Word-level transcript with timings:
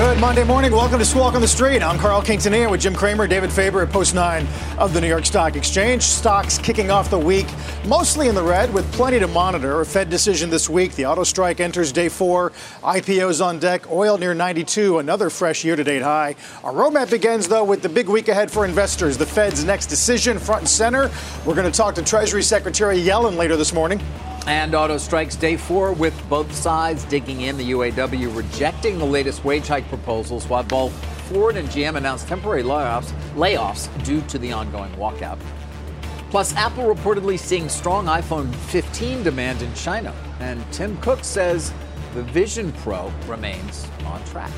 Good 0.00 0.18
Monday 0.18 0.44
morning. 0.44 0.72
Welcome 0.72 0.98
to 0.98 1.04
Squawk 1.04 1.34
on 1.34 1.42
the 1.42 1.46
Street. 1.46 1.82
I'm 1.82 1.98
Carl 1.98 2.22
Quintanilla 2.22 2.70
with 2.70 2.80
Jim 2.80 2.94
Cramer, 2.94 3.26
David 3.26 3.52
Faber 3.52 3.82
at 3.82 3.90
Post 3.90 4.14
9 4.14 4.46
of 4.78 4.94
the 4.94 5.00
New 5.02 5.06
York 5.06 5.26
Stock 5.26 5.56
Exchange. 5.56 6.00
Stocks 6.00 6.56
kicking 6.56 6.90
off 6.90 7.10
the 7.10 7.18
week 7.18 7.46
mostly 7.84 8.28
in 8.28 8.34
the 8.34 8.42
red 8.42 8.72
with 8.72 8.90
plenty 8.92 9.18
to 9.18 9.26
monitor. 9.26 9.82
A 9.82 9.84
Fed 9.84 10.08
decision 10.08 10.48
this 10.48 10.70
week. 10.70 10.94
The 10.94 11.04
auto 11.04 11.22
strike 11.22 11.60
enters 11.60 11.92
day 11.92 12.08
four. 12.08 12.50
IPOs 12.82 13.44
on 13.44 13.58
deck. 13.58 13.90
Oil 13.90 14.16
near 14.16 14.32
92, 14.32 15.00
another 15.00 15.28
fresh 15.28 15.66
year 15.66 15.76
to 15.76 15.84
date 15.84 16.00
high. 16.00 16.34
Our 16.64 16.72
roadmap 16.72 17.10
begins, 17.10 17.46
though, 17.46 17.64
with 17.64 17.82
the 17.82 17.90
big 17.90 18.08
week 18.08 18.28
ahead 18.28 18.50
for 18.50 18.64
investors. 18.64 19.18
The 19.18 19.26
Fed's 19.26 19.64
next 19.64 19.88
decision 19.88 20.38
front 20.38 20.62
and 20.62 20.68
center. 20.70 21.10
We're 21.44 21.54
going 21.54 21.70
to 21.70 21.76
talk 21.76 21.94
to 21.96 22.02
Treasury 22.02 22.42
Secretary 22.42 22.96
Yellen 22.96 23.36
later 23.36 23.58
this 23.58 23.74
morning. 23.74 24.00
And 24.46 24.74
auto 24.74 24.96
strikes 24.96 25.36
day 25.36 25.56
four 25.56 25.92
with 25.92 26.28
both 26.28 26.52
sides 26.54 27.04
digging 27.04 27.42
in. 27.42 27.56
The 27.56 27.70
UAW 27.72 28.34
rejecting 28.34 28.98
the 28.98 29.04
latest 29.04 29.44
wage 29.44 29.68
hike 29.68 29.88
proposals, 29.88 30.48
while 30.48 30.62
both 30.62 30.92
Ford 31.28 31.56
and 31.56 31.68
GM 31.68 31.96
announced 31.96 32.26
temporary 32.26 32.62
layoffs, 32.62 33.12
layoffs 33.34 33.88
due 34.04 34.20
to 34.22 34.38
the 34.38 34.52
ongoing 34.52 34.92
walkout. 34.94 35.38
Plus, 36.30 36.54
Apple 36.54 36.84
reportedly 36.84 37.38
seeing 37.38 37.68
strong 37.68 38.06
iPhone 38.06 38.54
15 38.54 39.22
demand 39.22 39.62
in 39.62 39.72
China. 39.74 40.14
And 40.38 40.64
Tim 40.72 40.96
Cook 40.98 41.24
says 41.24 41.72
the 42.14 42.22
Vision 42.22 42.72
Pro 42.72 43.12
remains 43.26 43.86
on 44.04 44.24
track. 44.24 44.52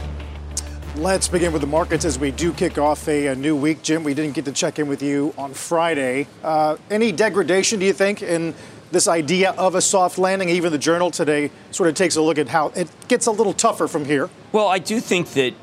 Let's 0.96 1.26
begin 1.28 1.52
with 1.52 1.62
the 1.62 1.66
markets 1.66 2.04
as 2.04 2.18
we 2.18 2.30
do 2.30 2.52
kick 2.52 2.76
off 2.76 3.08
a, 3.08 3.28
a 3.28 3.34
new 3.34 3.56
week. 3.56 3.82
Jim, 3.82 4.04
we 4.04 4.12
didn't 4.12 4.34
get 4.34 4.44
to 4.44 4.52
check 4.52 4.78
in 4.78 4.88
with 4.88 5.02
you 5.02 5.34
on 5.38 5.54
Friday. 5.54 6.26
Uh, 6.44 6.76
any 6.90 7.12
degradation, 7.12 7.80
do 7.80 7.86
you 7.86 7.94
think, 7.94 8.22
in 8.22 8.54
this 8.92 9.08
idea 9.08 9.50
of 9.52 9.74
a 9.74 9.80
soft 9.80 10.18
landing. 10.18 10.48
Even 10.50 10.70
the 10.70 10.78
Journal 10.78 11.10
today 11.10 11.50
sort 11.70 11.88
of 11.88 11.94
takes 11.94 12.14
a 12.16 12.22
look 12.22 12.38
at 12.38 12.48
how 12.48 12.68
it 12.76 12.88
gets 13.08 13.26
a 13.26 13.32
little 13.32 13.52
tougher 13.52 13.88
from 13.88 14.04
here. 14.04 14.30
Well, 14.52 14.68
I 14.68 14.78
do 14.78 15.00
think 15.00 15.30
that 15.32 15.54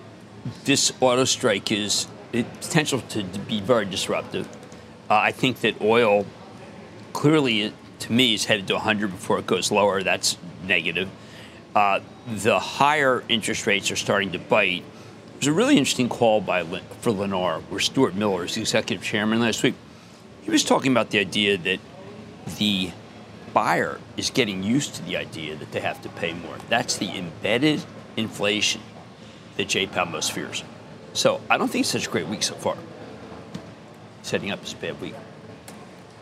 this 0.66 0.92
auto 1.00 1.26
strike 1.26 1.72
is 1.72 2.08
potential 2.32 3.02
to 3.02 3.24
be 3.24 3.62
very 3.62 3.86
disruptive. 3.86 4.48
Uh, 5.10 5.16
I 5.16 5.32
think 5.32 5.62
that 5.62 5.80
oil 5.82 6.26
clearly, 7.14 7.74
to 8.00 8.12
me, 8.12 8.34
is 8.34 8.46
headed 8.46 8.68
to 8.68 8.74
100 8.74 9.12
before 9.12 9.40
it 9.40 9.48
goes 9.48 9.72
lower. 9.72 10.04
That's 10.04 10.38
negative. 10.66 11.10
Uh, 11.76 12.02
the 12.28 12.60
higher 12.60 13.24
interest 13.30 13.66
rates 13.68 13.92
are 13.92 13.96
starting 13.96 14.32
to 14.32 14.40
bite. 14.40 14.84
There's 15.34 15.48
a 15.48 15.54
really 15.54 15.78
interesting 15.78 16.10
call 16.10 16.42
by 16.42 16.64
for 16.64 17.12
Lennar, 17.12 17.62
where 17.70 17.80
Stuart 17.80 18.16
Miller 18.16 18.44
is 18.44 18.56
the 18.56 18.62
executive 18.62 19.04
chairman 19.04 19.40
last 19.40 19.64
week. 19.64 19.76
He 20.42 20.52
was 20.52 20.64
talking 20.64 20.92
about 20.92 21.12
the 21.12 21.20
idea 21.20 21.58
that 21.58 21.80
the 22.58 22.92
buyer 23.54 24.00
is 24.18 24.30
getting 24.30 24.64
used 24.64 24.96
to 24.96 25.04
the 25.04 25.18
idea 25.18 25.56
that 25.56 25.72
they 25.72 25.80
have 25.80 26.02
to 26.04 26.10
pay 26.10 26.34
more. 26.34 26.58
That's 26.70 26.98
the 26.98 27.18
embedded 27.18 27.84
inflation 28.18 28.82
that 29.58 29.68
Jay 29.68 29.88
Powell 29.88 30.08
most 30.08 30.32
fears. 30.32 30.64
So 31.14 31.42
I 31.50 31.58
don't 31.58 31.68
think 31.68 31.84
it's 31.84 31.92
such 31.92 32.08
a 32.08 32.10
great 32.10 32.28
week 32.28 32.44
so 32.44 32.56
far. 32.56 32.78
Setting 34.22 34.52
up 34.52 34.64
is 34.64 34.74
a 34.74 34.78
bad 34.78 35.00
week. 35.02 35.16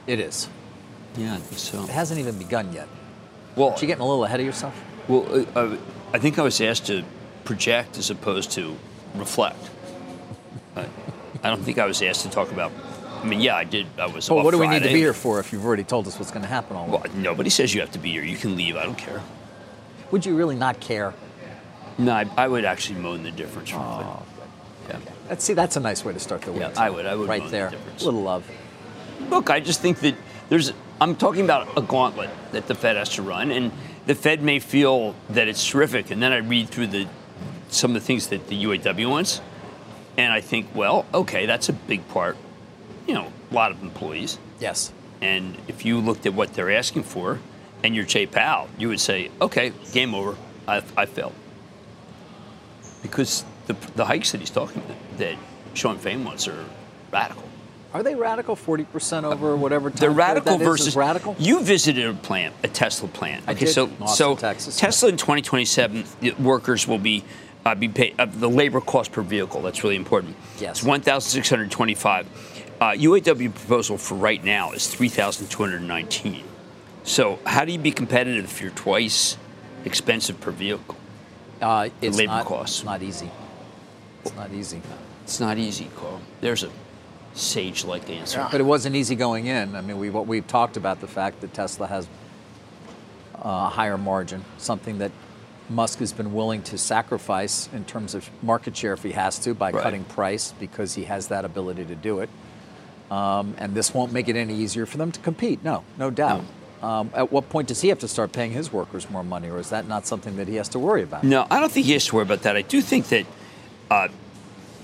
It 0.05 0.19
is. 0.19 0.49
Yeah, 1.17 1.35
I 1.35 1.39
so. 1.55 1.83
It 1.83 1.89
hasn't 1.89 2.19
even 2.19 2.37
begun 2.37 2.71
yet. 2.73 2.87
Well, 3.55 3.69
Aren't 3.69 3.81
you 3.81 3.87
getting 3.87 4.01
a 4.01 4.07
little 4.07 4.23
ahead 4.23 4.39
of 4.39 4.45
yourself? 4.45 4.79
Well, 5.07 5.25
uh, 5.55 5.59
uh 5.59 5.77
I 6.13 6.19
think 6.19 6.39
I 6.39 6.43
was 6.43 6.61
asked 6.61 6.85
to 6.87 7.03
project 7.43 7.97
as 7.97 8.09
opposed 8.09 8.51
to 8.51 8.77
reflect. 9.15 9.69
I 11.43 11.49
don't 11.49 11.63
think 11.63 11.77
I 11.77 11.85
was 11.85 12.01
asked 12.01 12.23
to 12.23 12.29
talk 12.29 12.51
about 12.51 12.71
I 13.21 13.25
mean, 13.25 13.41
yeah, 13.41 13.55
I 13.55 13.63
did. 13.63 13.87
I 13.97 14.07
was. 14.07 14.29
Well, 14.29 14.43
what 14.43 14.51
do 14.51 14.59
we 14.59 14.67
need 14.67 14.83
to 14.83 14.89
be 14.89 14.95
here 14.95 15.13
for 15.13 15.39
if 15.39 15.51
you've 15.51 15.65
already 15.65 15.83
told 15.83 16.07
us 16.07 16.17
what's 16.19 16.31
going 16.31 16.43
to 16.43 16.47
happen 16.47 16.75
all 16.75 16.87
Well, 16.87 17.03
nobody 17.15 17.49
says 17.49 17.73
you 17.73 17.81
have 17.81 17.91
to 17.91 17.99
be 17.99 18.11
here. 18.11 18.23
You 18.23 18.37
can 18.37 18.55
leave. 18.55 18.75
I 18.75 18.83
don't 18.83 18.97
care. 18.97 19.21
Would 20.11 20.25
you 20.25 20.35
really 20.35 20.55
not 20.55 20.79
care? 20.79 21.13
No, 21.97 22.13
I, 22.13 22.25
I 22.37 22.47
would 22.47 22.63
actually 22.63 22.99
moan 22.99 23.23
the 23.23 23.31
difference. 23.31 23.71
Oh, 23.73 24.23
yeah. 24.87 24.95
Okay. 24.95 25.11
Let's 25.29 25.43
see. 25.43 25.53
That's 25.53 25.75
a 25.75 25.79
nice 25.79 26.05
way 26.05 26.13
to 26.13 26.19
start 26.19 26.43
the 26.43 26.51
week. 26.51 26.61
Yeah, 26.61 26.73
I 26.77 26.89
would. 26.89 27.05
I 27.05 27.15
would. 27.15 27.27
Right 27.27 27.49
there. 27.49 27.71
The 27.97 28.05
little 28.05 28.21
love. 28.21 28.49
Look, 29.29 29.49
I 29.49 29.59
just 29.59 29.81
think 29.81 29.99
that 30.01 30.15
there's. 30.49 30.73
I'm 31.01 31.15
talking 31.15 31.43
about 31.43 31.77
a 31.77 31.81
gauntlet 31.81 32.29
that 32.51 32.67
the 32.67 32.75
Fed 32.75 32.95
has 32.95 33.09
to 33.15 33.21
run, 33.21 33.51
and 33.51 33.71
the 34.05 34.15
Fed 34.15 34.41
may 34.41 34.59
feel 34.59 35.15
that 35.29 35.47
it's 35.47 35.65
terrific, 35.67 36.11
and 36.11 36.21
then 36.21 36.31
I 36.31 36.37
read 36.37 36.69
through 36.69 36.87
the 36.87 37.07
some 37.69 37.91
of 37.91 38.01
the 38.01 38.05
things 38.05 38.27
that 38.27 38.47
the 38.47 38.63
UAW 38.63 39.09
wants, 39.09 39.41
and 40.17 40.31
I 40.31 40.41
think, 40.41 40.67
well, 40.73 41.05
okay, 41.13 41.45
that's 41.45 41.69
a 41.69 41.73
big 41.73 42.07
part. 42.09 42.37
You 43.07 43.13
know, 43.13 43.31
a 43.51 43.53
lot 43.53 43.71
of 43.71 43.81
employees. 43.81 44.37
Yes. 44.59 44.91
And 45.21 45.57
if 45.67 45.85
you 45.85 45.99
looked 45.99 46.25
at 46.25 46.33
what 46.33 46.53
they're 46.53 46.71
asking 46.71 47.03
for, 47.03 47.39
and 47.83 47.95
you're 47.95 48.05
Jay 48.05 48.25
Powell, 48.25 48.69
you 48.77 48.89
would 48.89 48.99
say, 48.99 49.31
okay, 49.41 49.71
game 49.91 50.13
over. 50.13 50.35
I, 50.67 50.83
I 50.95 51.05
failed. 51.05 51.33
Because 53.01 53.45
the, 53.67 53.73
the 53.95 54.05
hikes 54.05 54.31
that 54.31 54.41
he's 54.41 54.49
talking 54.49 54.81
about, 54.81 54.97
that 55.17 55.35
Shawn 55.73 55.97
Fain 55.97 56.23
wants 56.23 56.47
are 56.47 56.65
radical. 57.11 57.43
Are 57.93 58.03
they 58.03 58.15
radical? 58.15 58.55
Forty 58.55 58.83
percent 58.83 59.25
over 59.25 59.55
whatever. 59.55 59.89
They're 59.89 60.11
radical 60.11 60.57
versus 60.57 60.95
radical. 60.95 61.35
You 61.39 61.61
visited 61.61 62.05
a 62.05 62.13
plant, 62.13 62.53
a 62.63 62.67
Tesla 62.67 63.07
plant. 63.07 63.47
Okay, 63.47 63.61
did. 63.61 63.69
so 63.69 63.85
Austin, 64.01 64.07
so 64.07 64.35
Texas. 64.35 64.77
Tesla 64.77 65.09
in 65.09 65.17
2027, 65.17 66.03
workers 66.39 66.85
will 66.85 66.97
be 66.97 67.23
uh, 67.65 67.75
be 67.75 67.87
paid 67.87 68.15
uh, 68.19 68.25
the 68.25 68.49
labor 68.49 68.81
cost 68.81 69.13
per 69.13 69.21
vehicle. 69.21 69.61
That's 69.61 69.83
really 69.83 69.95
important. 69.95 70.35
Yes, 70.59 70.79
it's 70.79 70.83
1,625. 70.83 72.27
Uh, 72.79 72.91
UAW 72.91 73.53
proposal 73.53 73.97
for 73.97 74.15
right 74.15 74.43
now 74.43 74.71
is 74.71 74.87
3,219. 74.87 76.43
So 77.03 77.39
how 77.45 77.65
do 77.65 77.71
you 77.71 77.79
be 77.79 77.91
competitive 77.91 78.45
if 78.45 78.61
you're 78.61 78.71
twice 78.71 79.37
expensive 79.83 80.39
per 80.39 80.51
vehicle? 80.51 80.95
Uh, 81.59 81.89
it's 82.01 82.17
labor 82.17 82.33
not, 82.33 82.45
costs. 82.45 82.79
It's 82.79 82.85
not 82.85 83.01
easy. 83.01 83.31
It's 84.23 84.35
not 84.35 84.51
easy. 84.51 84.81
It's 85.23 85.39
not 85.39 85.57
easy, 85.57 85.89
Carl. 85.95 86.21
There's 86.41 86.63
a 86.63 86.69
sage-like 87.33 88.09
answer. 88.09 88.39
Yeah. 88.39 88.49
But 88.51 88.61
it 88.61 88.65
wasn't 88.65 88.95
easy 88.95 89.15
going 89.15 89.47
in. 89.47 89.75
I 89.75 89.81
mean, 89.81 89.97
we 89.97 90.09
what 90.09 90.27
we've 90.27 90.45
talked 90.45 90.77
about 90.77 91.01
the 91.01 91.07
fact 91.07 91.41
that 91.41 91.53
Tesla 91.53 91.87
has 91.87 92.07
a 93.35 93.69
higher 93.69 93.97
margin, 93.97 94.45
something 94.57 94.99
that 94.99 95.11
Musk 95.69 95.99
has 95.99 96.13
been 96.13 96.33
willing 96.33 96.61
to 96.63 96.77
sacrifice 96.77 97.69
in 97.73 97.85
terms 97.85 98.13
of 98.13 98.29
market 98.43 98.77
share 98.77 98.93
if 98.93 99.03
he 99.03 99.11
has 99.13 99.39
to 99.39 99.53
by 99.53 99.71
right. 99.71 99.81
cutting 99.81 100.03
price 100.03 100.53
because 100.59 100.93
he 100.95 101.05
has 101.05 101.27
that 101.27 101.43
ability 101.43 101.85
to 101.85 101.95
do 101.95 102.19
it. 102.19 102.29
Um, 103.09 103.55
and 103.57 103.73
this 103.73 103.93
won't 103.93 104.11
make 104.11 104.27
it 104.27 104.35
any 104.35 104.53
easier 104.53 104.85
for 104.85 104.97
them 104.97 105.11
to 105.11 105.19
compete. 105.19 105.63
No, 105.63 105.83
no 105.97 106.09
doubt. 106.09 106.43
No. 106.81 106.87
Um, 106.87 107.09
at 107.13 107.31
what 107.31 107.49
point 107.49 107.69
does 107.69 107.81
he 107.81 107.87
have 107.89 107.99
to 107.99 108.07
start 108.07 108.31
paying 108.31 108.51
his 108.51 108.71
workers 108.71 109.09
more 109.09 109.23
money, 109.23 109.49
or 109.49 109.59
is 109.59 109.69
that 109.71 109.87
not 109.87 110.05
something 110.05 110.35
that 110.35 110.47
he 110.47 110.55
has 110.55 110.69
to 110.69 110.79
worry 110.79 111.03
about? 111.03 111.23
No, 111.23 111.47
I 111.49 111.59
don't 111.59 111.71
think 111.71 111.87
he 111.87 111.93
has 111.93 112.05
to 112.07 112.15
worry 112.15 112.23
about 112.23 112.43
that. 112.43 112.55
I 112.55 112.61
do 112.61 112.81
think 112.81 113.07
that 113.09 113.25
uh, 113.89 114.07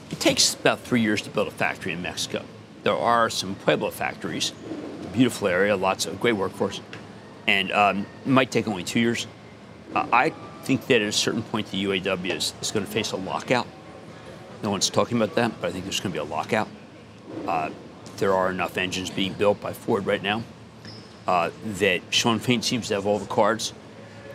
it 0.10 0.20
takes 0.20 0.56
about 0.56 0.80
three 0.80 1.02
years 1.02 1.22
to 1.24 1.30
build 1.30 1.48
a 1.48 1.52
factory 1.52 1.92
in 1.92 2.02
Mexico. 2.02 2.44
There 2.84 2.96
are 2.96 3.30
some 3.30 3.56
Puebla 3.56 3.92
factories, 3.92 4.54
beautiful 5.14 5.48
area, 5.48 5.76
lots 5.76 6.06
of 6.06 6.20
great 6.20 6.34
workforce, 6.34 6.82
and 7.48 7.72
um, 7.72 8.08
it 8.26 8.30
might 8.30 8.52
take 8.52 8.68
only 8.68 8.84
two 8.84 9.00
years. 9.00 9.28
Uh, 9.94 10.08
I 10.12 10.30
think 10.64 10.88
that 10.88 11.02
at 11.02 11.08
a 11.08 11.12
certain 11.12 11.44
point, 11.44 11.70
the 11.70 11.84
UAW 11.84 12.36
is, 12.36 12.54
is 12.62 12.72
going 12.72 12.86
to 12.86 12.92
face 12.92 13.12
a 13.12 13.18
lockout. 13.18 13.68
No 14.64 14.72
one's 14.72 14.90
talking 14.90 15.18
about 15.18 15.36
that, 15.36 15.52
but 15.62 15.68
I 15.68 15.72
think 15.72 15.84
there's 15.84 16.00
going 16.00 16.14
to 16.14 16.20
be 16.20 16.26
a 16.26 16.30
lockout. 16.30 16.68
Uh, 17.48 17.70
there 18.18 18.34
are 18.34 18.50
enough 18.50 18.78
engines 18.78 19.10
being 19.10 19.34
built 19.34 19.62
by 19.62 19.74
Ford 19.74 20.06
right 20.06 20.22
now 20.22 20.44
uh, 21.28 21.52
that 21.66 22.02
Shawn 22.10 22.40
Fain 22.40 22.62
seems 22.62 22.88
to 22.90 22.96
have 22.96 23.06
all 23.06 23.20
the 23.20 23.28
cards. 23.28 23.74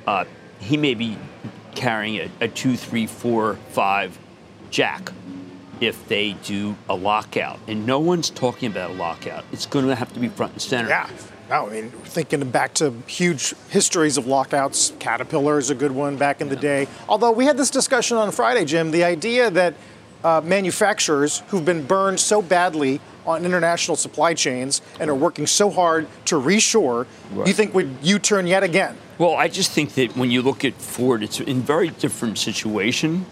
Uh, 0.07 0.25
he 0.61 0.77
may 0.77 0.95
be 0.95 1.19
carrying 1.75 2.17
a, 2.17 2.31
a, 2.45 2.49
two, 2.49 2.77
three, 2.77 3.07
four, 3.07 3.55
five 3.71 4.19
jack 4.71 5.13
if 5.81 6.09
they 6.09 6.33
do 6.45 6.77
a 6.89 6.95
lockout. 6.95 7.61
And 7.69 7.87
no 7.87 8.01
one's 8.01 8.31
talking 8.31 8.71
about 8.71 8.91
a 8.91 8.95
lockout. 8.95 9.45
It's 9.53 9.67
going 9.67 9.87
to 9.87 9.95
have 9.95 10.13
to 10.15 10.21
be 10.21 10.29
front 10.29 10.55
and 10.55 10.63
center. 10.63 10.89
Yeah. 10.89 11.09
No, 11.49 11.67
I 11.67 11.71
mean, 11.71 11.91
thinking 11.91 12.51
back 12.51 12.75
to 12.75 12.93
huge 13.07 13.55
histories 13.71 14.19
of 14.19 14.27
lockouts, 14.27 14.93
Caterpillar 14.99 15.59
is 15.59 15.71
a 15.71 15.75
good 15.75 15.93
one 15.93 16.17
back 16.17 16.41
in 16.41 16.49
yeah. 16.49 16.55
the 16.55 16.61
day. 16.61 16.89
Although 17.09 17.33
we 17.33 17.47
had 17.47 17.57
this 17.57 17.71
discussion 17.71 18.17
on 18.19 18.33
Friday, 18.33 18.67
Jim, 18.67 18.91
the 18.91 19.05
idea 19.05 19.51
that 19.51 19.75
uh, 20.25 20.43
manufacturers 20.45 21.43
who've 21.49 21.65
been 21.65 21.85
burned 21.85 22.21
so 22.21 22.43
badly 22.43 23.01
on 23.29 23.45
international 23.45 23.97
supply 23.97 24.35
chains 24.35 24.81
and 24.99 25.11
are 25.11 25.15
working 25.15 25.47
so 25.47 25.71
hard 25.71 26.09
to 26.25 26.37
reshore, 26.37 27.07
right. 27.33 27.47
you 27.47 27.53
think 27.53 27.75
would 27.75 27.97
U-turn 28.03 28.47
yet 28.47 28.63
again? 28.63 28.97
Well, 29.19 29.35
I 29.35 29.49
just 29.49 29.71
think 29.73 29.95
that 29.95 30.17
when 30.17 30.31
you 30.31 30.43
look 30.43 30.65
at 30.65 30.75
Ford, 30.75 31.23
it's 31.23 31.41
in 31.41 31.61
very 31.61 31.89
different 31.89 32.39
situation 32.39 33.27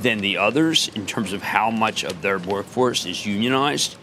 than 0.00 0.18
the 0.18 0.36
others 0.36 0.88
in 0.94 1.06
terms 1.06 1.32
of 1.32 1.42
how 1.42 1.70
much 1.70 2.04
of 2.04 2.22
their 2.22 2.38
workforce 2.38 3.06
is 3.06 3.24
unionized. 3.24 3.96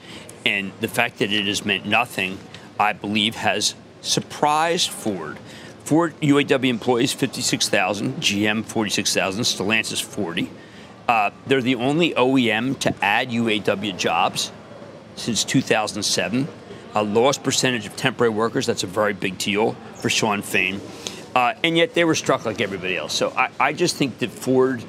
And 0.46 0.72
the 0.80 0.88
fact 0.88 1.20
that 1.20 1.32
it 1.32 1.46
has 1.46 1.66
meant 1.66 1.86
nothing, 1.86 2.40
I 2.80 2.94
believe, 2.94 3.36
has 3.36 3.76
surprised 4.02 4.90
Ford. 4.90 5.38
Ford 5.84 6.14
UAW 6.22 6.70
employees 6.70 7.12
56,000, 7.14 8.16
GM 8.16 8.64
46,000, 8.64 9.44
Stellantis 9.44 10.02
40. 10.02 10.50
Uh, 11.08 11.32
they're 11.48 11.62
the 11.62 11.76
only 11.76 12.14
OEM 12.14 12.80
to 12.80 12.94
add 13.04 13.30
UAW 13.30 13.98
jobs 13.98 14.52
since 15.20 15.44
2007. 15.44 16.48
A 16.96 17.04
lowest 17.04 17.44
percentage 17.44 17.86
of 17.86 17.96
temporary 17.96 18.34
workers. 18.34 18.66
That's 18.66 18.84
a 18.84 18.88
very 18.88 19.14
big 19.14 19.38
deal 19.38 19.74
for 19.96 20.10
Shawn 20.10 20.42
Fain. 20.42 20.82
Uh, 21.36 21.54
and 21.64 21.78
yet 21.78 21.94
they 21.94 22.04
were 22.04 22.16
struck 22.16 22.46
like 22.46 22.62
everybody 22.62 22.98
else. 22.98 23.14
So 23.14 23.30
I, 23.30 23.50
I 23.60 23.74
just 23.74 23.96
think 23.96 24.18
that 24.20 24.32
Ford 24.32 24.84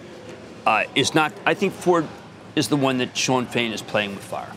uh, 0.66 0.84
is 0.94 1.14
not. 1.14 1.32
I 1.44 1.54
think 1.54 1.74
Ford 1.74 2.06
is 2.56 2.68
the 2.68 2.76
one 2.76 2.98
that 2.98 3.16
Shawn 3.16 3.46
Fain 3.46 3.72
is 3.72 3.82
playing 3.82 4.14
with 4.14 4.24
fire. 4.24 4.52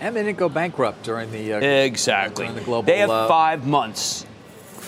And 0.00 0.14
they 0.14 0.22
didn't 0.22 0.38
go 0.38 0.48
bankrupt 0.48 1.04
during 1.04 1.30
the 1.30 1.54
uh, 1.54 1.60
exactly. 1.60 2.46
During 2.46 2.58
the 2.58 2.64
global, 2.64 2.82
they 2.82 2.98
have 2.98 3.10
uh, 3.10 3.28
five 3.28 3.66
months. 3.66 4.26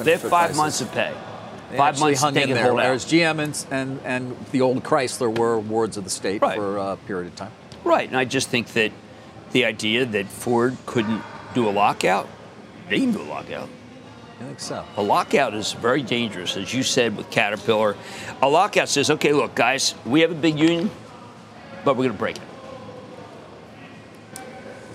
They 0.00 0.12
have 0.12 0.20
five 0.20 0.30
crisis. 0.30 0.56
months 0.56 0.78
to 0.78 0.86
pay. 0.86 1.14
They 1.70 1.76
five 1.76 1.98
months 1.98 2.20
hung 2.20 2.36
in 2.36 2.50
there, 2.50 2.74
whereas 2.74 3.04
GM 3.04 3.38
and, 3.40 3.66
and, 3.70 4.00
and 4.04 4.46
the 4.52 4.62
old 4.62 4.82
Chrysler 4.82 5.36
were 5.36 5.58
wards 5.58 5.96
of 5.96 6.04
the 6.04 6.10
state 6.10 6.40
right. 6.40 6.56
for 6.56 6.78
a 6.78 6.96
period 6.96 7.28
of 7.28 7.36
time. 7.36 7.52
Right, 7.84 8.08
and 8.08 8.16
I 8.16 8.24
just 8.24 8.48
think 8.48 8.68
that 8.68 8.92
the 9.52 9.64
idea 9.64 10.04
that 10.04 10.26
Ford 10.26 10.76
couldn't 10.86 11.22
do 11.54 11.68
a 11.68 11.70
lockout, 11.70 12.28
they 12.88 13.00
can 13.00 13.12
do 13.12 13.22
a 13.22 13.24
lockout. 13.24 13.68
I 14.40 14.44
think 14.44 14.60
so. 14.60 14.84
A 14.96 15.02
lockout 15.02 15.54
is 15.54 15.72
very 15.72 16.02
dangerous, 16.02 16.56
as 16.56 16.72
you 16.72 16.82
said 16.82 17.16
with 17.16 17.28
Caterpillar. 17.30 17.96
A 18.40 18.48
lockout 18.48 18.88
says, 18.88 19.10
okay, 19.10 19.32
look, 19.32 19.54
guys, 19.54 19.94
we 20.06 20.20
have 20.20 20.30
a 20.30 20.34
big 20.34 20.58
union, 20.58 20.90
but 21.84 21.96
we're 21.96 22.04
going 22.04 22.12
to 22.12 22.18
break 22.18 22.36
it. 22.36 22.42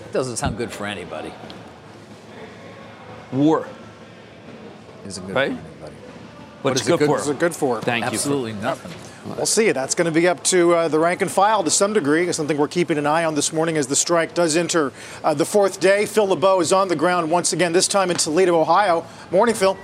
It 0.06 0.12
doesn't 0.12 0.36
sound 0.36 0.56
good 0.56 0.72
for 0.72 0.86
anybody. 0.86 1.32
War. 3.32 3.66
Isn't 5.06 5.26
good 5.26 5.36
right? 5.36 5.52
for 5.52 5.58
anybody. 5.58 5.96
What's 6.62 6.80
it 6.80 6.86
good, 6.86 6.98
good 7.00 7.06
for? 7.06 7.12
What's 7.12 7.28
it 7.28 7.38
good 7.38 7.54
for? 7.54 7.82
Thank 7.82 8.06
Absolutely 8.06 8.52
you. 8.52 8.56
Absolutely 8.56 8.90
nothing. 8.92 9.03
We'll 9.24 9.46
see. 9.46 9.72
That's 9.72 9.94
going 9.94 10.04
to 10.04 10.12
be 10.12 10.28
up 10.28 10.44
to 10.44 10.74
uh, 10.74 10.88
the 10.88 10.98
rank 10.98 11.22
and 11.22 11.30
file 11.30 11.64
to 11.64 11.70
some 11.70 11.94
degree. 11.94 12.30
Something 12.30 12.58
we're 12.58 12.68
keeping 12.68 12.98
an 12.98 13.06
eye 13.06 13.24
on 13.24 13.34
this 13.34 13.54
morning 13.54 13.78
as 13.78 13.86
the 13.86 13.96
strike 13.96 14.34
does 14.34 14.54
enter 14.54 14.92
uh, 15.22 15.32
the 15.32 15.46
fourth 15.46 15.80
day. 15.80 16.04
Phil 16.04 16.26
LeBeau 16.26 16.60
is 16.60 16.74
on 16.74 16.88
the 16.88 16.96
ground 16.96 17.30
once 17.30 17.54
again, 17.54 17.72
this 17.72 17.88
time 17.88 18.10
in 18.10 18.18
Toledo, 18.18 18.60
Ohio. 18.60 19.06
Morning, 19.30 19.54
Phil. 19.54 19.78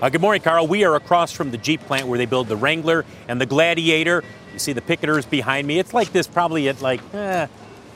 Uh, 0.00 0.08
good 0.08 0.22
morning, 0.22 0.40
Carl. 0.40 0.66
We 0.66 0.84
are 0.84 0.94
across 0.94 1.30
from 1.30 1.50
the 1.50 1.58
Jeep 1.58 1.82
plant 1.82 2.08
where 2.08 2.16
they 2.16 2.24
build 2.24 2.48
the 2.48 2.56
Wrangler 2.56 3.04
and 3.28 3.38
the 3.38 3.46
Gladiator. 3.46 4.24
You 4.54 4.58
see 4.58 4.72
the 4.72 4.80
picketers 4.80 5.28
behind 5.28 5.66
me. 5.66 5.78
It's 5.78 5.92
like 5.92 6.10
this 6.10 6.26
probably 6.26 6.70
at 6.70 6.80
like 6.80 7.02
eh, 7.14 7.46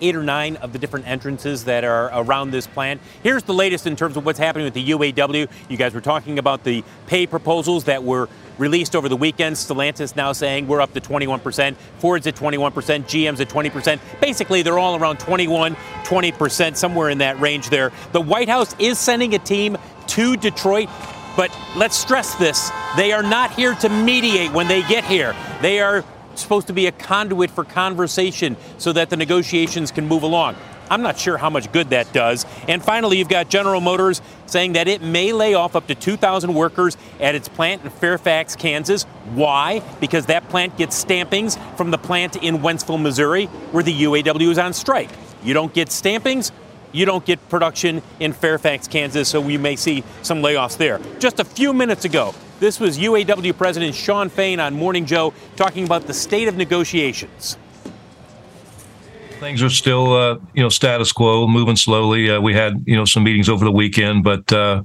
eight 0.01 0.15
or 0.15 0.23
nine 0.23 0.57
of 0.57 0.73
the 0.73 0.79
different 0.79 1.07
entrances 1.09 1.65
that 1.65 1.83
are 1.83 2.11
around 2.13 2.51
this 2.51 2.67
plant. 2.67 3.01
Here's 3.23 3.43
the 3.43 3.55
latest 3.55 3.87
in 3.87 3.97
terms 3.97 4.17
of 4.17 4.27
what's 4.27 4.39
happening 4.39 4.65
with 4.65 4.75
the 4.75 4.91
UAW. 4.91 5.49
You 5.69 5.77
guys 5.77 5.95
were 5.95 6.01
talking 6.01 6.39
about 6.39 6.65
the 6.65 6.85
pay 7.07 7.27
proposals 7.27 7.85
that 7.85 8.05
were 8.05 8.29
released 8.59 8.97
over 8.97 9.09
the 9.09 9.17
weekend. 9.17 9.57
Stellantis 9.57 10.17
now 10.17 10.33
saying 10.33 10.67
we're 10.67 10.81
up 10.81 10.93
to 10.95 11.01
21%, 11.01 11.77
Ford's 11.99 12.27
at 12.27 12.37
21%, 12.37 12.73
GM's 12.73 13.41
at 13.41 13.49
20%. 13.49 14.01
Basically, 14.21 14.63
they're 14.63 14.79
all 14.79 14.97
around 14.97 15.19
21, 15.19 15.77
20%, 16.05 16.77
somewhere 16.77 17.11
in 17.11 17.19
that 17.19 17.39
range 17.41 17.71
there. 17.71 17.93
The 18.13 18.21
White 18.21 18.49
House 18.49 18.75
is 18.79 18.99
sending 18.99 19.35
a 19.35 19.39
team 19.39 19.77
to 20.09 20.37
Detroit. 20.37 20.89
But 21.37 21.57
let's 21.77 21.97
stress 21.97 22.35
this. 22.37 22.71
They 22.97 23.13
are 23.13 23.23
not 23.23 23.53
here 23.53 23.75
to 23.77 23.91
mediate 23.91 24.53
when 24.53 24.69
they 24.69 24.83
get 24.83 25.05
here. 25.05 25.37
They 25.61 25.81
are 25.81 26.03
supposed 26.35 26.67
to 26.69 26.73
be 26.73 26.87
a 26.87 26.93
conduit 26.93 27.51
for 27.51 27.65
conversation 27.65 28.57
so 28.79 28.93
that 28.93 29.11
the 29.11 29.17
negotiations 29.17 29.91
can 29.91 30.09
move 30.09 30.23
along. 30.23 30.57
I'm 30.91 31.03
not 31.03 31.19
sure 31.19 31.37
how 31.37 31.51
much 31.51 31.73
good 31.73 31.91
that 31.91 32.13
does. 32.13 32.47
And 32.69 32.83
finally, 32.83 33.19
you've 33.19 33.29
got 33.29 33.49
General 33.49 33.81
Motors 33.81 34.23
saying 34.47 34.75
that 34.75 34.89
it 34.89 35.03
may 35.03 35.33
lay 35.33 35.55
off 35.55 35.77
up 35.77 35.87
to 35.89 35.95
2,000 35.95 36.55
workers 36.55 36.97
at 37.21 37.35
its 37.35 37.49
plant 37.49 37.85
in 37.85 37.91
Fairfax, 37.91 38.57
Kansas. 38.57 39.05
Why? 39.35 39.83
Because 40.01 40.27
that 40.27 40.49
plant 40.49 40.77
gets 40.77 41.03
stampings 41.03 41.59
from 41.77 41.91
the 41.91 41.99
plant 41.99 42.37
in 42.37 42.59
Wentzville, 42.59 43.01
Missouri, 43.01 43.47
where 43.73 43.83
the 43.83 44.03
UAW 44.03 44.51
is 44.51 44.59
on 44.59 44.73
strike. 44.73 45.11
You 45.43 45.55
don't 45.55 45.73
get 45.73 45.89
stampings, 45.89 46.53
you 46.93 47.05
don't 47.05 47.25
get 47.25 47.47
production 47.49 48.03
in 48.21 48.33
Fairfax, 48.33 48.89
Kansas, 48.89 49.29
so 49.29 49.41
we 49.41 49.59
may 49.59 49.77
see 49.77 50.03
some 50.23 50.41
layoffs 50.41 50.77
there. 50.77 51.01
Just 51.19 51.41
a 51.41 51.45
few 51.45 51.73
minutes 51.73 52.05
ago, 52.05 52.35
this 52.59 52.81
was 52.81 52.99
UAW 52.99 53.57
President 53.57 53.95
Shawn 53.95 54.31
Fain 54.31 54.61
on 54.61 54.75
Morning 54.75 55.05
Joe 55.05 55.35
talking 55.57 55.85
about 55.85 56.07
the 56.07 56.15
state 56.15 56.49
of 56.49 56.57
negotiations. 56.57 57.59
Things 59.39 59.63
are 59.63 59.71
still, 59.71 60.15
uh, 60.15 60.39
you 60.55 60.63
know, 60.63 60.69
status 60.69 61.13
quo, 61.13 61.47
moving 61.47 61.77
slowly. 61.77 62.31
Uh, 62.31 62.41
we 62.41 62.55
had, 62.55 62.83
you 62.87 62.97
know, 62.97 63.05
some 63.05 63.23
meetings 63.23 63.49
over 63.49 63.65
the 63.65 63.71
weekend, 63.71 64.25
but 64.25 64.51
uh, 64.53 64.83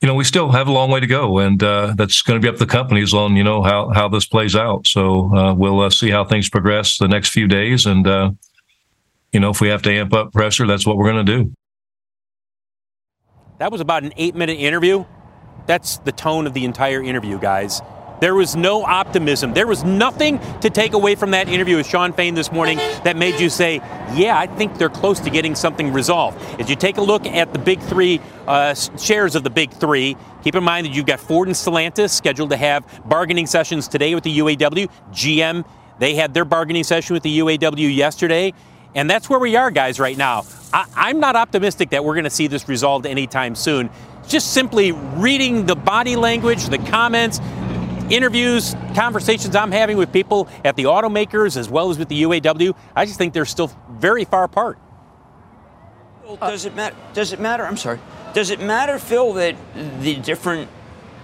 you 0.00 0.06
know, 0.06 0.14
we 0.14 0.22
still 0.24 0.52
have 0.52 0.68
a 0.68 0.72
long 0.72 0.90
way 0.90 1.00
to 1.00 1.06
go, 1.06 1.38
and 1.38 1.60
uh, 1.62 1.94
that's 1.96 2.22
going 2.22 2.40
to 2.40 2.44
be 2.44 2.48
up 2.48 2.56
to 2.56 2.64
the 2.64 2.70
companies 2.70 3.12
on, 3.12 3.36
you 3.36 3.42
know, 3.42 3.62
how 3.62 3.88
how 3.88 4.08
this 4.08 4.26
plays 4.26 4.54
out. 4.54 4.86
So 4.86 5.34
uh, 5.34 5.54
we'll 5.54 5.80
uh, 5.80 5.90
see 5.90 6.10
how 6.10 6.24
things 6.24 6.48
progress 6.48 6.98
the 6.98 7.08
next 7.08 7.30
few 7.30 7.48
days, 7.48 7.86
and 7.86 8.06
you 9.32 9.40
know, 9.40 9.50
if 9.50 9.60
we 9.60 9.68
have 9.68 9.82
to 9.82 9.90
amp 9.92 10.12
up 10.14 10.32
pressure, 10.32 10.66
that's 10.66 10.86
what 10.86 10.96
we're 10.96 11.10
going 11.10 11.26
to 11.26 11.36
do. 11.44 11.52
That 13.58 13.72
was 13.72 13.80
about 13.80 14.04
an 14.04 14.12
eight-minute 14.16 14.58
interview. 14.58 15.04
That's 15.66 15.98
the 15.98 16.12
tone 16.12 16.46
of 16.46 16.54
the 16.54 16.64
entire 16.64 17.02
interview, 17.02 17.38
guys. 17.38 17.82
There 18.20 18.34
was 18.34 18.56
no 18.56 18.84
optimism. 18.84 19.54
There 19.54 19.66
was 19.66 19.84
nothing 19.84 20.40
to 20.60 20.70
take 20.70 20.92
away 20.92 21.14
from 21.14 21.30
that 21.32 21.48
interview 21.48 21.76
with 21.76 21.86
Shawn 21.86 22.12
Fain 22.12 22.34
this 22.34 22.50
morning 22.50 22.78
that 23.04 23.16
made 23.16 23.40
you 23.40 23.48
say, 23.48 23.76
yeah, 24.14 24.38
I 24.38 24.46
think 24.46 24.78
they're 24.78 24.88
close 24.88 25.20
to 25.20 25.30
getting 25.30 25.54
something 25.54 25.92
resolved. 25.92 26.40
As 26.60 26.68
you 26.68 26.76
take 26.76 26.96
a 26.96 27.02
look 27.02 27.26
at 27.26 27.52
the 27.52 27.58
big 27.58 27.80
three 27.80 28.20
uh, 28.46 28.74
shares 28.74 29.34
of 29.34 29.44
the 29.44 29.50
big 29.50 29.70
three, 29.70 30.16
keep 30.42 30.54
in 30.54 30.64
mind 30.64 30.86
that 30.86 30.94
you've 30.94 31.06
got 31.06 31.20
Ford 31.20 31.48
and 31.48 31.56
Stellantis 31.56 32.10
scheduled 32.10 32.50
to 32.50 32.56
have 32.56 32.84
bargaining 33.04 33.46
sessions 33.46 33.86
today 33.86 34.14
with 34.14 34.24
the 34.24 34.38
UAW. 34.38 34.90
GM, 35.12 35.64
they 35.98 36.14
had 36.14 36.34
their 36.34 36.44
bargaining 36.44 36.84
session 36.84 37.14
with 37.14 37.22
the 37.22 37.38
UAW 37.38 37.94
yesterday. 37.94 38.52
And 38.94 39.08
that's 39.08 39.28
where 39.28 39.38
we 39.38 39.54
are, 39.54 39.70
guys, 39.70 40.00
right 40.00 40.16
now. 40.16 40.44
I, 40.72 41.10
am 41.10 41.20
not 41.20 41.36
optimistic 41.36 41.90
that 41.90 42.04
we're 42.04 42.14
going 42.14 42.24
to 42.24 42.30
see 42.30 42.46
this 42.46 42.68
resolved 42.68 43.06
anytime 43.06 43.54
soon. 43.54 43.90
Just 44.26 44.52
simply 44.52 44.92
reading 44.92 45.66
the 45.66 45.76
body 45.76 46.16
language, 46.16 46.66
the 46.66 46.78
comments, 46.78 47.38
interviews, 48.10 48.74
conversations 48.94 49.54
I'm 49.54 49.72
having 49.72 49.96
with 49.96 50.12
people 50.12 50.48
at 50.64 50.76
the 50.76 50.84
automakers 50.84 51.56
as 51.56 51.68
well 51.68 51.90
as 51.90 51.98
with 51.98 52.08
the 52.08 52.22
UAW, 52.22 52.74
I 52.96 53.04
just 53.04 53.18
think 53.18 53.34
they're 53.34 53.44
still 53.44 53.70
very 53.90 54.24
far 54.24 54.44
apart. 54.44 54.78
does 56.40 56.64
it 56.64 56.74
matter? 56.74 56.96
Does 57.14 57.32
it 57.32 57.40
matter? 57.40 57.64
I'm 57.64 57.76
sorry. 57.76 57.98
Does 58.34 58.50
it 58.50 58.60
matter, 58.60 58.98
Phil, 58.98 59.32
that 59.34 59.56
the 60.00 60.16
different 60.16 60.70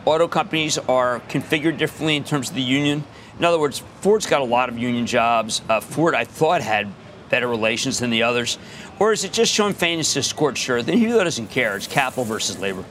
auto 0.05 0.29
companies 0.29 0.79
are 0.79 1.21
configured 1.21 1.79
differently 1.79 2.17
in 2.17 2.25
terms 2.25 2.51
of 2.51 2.55
the 2.55 2.63
union? 2.63 3.05
In 3.39 3.45
other 3.45 3.59
words, 3.59 3.83
Ford's 4.01 4.27
got 4.27 4.41
a 4.41 4.45
lot 4.45 4.69
of 4.69 4.79
union 4.79 5.07
jobs. 5.07 5.63
Uh, 5.69 5.81
Ford, 5.81 6.15
I 6.15 6.25
thought, 6.25 6.61
had 6.61 6.93
better 7.31 7.49
relations 7.49 7.99
than 7.99 8.11
the 8.11 8.23
others. 8.23 8.59
Or 8.99 9.13
is 9.13 9.25
it 9.25 9.33
just 9.33 9.53
Shawn 9.53 9.75
Fain 9.75 9.99
is 9.99 10.17
a 10.17 10.23
scorched 10.23 10.63
shirt? 10.63 10.87
Then 10.87 10.99
who 10.99 11.09
doesn't 11.09 11.49
care? 11.49 11.77
It's 11.77 11.87
capital 11.87 12.25
versus 12.25 12.59
labor. 12.59 12.85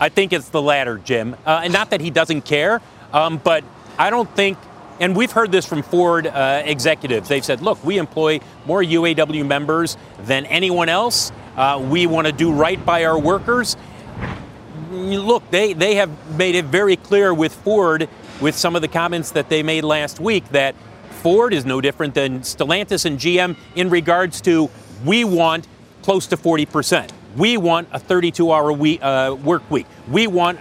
I 0.00 0.08
think 0.08 0.32
it's 0.32 0.48
the 0.50 0.62
latter, 0.62 0.98
Jim. 0.98 1.34
Uh, 1.44 1.62
and 1.64 1.72
not 1.72 1.90
that 1.90 2.00
he 2.00 2.10
doesn't 2.10 2.42
care, 2.42 2.80
um, 3.12 3.38
but 3.38 3.64
I 3.98 4.10
don't 4.10 4.30
think, 4.36 4.58
and 5.00 5.16
we've 5.16 5.32
heard 5.32 5.50
this 5.50 5.66
from 5.66 5.82
Ford 5.82 6.26
uh, 6.26 6.62
executives. 6.64 7.28
They've 7.28 7.44
said, 7.44 7.60
look, 7.60 7.82
we 7.84 7.98
employ 7.98 8.40
more 8.66 8.82
UAW 8.82 9.46
members 9.46 9.96
than 10.20 10.46
anyone 10.46 10.88
else. 10.88 11.32
Uh, 11.56 11.84
we 11.90 12.06
want 12.06 12.26
to 12.26 12.32
do 12.32 12.52
right 12.52 12.84
by 12.84 13.04
our 13.04 13.18
workers. 13.18 13.76
Look, 14.90 15.50
they, 15.50 15.72
they 15.72 15.96
have 15.96 16.36
made 16.38 16.54
it 16.54 16.66
very 16.66 16.96
clear 16.96 17.34
with 17.34 17.52
Ford, 17.52 18.08
with 18.40 18.54
some 18.54 18.76
of 18.76 18.82
the 18.82 18.88
comments 18.88 19.32
that 19.32 19.48
they 19.48 19.62
made 19.62 19.84
last 19.84 20.20
week, 20.20 20.48
that 20.50 20.76
Ford 21.22 21.52
is 21.52 21.64
no 21.64 21.80
different 21.80 22.14
than 22.14 22.40
Stellantis 22.40 23.04
and 23.04 23.18
GM 23.18 23.56
in 23.74 23.90
regards 23.90 24.40
to 24.42 24.70
we 25.04 25.24
want 25.24 25.66
close 26.02 26.28
to 26.28 26.36
40 26.36 26.66
percent. 26.66 27.12
We 27.38 27.56
want 27.56 27.88
a 27.92 28.00
32 28.00 28.52
hour 28.52 28.72
week, 28.72 29.00
uh, 29.02 29.36
work 29.42 29.70
week. 29.70 29.86
We 30.08 30.26
want 30.26 30.58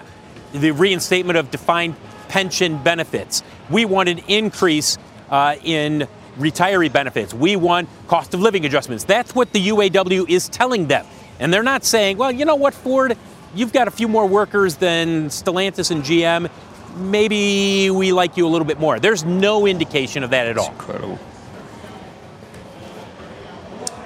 the 0.53 0.71
reinstatement 0.71 1.37
of 1.37 1.49
defined 1.49 1.95
pension 2.29 2.81
benefits. 2.83 3.43
We 3.69 3.85
want 3.85 4.09
an 4.09 4.19
increase 4.27 4.97
uh, 5.29 5.55
in 5.63 6.07
retiree 6.37 6.93
benefits. 6.93 7.33
We 7.33 7.55
want 7.55 7.89
cost 8.07 8.33
of 8.33 8.41
living 8.41 8.65
adjustments. 8.65 9.03
That's 9.03 9.33
what 9.33 9.51
the 9.53 9.67
UAW 9.69 10.29
is 10.29 10.49
telling 10.49 10.87
them. 10.87 11.05
And 11.39 11.51
they're 11.51 11.63
not 11.63 11.83
saying, 11.83 12.17
well, 12.17 12.31
you 12.31 12.45
know 12.45 12.55
what, 12.55 12.73
Ford, 12.73 13.17
you've 13.55 13.73
got 13.73 13.87
a 13.87 13.91
few 13.91 14.07
more 14.07 14.27
workers 14.27 14.75
than 14.75 15.27
Stellantis 15.27 15.91
and 15.91 16.03
GM. 16.03 16.49
Maybe 16.97 17.89
we 17.89 18.11
like 18.11 18.37
you 18.37 18.45
a 18.45 18.49
little 18.49 18.65
bit 18.67 18.79
more. 18.79 18.99
There's 18.99 19.23
no 19.23 19.65
indication 19.65 20.23
of 20.23 20.29
that 20.29 20.47
at 20.47 20.57
all. 20.57 20.71
incredible. 20.71 21.19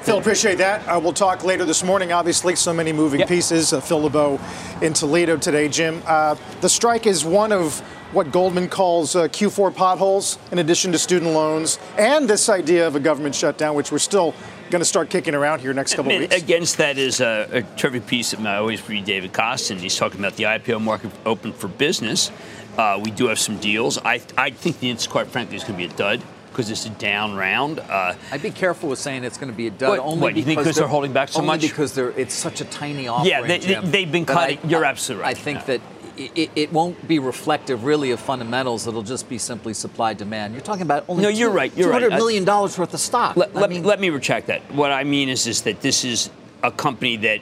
Phil, 0.01 0.17
appreciate 0.17 0.57
that. 0.57 0.87
Uh, 0.87 0.99
we'll 0.99 1.13
talk 1.13 1.43
later 1.43 1.63
this 1.63 1.83
morning. 1.83 2.11
Obviously, 2.11 2.55
so 2.55 2.73
many 2.73 2.91
moving 2.91 3.19
yep. 3.19 3.29
pieces. 3.29 3.71
Uh, 3.71 3.79
Phil 3.79 4.01
LeBeau 4.01 4.39
in 4.81 4.93
Toledo 4.93 5.37
today, 5.37 5.69
Jim. 5.69 6.01
Uh, 6.07 6.35
the 6.61 6.69
strike 6.69 7.05
is 7.05 7.23
one 7.23 7.51
of 7.51 7.79
what 8.11 8.31
Goldman 8.31 8.67
calls 8.67 9.15
uh, 9.15 9.27
Q4 9.27 9.75
potholes, 9.75 10.39
in 10.51 10.57
addition 10.57 10.91
to 10.93 10.97
student 10.97 11.33
loans, 11.33 11.77
and 11.99 12.27
this 12.27 12.49
idea 12.49 12.87
of 12.87 12.95
a 12.95 12.99
government 12.99 13.35
shutdown, 13.35 13.75
which 13.75 13.91
we're 13.91 13.99
still 13.99 14.33
going 14.71 14.81
to 14.81 14.85
start 14.85 15.11
kicking 15.11 15.35
around 15.35 15.59
here 15.59 15.71
next 15.71 15.93
couple 15.93 16.11
I 16.11 16.15
mean, 16.15 16.23
of 16.23 16.31
weeks. 16.31 16.43
Against 16.43 16.77
that 16.77 16.97
is 16.97 17.21
a, 17.21 17.47
a 17.51 17.61
terrific 17.77 18.07
piece 18.07 18.31
that 18.31 18.39
I 18.45 18.57
always 18.57 18.87
read 18.89 19.05
David 19.05 19.33
Kostin. 19.33 19.77
He's 19.77 19.95
talking 19.95 20.19
about 20.19 20.35
the 20.35 20.45
IPO 20.45 20.81
market 20.81 21.11
open 21.27 21.53
for 21.53 21.67
business. 21.67 22.31
Uh, 22.75 22.99
we 23.03 23.11
do 23.11 23.27
have 23.27 23.37
some 23.37 23.59
deals. 23.59 23.99
I, 23.99 24.19
I 24.35 24.49
think 24.49 24.79
the 24.79 25.07
quite 25.09 25.27
frankly, 25.27 25.57
is 25.57 25.63
going 25.63 25.79
to 25.79 25.87
be 25.87 25.93
a 25.93 25.95
dud 25.95 26.21
because 26.51 26.69
it's 26.69 26.85
a 26.85 26.89
down 26.89 27.35
round. 27.35 27.79
Uh, 27.79 28.13
I'd 28.31 28.41
be 28.41 28.51
careful 28.51 28.89
with 28.89 28.99
saying 28.99 29.23
it's 29.23 29.37
going 29.37 29.51
to 29.51 29.55
be 29.55 29.67
a 29.67 29.71
dud. 29.71 29.89
What, 29.89 29.99
only 29.99 30.21
what, 30.21 30.33
because, 30.35 30.49
because 30.49 30.65
they're, 30.65 30.73
they're, 30.83 30.87
holding 30.87 31.13
back 31.13 31.29
so 31.29 31.39
only 31.39 31.47
much. 31.47 31.61
because 31.61 31.95
they're 31.95 32.11
it's 32.11 32.33
such 32.33 32.61
a 32.61 32.65
tiny 32.65 33.07
offering. 33.07 33.29
Yeah, 33.29 33.57
they, 33.57 33.73
have 33.73 34.11
been 34.11 34.25
cutting. 34.25 34.59
I, 34.63 34.67
you're 34.67 34.85
absolutely 34.85 35.23
right. 35.23 35.37
I 35.37 35.39
think 35.39 35.59
yeah. 35.59 35.65
that. 35.65 35.81
It, 36.17 36.51
it, 36.55 36.73
won't 36.73 37.07
be 37.07 37.17
reflective 37.17 37.83
really 37.83 38.11
of 38.11 38.19
fundamentals. 38.19 38.85
It'll 38.85 39.01
just 39.01 39.27
be 39.27 39.39
simply 39.39 39.73
supply 39.73 40.13
demand. 40.13 40.53
You're 40.53 40.61
talking 40.61 40.83
about 40.83 41.05
only 41.07 41.23
no, 41.23 41.29
you're 41.29 41.49
two, 41.49 41.55
right. 41.55 41.75
You're 41.75 41.91
$200 41.91 42.09
right. 42.09 42.17
million 42.17 42.43
dollars 42.43 42.77
worth 42.77 42.93
of 42.93 42.99
stock. 42.99 43.37
Let, 43.37 43.55
let, 43.55 43.69
mean, 43.69 43.83
let 43.83 43.99
me 43.99 44.09
retract 44.09 44.47
that. 44.47 44.61
What 44.73 44.91
I 44.91 45.03
mean 45.03 45.29
is, 45.29 45.47
is 45.47 45.63
that 45.63 45.81
this 45.81 46.03
is 46.03 46.29
a 46.61 46.69
company 46.69 47.15
that, 47.15 47.39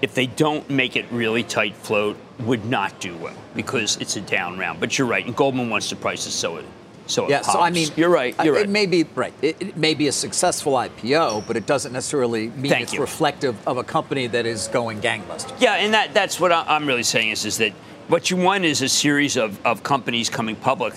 if 0.00 0.14
they 0.14 0.26
don't 0.26 0.68
make 0.70 0.96
it 0.96 1.06
really 1.10 1.42
tight 1.42 1.74
float, 1.74 2.18
would 2.40 2.66
not 2.66 3.00
do 3.00 3.16
well 3.16 3.34
because 3.56 3.96
it's 3.96 4.16
a 4.16 4.20
down 4.20 4.58
round. 4.58 4.78
But 4.78 4.96
you're 4.96 5.08
right, 5.08 5.24
and 5.24 5.34
Goldman 5.34 5.70
wants 5.70 5.88
to 5.88 5.96
price 5.96 6.24
it 6.26 6.32
so 6.32 6.58
it 6.58 6.66
so 7.10 7.28
yeah, 7.28 7.42
so 7.42 7.60
I 7.60 7.70
mean, 7.70 7.88
you're 7.96 8.08
right. 8.08 8.34
You're 8.44 8.56
it 8.56 8.60
right. 8.60 8.68
may 8.68 8.86
be 8.86 9.04
right. 9.14 9.34
It, 9.42 9.56
it, 9.60 9.76
may 9.76 9.94
be 9.94 10.08
a 10.08 10.12
successful 10.12 10.74
IPO, 10.74 11.46
but 11.46 11.56
it 11.56 11.66
doesn't 11.66 11.92
necessarily 11.92 12.48
mean 12.50 12.70
Thank 12.70 12.82
it's 12.84 12.92
you. 12.94 13.00
reflective 13.00 13.56
of 13.66 13.76
a 13.76 13.84
company 13.84 14.26
that 14.28 14.46
is 14.46 14.68
going 14.68 15.00
gangbusters. 15.00 15.60
Yeah, 15.60 15.74
and 15.74 15.92
that 15.94 16.14
that's 16.14 16.38
what 16.38 16.52
I'm 16.52 16.86
really 16.86 17.02
saying 17.02 17.30
is 17.30 17.44
is 17.44 17.58
that 17.58 17.72
what 18.08 18.30
you 18.30 18.36
want 18.36 18.64
is 18.64 18.82
a 18.82 18.88
series 18.88 19.36
of, 19.36 19.64
of 19.66 19.82
companies 19.82 20.30
coming 20.30 20.56
public 20.56 20.94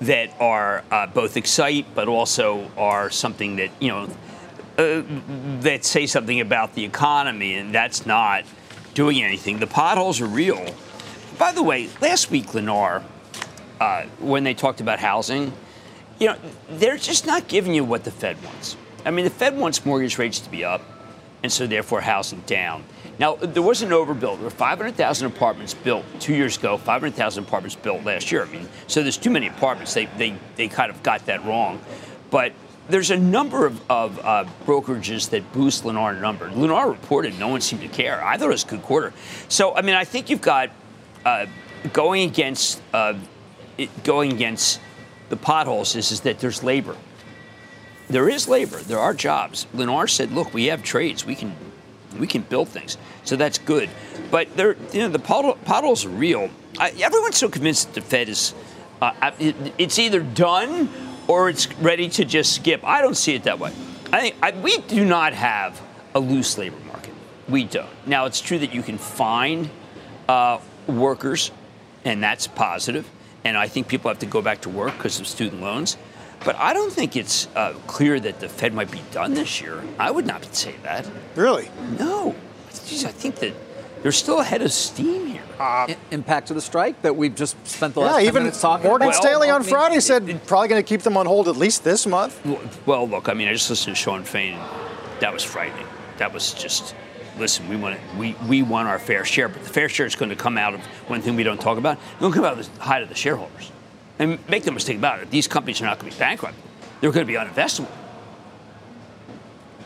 that 0.00 0.30
are 0.40 0.84
uh, 0.90 1.06
both 1.08 1.36
excite 1.36 1.86
but 1.94 2.08
also 2.08 2.70
are 2.76 3.10
something 3.10 3.56
that 3.56 3.70
you 3.80 3.88
know 3.88 4.08
uh, 4.78 5.02
that 5.60 5.84
say 5.84 6.06
something 6.06 6.40
about 6.40 6.74
the 6.74 6.84
economy, 6.84 7.54
and 7.54 7.74
that's 7.74 8.06
not 8.06 8.44
doing 8.94 9.20
anything. 9.22 9.58
The 9.58 9.66
potholes 9.66 10.20
are 10.20 10.26
real. 10.26 10.64
By 11.36 11.52
the 11.52 11.62
way, 11.62 11.88
last 12.00 12.30
week 12.30 12.46
Lennar 12.48 13.02
uh, 13.80 14.04
when 14.20 14.44
they 14.44 14.54
talked 14.54 14.80
about 14.80 14.98
housing, 14.98 15.52
you 16.18 16.28
know, 16.28 16.36
they're 16.70 16.96
just 16.96 17.26
not 17.26 17.48
giving 17.48 17.74
you 17.74 17.84
what 17.84 18.04
the 18.04 18.10
Fed 18.10 18.42
wants. 18.44 18.76
I 19.04 19.10
mean, 19.10 19.24
the 19.24 19.30
Fed 19.30 19.56
wants 19.56 19.84
mortgage 19.86 20.18
rates 20.18 20.40
to 20.40 20.50
be 20.50 20.64
up, 20.64 20.82
and 21.42 21.52
so 21.52 21.66
therefore 21.66 22.00
housing 22.00 22.40
down. 22.46 22.84
Now, 23.18 23.36
there 23.36 23.62
was 23.62 23.82
an 23.82 23.90
overbuild. 23.90 24.36
There 24.36 24.44
were 24.44 24.50
500,000 24.50 25.26
apartments 25.26 25.74
built 25.74 26.04
two 26.20 26.34
years 26.34 26.56
ago, 26.56 26.76
500,000 26.76 27.44
apartments 27.44 27.74
built 27.74 28.04
last 28.04 28.30
year. 28.30 28.44
I 28.44 28.48
mean, 28.48 28.68
so 28.86 29.02
there's 29.02 29.16
too 29.16 29.30
many 29.30 29.48
apartments. 29.48 29.94
They, 29.94 30.06
they, 30.06 30.36
they 30.56 30.68
kind 30.68 30.90
of 30.90 31.02
got 31.02 31.26
that 31.26 31.44
wrong. 31.44 31.80
But 32.30 32.52
there's 32.88 33.10
a 33.10 33.16
number 33.16 33.66
of, 33.66 33.90
of 33.90 34.18
uh, 34.20 34.44
brokerages 34.64 35.30
that 35.30 35.52
boost 35.52 35.84
Lennar 35.84 36.20
number. 36.20 36.48
Lennar 36.50 36.88
reported 36.88 37.38
no 37.38 37.48
one 37.48 37.60
seemed 37.60 37.82
to 37.82 37.88
care. 37.88 38.24
I 38.24 38.36
thought 38.36 38.46
it 38.46 38.52
was 38.52 38.64
a 38.64 38.68
good 38.68 38.82
quarter. 38.82 39.12
So, 39.48 39.74
I 39.74 39.82
mean, 39.82 39.94
I 39.94 40.04
think 40.04 40.30
you've 40.30 40.40
got 40.40 40.70
uh, 41.24 41.46
going 41.92 42.28
against 42.28 42.80
uh, 42.92 43.14
it, 43.78 44.04
going 44.04 44.32
against 44.32 44.80
the 45.28 45.36
potholes 45.36 45.94
is, 45.96 46.10
is 46.10 46.20
that 46.22 46.40
there's 46.40 46.62
labor. 46.62 46.96
There 48.08 48.28
is 48.28 48.48
labor. 48.48 48.78
There 48.78 48.98
are 48.98 49.14
jobs. 49.14 49.66
Lennar 49.74 50.08
said, 50.10 50.32
"Look, 50.32 50.52
we 50.52 50.66
have 50.66 50.82
trades. 50.82 51.24
We 51.24 51.34
can, 51.34 51.54
we 52.18 52.26
can 52.26 52.42
build 52.42 52.68
things. 52.68 52.98
So 53.24 53.36
that's 53.36 53.58
good." 53.58 53.88
But 54.30 54.56
there, 54.56 54.76
you 54.92 55.00
know, 55.00 55.08
the 55.08 55.18
potholes 55.18 56.04
are 56.04 56.10
real. 56.10 56.50
I, 56.78 56.90
everyone's 57.00 57.36
so 57.36 57.48
convinced 57.48 57.88
that 57.88 58.00
the 58.00 58.06
Fed 58.06 58.28
is, 58.28 58.54
uh, 59.00 59.30
it, 59.38 59.54
it's 59.78 59.98
either 59.98 60.20
done 60.20 60.88
or 61.26 61.48
it's 61.50 61.72
ready 61.74 62.08
to 62.10 62.24
just 62.24 62.54
skip. 62.54 62.82
I 62.84 63.02
don't 63.02 63.16
see 63.16 63.34
it 63.34 63.44
that 63.44 63.58
way. 63.58 63.72
I 64.12 64.20
think 64.20 64.36
I, 64.42 64.52
we 64.52 64.78
do 64.78 65.04
not 65.04 65.34
have 65.34 65.80
a 66.14 66.20
loose 66.20 66.56
labor 66.56 66.78
market. 66.86 67.12
We 67.48 67.64
don't. 67.64 67.88
Now 68.06 68.24
it's 68.24 68.40
true 68.40 68.58
that 68.58 68.74
you 68.74 68.82
can 68.82 68.96
find 68.96 69.68
uh, 70.28 70.60
workers, 70.86 71.50
and 72.06 72.22
that's 72.22 72.46
positive 72.46 73.06
and 73.44 73.56
I 73.56 73.68
think 73.68 73.88
people 73.88 74.08
have 74.08 74.18
to 74.20 74.26
go 74.26 74.42
back 74.42 74.62
to 74.62 74.68
work 74.68 74.96
because 74.96 75.20
of 75.20 75.26
student 75.26 75.62
loans. 75.62 75.96
But 76.44 76.56
I 76.56 76.72
don't 76.72 76.92
think 76.92 77.16
it's 77.16 77.48
uh, 77.56 77.72
clear 77.86 78.20
that 78.20 78.40
the 78.40 78.48
Fed 78.48 78.72
might 78.72 78.90
be 78.90 79.02
done 79.10 79.34
this 79.34 79.60
year. 79.60 79.82
I 79.98 80.10
would 80.10 80.26
not 80.26 80.44
say 80.54 80.74
that. 80.84 81.08
Really? 81.34 81.68
No. 81.98 82.34
Jeez, 82.70 83.04
I 83.04 83.10
think 83.10 83.36
that 83.36 83.54
they're 84.02 84.12
still 84.12 84.38
ahead 84.38 84.62
of 84.62 84.72
steam 84.72 85.26
here. 85.26 85.42
Uh, 85.58 85.92
impact 86.12 86.50
of 86.50 86.54
the 86.54 86.60
strike 86.60 87.02
that 87.02 87.16
we've 87.16 87.34
just 87.34 87.56
spent 87.66 87.94
the 87.94 88.00
last 88.00 88.22
yeah, 88.22 88.28
even 88.28 88.44
minutes 88.44 88.60
talking 88.60 88.86
Morgan 88.86 89.08
about. 89.08 89.20
Stanley 89.20 89.50
on 89.50 89.64
Friday 89.64 89.98
said 89.98 90.28
it, 90.28 90.46
probably 90.46 90.68
going 90.68 90.80
to 90.80 90.88
keep 90.88 91.02
them 91.02 91.16
on 91.16 91.26
hold 91.26 91.48
at 91.48 91.56
least 91.56 91.82
this 91.82 92.06
month. 92.06 92.40
Well, 92.86 93.08
look, 93.08 93.28
I 93.28 93.34
mean, 93.34 93.48
I 93.48 93.52
just 93.52 93.68
listened 93.68 93.96
to 93.96 94.00
Shawn 94.00 94.22
Fain. 94.22 94.56
That 95.18 95.32
was 95.32 95.42
frightening. 95.42 95.86
That 96.18 96.32
was 96.32 96.54
just 96.54 96.94
listen, 97.38 97.68
we 97.68 97.76
want 97.76 97.98
we, 98.16 98.34
we 98.46 98.62
want 98.62 98.88
our 98.88 98.98
fair 98.98 99.24
share, 99.24 99.48
but 99.48 99.62
the 99.62 99.70
fair 99.70 99.88
share 99.88 100.06
is 100.06 100.16
going 100.16 100.30
to 100.30 100.36
come 100.36 100.58
out 100.58 100.74
of 100.74 100.80
one 101.08 101.22
thing 101.22 101.36
we 101.36 101.42
don't 101.42 101.60
talk 101.60 101.78
about. 101.78 101.98
It's 102.12 102.20
going 102.20 102.32
to 102.32 102.36
come 102.36 102.44
out 102.44 102.58
of 102.58 102.74
the 102.74 102.82
height 102.82 103.02
of 103.02 103.08
the 103.08 103.14
shareholders. 103.14 103.72
And 104.18 104.38
make 104.48 104.66
no 104.66 104.72
mistake 104.72 104.98
about 104.98 105.20
it, 105.20 105.30
these 105.30 105.46
companies 105.46 105.80
are 105.80 105.84
not 105.84 105.98
going 105.98 106.10
to 106.10 106.16
be 106.16 106.20
bankrupt. 106.20 106.56
They're 107.00 107.12
going 107.12 107.26
to 107.26 107.32
be 107.32 107.38
uninvestable. 107.38 107.88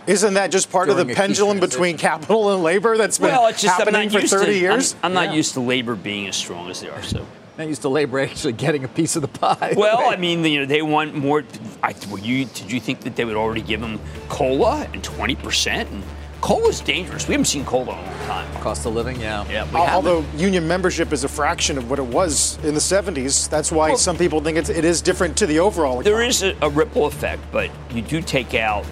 Isn't 0.07 0.35
that 0.35 0.51
just 0.51 0.71
part 0.73 0.89
During 0.89 1.01
of 1.03 1.07
the 1.07 1.15
pendulum 1.15 1.61
between 1.61 1.97
capital 1.97 2.53
and 2.53 2.63
labor 2.63 2.97
that's 2.97 3.19
been 3.19 3.29
well, 3.29 3.47
it's 3.47 3.63
just, 3.63 3.79
happening 3.79 4.11
for 4.11 4.21
30 4.21 4.47
to, 4.47 4.59
years? 4.59 4.95
I'm, 4.95 4.99
I'm 5.05 5.13
not 5.13 5.29
yeah. 5.29 5.35
used 5.35 5.55
to 5.55 5.61
labor 5.61 5.95
being 5.95 6.27
as 6.27 6.35
strong 6.35 6.71
as 6.71 6.81
they 6.81 6.89
are, 6.89 7.03
so. 7.03 7.25
Not 7.59 7.69
used 7.69 7.83
to 7.83 7.89
labor 7.89 8.19
actually 8.19 8.55
getting 8.55 8.83
a 8.83 8.89
piece 8.89 9.15
of 9.15 9.23
the 9.23 9.29
pie. 9.29 9.75
Well, 9.77 10.09
I 10.09 10.17
mean, 10.19 10.45
you 10.45 10.61
know, 10.61 10.67
they 10.67 10.83
want 10.83 11.15
more. 11.15 11.45
I, 11.83 11.95
you, 12.21 12.47
did 12.47 12.73
you 12.73 12.81
think 12.81 13.01
that 13.01 13.15
they 13.15 13.25
would 13.25 13.37
already 13.37 13.61
give 13.61 13.81
them 13.81 14.01
cola 14.29 14.89
and 14.93 15.05
20 15.05 15.35
percent 15.37 15.91
and 15.91 16.03
Coal 16.43 16.67
is 16.67 16.81
dangerous. 16.81 17.29
We 17.29 17.35
haven't 17.35 17.45
seen 17.45 17.65
coal 17.65 17.83
in 17.83 17.89
a 17.91 17.93
long 17.93 18.19
time. 18.27 18.53
Cost 18.61 18.85
of 18.85 18.95
living, 18.95 19.21
yeah. 19.21 19.49
Yeah. 19.49 19.65
Although 19.73 20.25
union 20.37 20.67
membership 20.67 21.13
is 21.13 21.23
a 21.23 21.29
fraction 21.29 21.79
of 21.79 21.89
what 21.89 22.01
it 22.01 22.05
was 22.05 22.59
in 22.65 22.75
the 22.75 22.81
70s, 22.81 23.49
that's 23.49 23.71
why 23.71 23.91
well, 23.91 23.97
some 23.97 24.19
people 24.19 24.41
think 24.41 24.59
it's, 24.59 24.69
it 24.69 24.85
is 24.85 25.01
different 25.01 25.37
to 25.37 25.47
the 25.47 25.61
overall. 25.61 26.01
Economy. 26.01 26.11
There 26.11 26.23
is 26.23 26.43
a, 26.43 26.57
a, 26.61 26.69
ripple 26.69 27.07
effect, 27.07 27.43
but 27.53 27.71
you 27.93 28.03
do 28.03 28.21
take 28.21 28.55
out. 28.55 28.85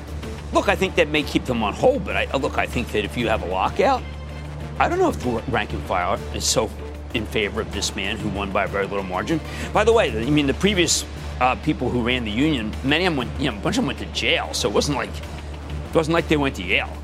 Look, 0.53 0.69
I 0.69 0.77
think 0.77 0.95
that 0.95 1.09
may 1.09 1.25
keep 1.25 1.45
them 1.45 1.65
on 1.65 1.75
hold, 1.75 2.05
but 2.05 2.15
I, 2.15 2.37
look, 2.37 2.57
I 2.57 2.67
think 2.67 2.93
that 2.93 3.05
if 3.05 3.17
you 3.17 3.27
have 3.29 3.43
a 3.43 3.47
lockout, 3.47 4.01
I 4.79 4.89
don't 4.89 5.01
know 5.01 5.09
if 5.09 5.19
the 5.19 5.43
rank 5.51 5.73
and 5.73 5.83
file 5.83 6.21
is 6.37 6.45
so 6.45 6.71
in 7.15 7.27
favor 7.27 7.61
of 7.63 7.73
this 7.73 7.97
man 7.97 8.17
who 8.17 8.29
won 8.29 8.53
by 8.53 8.63
a 8.63 8.69
very 8.69 8.87
little 8.87 9.03
margin. 9.03 9.41
By 9.73 9.83
the 9.83 9.93
way, 9.93 10.17
I 10.17 10.31
mean 10.31 10.47
the 10.47 10.55
previous 10.55 11.05
uh, 11.41 11.57
people 11.57 11.91
who 11.91 12.03
ran 12.03 12.25
the 12.25 12.31
union, 12.31 12.73
many 12.85 13.07
of 13.07 13.11
them 13.13 13.17
went, 13.17 13.41
you 13.41 13.51
know, 13.51 13.59
a 13.59 13.61
bunch 13.61 13.77
of 13.77 13.83
them 13.83 13.89
went 13.89 13.99
to 13.99 14.07
jail, 14.07 14.55
so 14.55 14.69
it 14.69 14.73
wasn't 14.73 14.97
like 14.97 15.11
it 15.11 15.97
wasn't 15.97 16.15
like 16.15 16.29
they 16.29 16.37
went 16.37 16.55
to 16.55 16.63
Yale. 16.63 16.97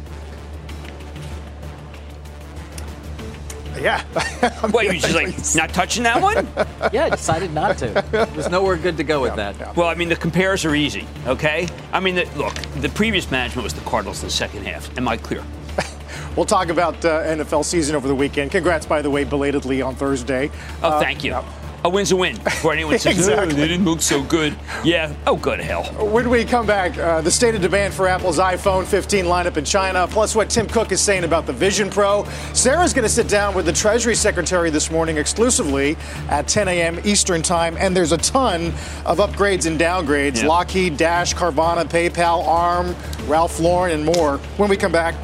Yeah. 3.81 4.03
what, 4.71 4.85
you 4.87 5.01
just 5.01 5.15
like 5.15 5.35
not 5.55 5.75
touching 5.75 6.03
that 6.05 6.21
one? 6.21 6.47
yeah, 6.93 7.07
I 7.07 7.11
decided 7.11 7.53
not 7.53 7.79
to. 7.79 8.05
There's 8.11 8.49
nowhere 8.49 8.77
good 8.77 8.97
to 8.97 9.05
go 9.05 9.21
with 9.21 9.33
yeah, 9.33 9.53
that. 9.53 9.59
Yeah. 9.59 9.73
Well, 9.73 9.89
I 9.89 9.95
mean, 9.95 10.09
the 10.09 10.17
compares 10.17 10.65
are 10.65 10.75
easy, 10.75 11.07
okay? 11.27 11.69
I 11.93 12.01
mean, 12.01 12.15
the, 12.15 12.25
look, 12.37 12.55
the 12.81 12.89
previous 12.89 13.31
management 13.31 13.65
was 13.65 13.75
the 13.75 13.83
Cardinals 13.83 14.23
in 14.23 14.29
the 14.29 14.33
second 14.33 14.67
half. 14.67 14.97
Am 14.97 15.09
I 15.09 15.17
clear? 15.17 15.45
we'll 16.37 16.47
talk 16.47 16.69
about 16.69 17.05
uh, 17.05 17.23
NFL 17.23 17.65
season 17.65 17.97
over 17.97 18.09
the 18.09 18.15
weekend. 18.15 18.51
Congrats, 18.51 18.87
by 18.87 19.03
the 19.03 19.11
way, 19.11 19.25
belatedly 19.25 19.83
on 19.83 19.95
Thursday. 19.95 20.51
Oh, 20.83 20.91
uh, 20.91 21.01
thank 21.01 21.25
you. 21.25 21.33
Yeah 21.33 21.45
a 21.87 21.91
win's 21.91 22.13
a 22.13 22.17
win. 22.17 22.37
Before 22.43 22.73
anyone 22.73 22.99
says, 22.99 23.17
exactly. 23.19 23.55
oh, 23.55 23.57
they 23.57 23.69
didn't 23.69 23.85
look 23.85 24.03
so 24.03 24.23
good. 24.23 24.55
Yeah, 24.85 25.15
oh, 25.27 25.37
go 25.37 25.57
to 25.57 25.63
hell. 25.63 25.85
When 26.11 26.29
we 26.29 26.45
come 26.45 26.67
back, 26.67 26.99
uh, 26.99 27.21
the 27.21 27.31
state 27.31 27.55
of 27.55 27.63
demand 27.63 27.95
for 27.95 28.09
Apple's 28.09 28.39
iPhone 28.39 28.85
15 28.85 29.25
lineup 29.25 29.57
in 29.57 29.65
China, 29.65 30.07
plus 30.09 30.35
what 30.35 30.51
Tim 30.51 30.67
Cook 30.67 30.93
is 30.93 31.01
saying 31.01 31.25
about 31.25 31.47
the 31.47 31.53
Vision 31.53 31.89
Pro. 31.89 32.25
Sarah's 32.53 32.93
going 32.93 33.05
to 33.05 33.09
sit 33.09 33.29
down 33.29 33.55
with 33.55 33.67
the 33.67 33.73
Treasury 33.73 34.15
Secretary 34.15 34.69
this 34.69 34.91
morning 34.91 35.17
exclusively 35.17 35.97
at 36.29 36.49
10 36.49 36.69
a.m. 36.69 37.01
Eastern 37.05 37.43
Time, 37.43 37.77
and 37.79 37.97
there's 37.97 38.13
a 38.13 38.19
ton 38.19 38.67
of 39.05 39.19
upgrades 39.19 39.67
and 39.67 39.79
downgrades 39.79 40.37
yep. 40.37 40.47
Lockheed, 40.47 40.97
Dash, 40.97 41.35
Carvana, 41.35 41.85
PayPal, 41.85 42.45
ARM, 42.47 42.95
Ralph 43.29 43.61
Lauren, 43.61 43.93
and 43.93 44.05
more. 44.05 44.39
When 44.57 44.69
we 44.69 44.77
come 44.77 44.93
back, 44.93 45.15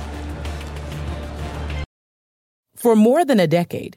for 2.77 2.97
more 2.97 3.25
than 3.25 3.39
a 3.39 3.47
decade, 3.47 3.97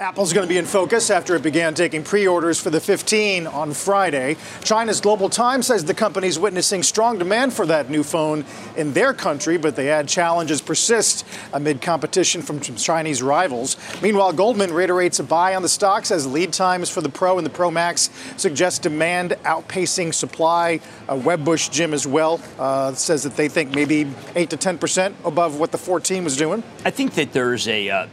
Apple's 0.00 0.32
going 0.32 0.46
to 0.46 0.48
be 0.48 0.58
in 0.58 0.64
focus 0.64 1.10
after 1.10 1.34
it 1.34 1.42
began 1.42 1.74
taking 1.74 2.04
pre 2.04 2.24
orders 2.24 2.60
for 2.60 2.70
the 2.70 2.78
15 2.78 3.48
on 3.48 3.72
Friday. 3.72 4.36
China's 4.62 5.00
Global 5.00 5.28
Times 5.28 5.66
says 5.66 5.84
the 5.84 5.92
company's 5.92 6.38
witnessing 6.38 6.84
strong 6.84 7.18
demand 7.18 7.52
for 7.52 7.66
that 7.66 7.90
new 7.90 8.04
phone 8.04 8.44
in 8.76 8.92
their 8.92 9.12
country, 9.12 9.58
but 9.58 9.74
they 9.74 9.90
add 9.90 10.06
challenges 10.06 10.60
persist 10.60 11.26
amid 11.52 11.82
competition 11.82 12.42
from 12.42 12.60
Chinese 12.60 13.24
rivals. 13.24 13.76
Meanwhile, 14.00 14.34
Goldman 14.34 14.72
reiterates 14.72 15.18
a 15.18 15.24
buy 15.24 15.56
on 15.56 15.62
the 15.62 15.68
stock, 15.68 16.08
as 16.12 16.28
lead 16.28 16.52
times 16.52 16.88
for 16.88 17.00
the 17.00 17.08
Pro 17.08 17.36
and 17.36 17.44
the 17.44 17.50
Pro 17.50 17.68
Max 17.68 18.08
suggest 18.36 18.82
demand 18.82 19.32
outpacing 19.42 20.14
supply. 20.14 20.78
Uh, 21.08 21.16
Wedbush 21.16 21.72
Jim 21.72 21.92
as 21.92 22.06
well 22.06 22.40
uh, 22.60 22.92
says 22.92 23.24
that 23.24 23.34
they 23.34 23.48
think 23.48 23.74
maybe 23.74 24.08
8 24.36 24.50
to 24.50 24.56
10% 24.56 25.14
above 25.24 25.58
what 25.58 25.72
the 25.72 25.78
14 25.78 26.22
was 26.22 26.36
doing. 26.36 26.62
I 26.84 26.90
think 26.90 27.14
that 27.14 27.32
there's 27.32 27.66
a. 27.66 27.90
Uh 27.90 28.06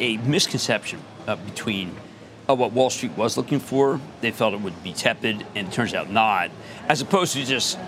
a 0.00 0.16
misconception 0.18 1.00
uh, 1.26 1.36
between 1.36 1.94
uh, 2.48 2.54
what 2.54 2.72
Wall 2.72 2.90
Street 2.90 3.16
was 3.16 3.36
looking 3.36 3.60
for. 3.60 4.00
They 4.20 4.30
felt 4.30 4.54
it 4.54 4.60
would 4.60 4.82
be 4.82 4.92
tepid, 4.92 5.44
and 5.54 5.68
it 5.68 5.72
turns 5.72 5.94
out 5.94 6.10
not. 6.10 6.50
As 6.88 7.00
opposed 7.00 7.34
to 7.34 7.44
just 7.44 7.78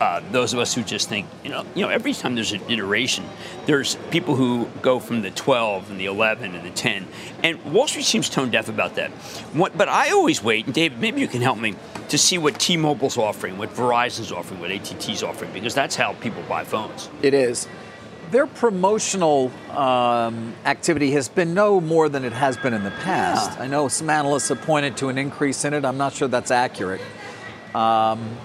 uh, 0.00 0.20
those 0.32 0.52
of 0.52 0.58
us 0.58 0.74
who 0.74 0.82
just 0.82 1.08
think, 1.08 1.26
you 1.42 1.50
know, 1.50 1.64
you 1.74 1.82
know, 1.82 1.88
every 1.88 2.12
time 2.12 2.34
there's 2.34 2.52
an 2.52 2.60
iteration, 2.68 3.24
there's 3.66 3.96
people 4.10 4.34
who 4.34 4.68
go 4.82 4.98
from 4.98 5.22
the 5.22 5.30
12 5.30 5.90
and 5.90 6.00
the 6.00 6.06
11 6.06 6.54
and 6.54 6.66
the 6.66 6.70
10, 6.70 7.06
and 7.42 7.72
Wall 7.72 7.86
Street 7.86 8.04
seems 8.04 8.28
tone 8.28 8.50
deaf 8.50 8.68
about 8.68 8.96
that. 8.96 9.10
What, 9.52 9.76
but 9.76 9.88
I 9.88 10.10
always 10.10 10.42
wait, 10.42 10.66
and 10.66 10.74
Dave, 10.74 10.98
maybe 10.98 11.20
you 11.20 11.28
can 11.28 11.42
help 11.42 11.58
me 11.58 11.74
to 12.08 12.18
see 12.18 12.38
what 12.38 12.58
T-Mobile's 12.58 13.16
offering, 13.16 13.56
what 13.56 13.70
Verizon's 13.70 14.32
offering, 14.32 14.60
what 14.60 14.70
AT&T's 14.70 15.22
offering, 15.22 15.52
because 15.52 15.74
that's 15.74 15.96
how 15.96 16.12
people 16.14 16.42
buy 16.48 16.64
phones. 16.64 17.08
It 17.22 17.34
is 17.34 17.68
their 18.34 18.46
promotional 18.48 19.52
um, 19.70 20.54
activity 20.64 21.12
has 21.12 21.28
been 21.28 21.54
no 21.54 21.80
more 21.80 22.08
than 22.08 22.24
it 22.24 22.32
has 22.32 22.56
been 22.56 22.74
in 22.74 22.82
the 22.82 22.90
past. 22.90 23.56
Yeah. 23.56 23.64
I 23.64 23.66
know 23.68 23.86
some 23.86 24.10
analysts 24.10 24.48
have 24.48 24.60
pointed 24.62 24.96
to 24.96 25.08
an 25.08 25.18
increase 25.18 25.64
in 25.64 25.72
it. 25.72 25.84
I'm 25.84 25.96
not 25.96 26.14
sure 26.14 26.26
that's 26.26 26.50
accurate. 26.50 27.00
Um, 27.76 28.36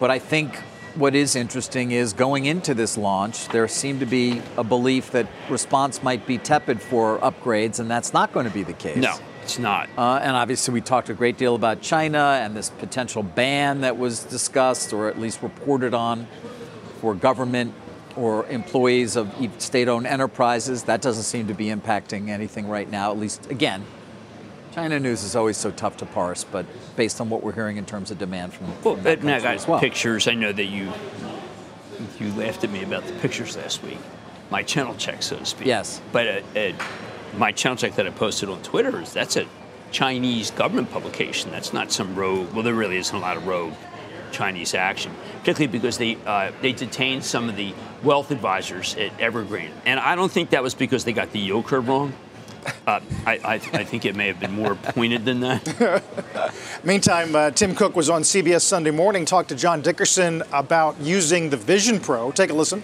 but 0.00 0.10
I 0.10 0.18
think 0.18 0.56
what 0.96 1.14
is 1.14 1.36
interesting 1.36 1.92
is 1.92 2.12
going 2.12 2.46
into 2.46 2.74
this 2.74 2.98
launch, 2.98 3.48
there 3.48 3.68
seemed 3.68 4.00
to 4.00 4.06
be 4.06 4.42
a 4.56 4.64
belief 4.64 5.12
that 5.12 5.28
response 5.48 6.02
might 6.02 6.26
be 6.26 6.36
tepid 6.36 6.82
for 6.82 7.18
upgrades, 7.18 7.78
and 7.78 7.88
that's 7.88 8.12
not 8.12 8.32
going 8.32 8.46
to 8.46 8.52
be 8.52 8.64
the 8.64 8.72
case. 8.72 8.96
No, 8.96 9.16
it's 9.42 9.58
not. 9.58 9.88
Uh, 9.96 10.18
and 10.20 10.36
obviously, 10.36 10.74
we 10.74 10.80
talked 10.80 11.08
a 11.10 11.14
great 11.14 11.36
deal 11.36 11.54
about 11.54 11.80
China 11.80 12.40
and 12.42 12.56
this 12.56 12.70
potential 12.70 13.22
ban 13.22 13.82
that 13.82 13.98
was 13.98 14.24
discussed 14.24 14.92
or 14.92 15.08
at 15.08 15.18
least 15.18 15.42
reported 15.42 15.94
on 15.94 16.26
for 17.00 17.14
government 17.14 17.72
or 18.16 18.46
employees 18.46 19.16
of 19.16 19.32
state 19.58 19.88
owned 19.88 20.06
enterprises. 20.06 20.84
That 20.84 21.02
doesn't 21.02 21.24
seem 21.24 21.48
to 21.48 21.54
be 21.54 21.66
impacting 21.66 22.28
anything 22.28 22.68
right 22.68 22.90
now, 22.90 23.10
at 23.10 23.18
least, 23.18 23.50
again. 23.50 23.84
China 24.74 24.98
news 24.98 25.22
is 25.22 25.36
always 25.36 25.56
so 25.56 25.70
tough 25.70 25.96
to 25.98 26.06
parse, 26.06 26.42
but 26.42 26.66
based 26.96 27.20
on 27.20 27.30
what 27.30 27.44
we're 27.44 27.52
hearing 27.52 27.76
in 27.76 27.86
terms 27.86 28.10
of 28.10 28.18
demand 28.18 28.52
from, 28.52 28.66
well, 28.82 28.96
from 28.96 29.26
now, 29.26 29.38
guys, 29.38 29.68
well. 29.68 29.78
pictures. 29.78 30.26
I 30.26 30.34
know 30.34 30.52
that 30.52 30.64
you 30.64 30.92
you 32.18 32.32
laughed 32.34 32.64
at 32.64 32.70
me 32.70 32.82
about 32.82 33.06
the 33.06 33.12
pictures 33.14 33.56
last 33.56 33.82
week. 33.84 33.98
My 34.50 34.62
channel 34.62 34.94
check, 34.96 35.22
so 35.22 35.36
to 35.36 35.46
speak. 35.46 35.66
Yes. 35.66 36.00
But 36.10 36.44
uh, 36.56 36.58
uh, 36.58 36.72
my 37.36 37.52
channel 37.52 37.76
check 37.76 37.94
that 37.94 38.06
I 38.06 38.10
posted 38.10 38.48
on 38.48 38.60
Twitter 38.62 39.00
is 39.00 39.12
that's 39.12 39.36
a 39.36 39.46
Chinese 39.92 40.50
government 40.50 40.90
publication. 40.90 41.52
That's 41.52 41.72
not 41.72 41.92
some 41.92 42.16
rogue. 42.16 42.52
Well, 42.52 42.64
there 42.64 42.74
really 42.74 42.96
isn't 42.96 43.14
a 43.14 43.20
lot 43.20 43.36
of 43.36 43.46
rogue 43.46 43.74
Chinese 44.34 44.74
action, 44.74 45.12
particularly 45.40 45.68
because 45.68 45.96
they 45.96 46.16
uh, 46.26 46.50
they 46.60 46.72
detained 46.72 47.24
some 47.24 47.48
of 47.48 47.56
the 47.56 47.72
wealth 48.02 48.30
advisors 48.30 48.94
at 48.96 49.16
Evergrande, 49.18 49.72
and 49.86 49.98
I 50.00 50.14
don't 50.16 50.30
think 50.30 50.50
that 50.50 50.62
was 50.62 50.74
because 50.74 51.04
they 51.04 51.12
got 51.12 51.32
the 51.32 51.38
yield 51.38 51.66
curve 51.66 51.88
wrong. 51.88 52.12
Uh, 52.86 53.00
I, 53.26 53.32
I, 53.32 53.54
I, 53.54 53.84
think 53.84 54.06
it 54.06 54.16
may 54.16 54.26
have 54.26 54.40
been 54.40 54.52
more 54.52 54.74
pointed 54.74 55.26
than 55.26 55.40
that. 55.40 56.02
Meantime, 56.84 57.36
uh, 57.36 57.50
Tim 57.50 57.74
Cook 57.74 57.94
was 57.94 58.08
on 58.08 58.22
CBS 58.22 58.62
Sunday 58.62 58.90
Morning, 58.90 59.26
talked 59.26 59.50
to 59.50 59.54
John 59.54 59.82
Dickerson 59.82 60.42
about 60.50 60.98
using 60.98 61.50
the 61.50 61.58
Vision 61.58 62.00
Pro. 62.00 62.30
Take 62.32 62.48
a 62.48 62.54
listen. 62.54 62.82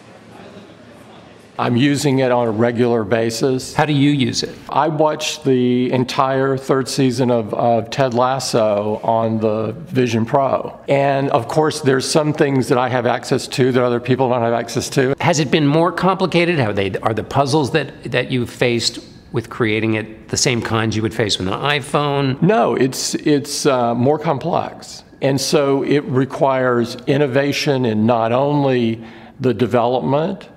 I'm 1.61 1.77
using 1.77 2.21
it 2.21 2.33
on 2.33 2.47
a 2.47 2.51
regular 2.51 3.05
basis. 3.05 3.75
How 3.75 3.85
do 3.85 3.93
you 3.93 4.13
use 4.13 4.43
it? 4.43 4.57
I 4.71 4.89
watched 4.89 5.45
the 5.45 5.93
entire 5.93 6.57
third 6.57 6.89
season 6.89 7.31
of, 7.31 7.53
of, 7.53 7.91
Ted 7.91 8.15
Lasso 8.15 8.99
on 9.03 9.41
the 9.41 9.73
Vision 9.73 10.25
Pro. 10.25 10.81
And 10.89 11.29
of 11.31 11.49
course, 11.49 11.83
there's 11.83 12.11
some 12.11 12.33
things 12.33 12.69
that 12.69 12.79
I 12.79 12.89
have 12.89 13.05
access 13.05 13.47
to 13.49 13.73
that 13.73 13.83
other 13.83 14.01
people 14.01 14.31
don't 14.31 14.41
have 14.41 14.55
access 14.55 14.89
to. 14.91 15.15
Has 15.21 15.39
it 15.39 15.51
been 15.51 15.67
more 15.67 15.93
complicated? 15.93 16.59
How 16.59 16.73
they 16.73 16.93
are 17.03 17.13
the 17.13 17.25
puzzles 17.25 17.73
that, 17.73 18.05
that 18.05 18.31
you 18.31 18.47
faced 18.47 19.01
with 19.31 19.51
creating 19.51 19.95
it 19.95 20.31
the 20.31 20.39
same 20.39 20.63
kinds 20.63 20.97
you 20.97 21.03
would 21.03 21.15
face 21.15 21.39
with 21.39 21.49
an 21.49 21.61
iPhone? 21.61 22.41
No, 22.41 22.75
it's 22.75 23.15
it's 23.17 23.67
uh, 23.67 23.95
more 23.95 24.19
complex. 24.19 25.05
And 25.21 25.39
so 25.39 25.83
it 25.83 26.05
requires 26.05 26.97
innovation 27.07 27.85
in 27.85 28.07
not 28.07 28.33
only 28.33 29.05
the 29.41 29.53
development 29.53 30.49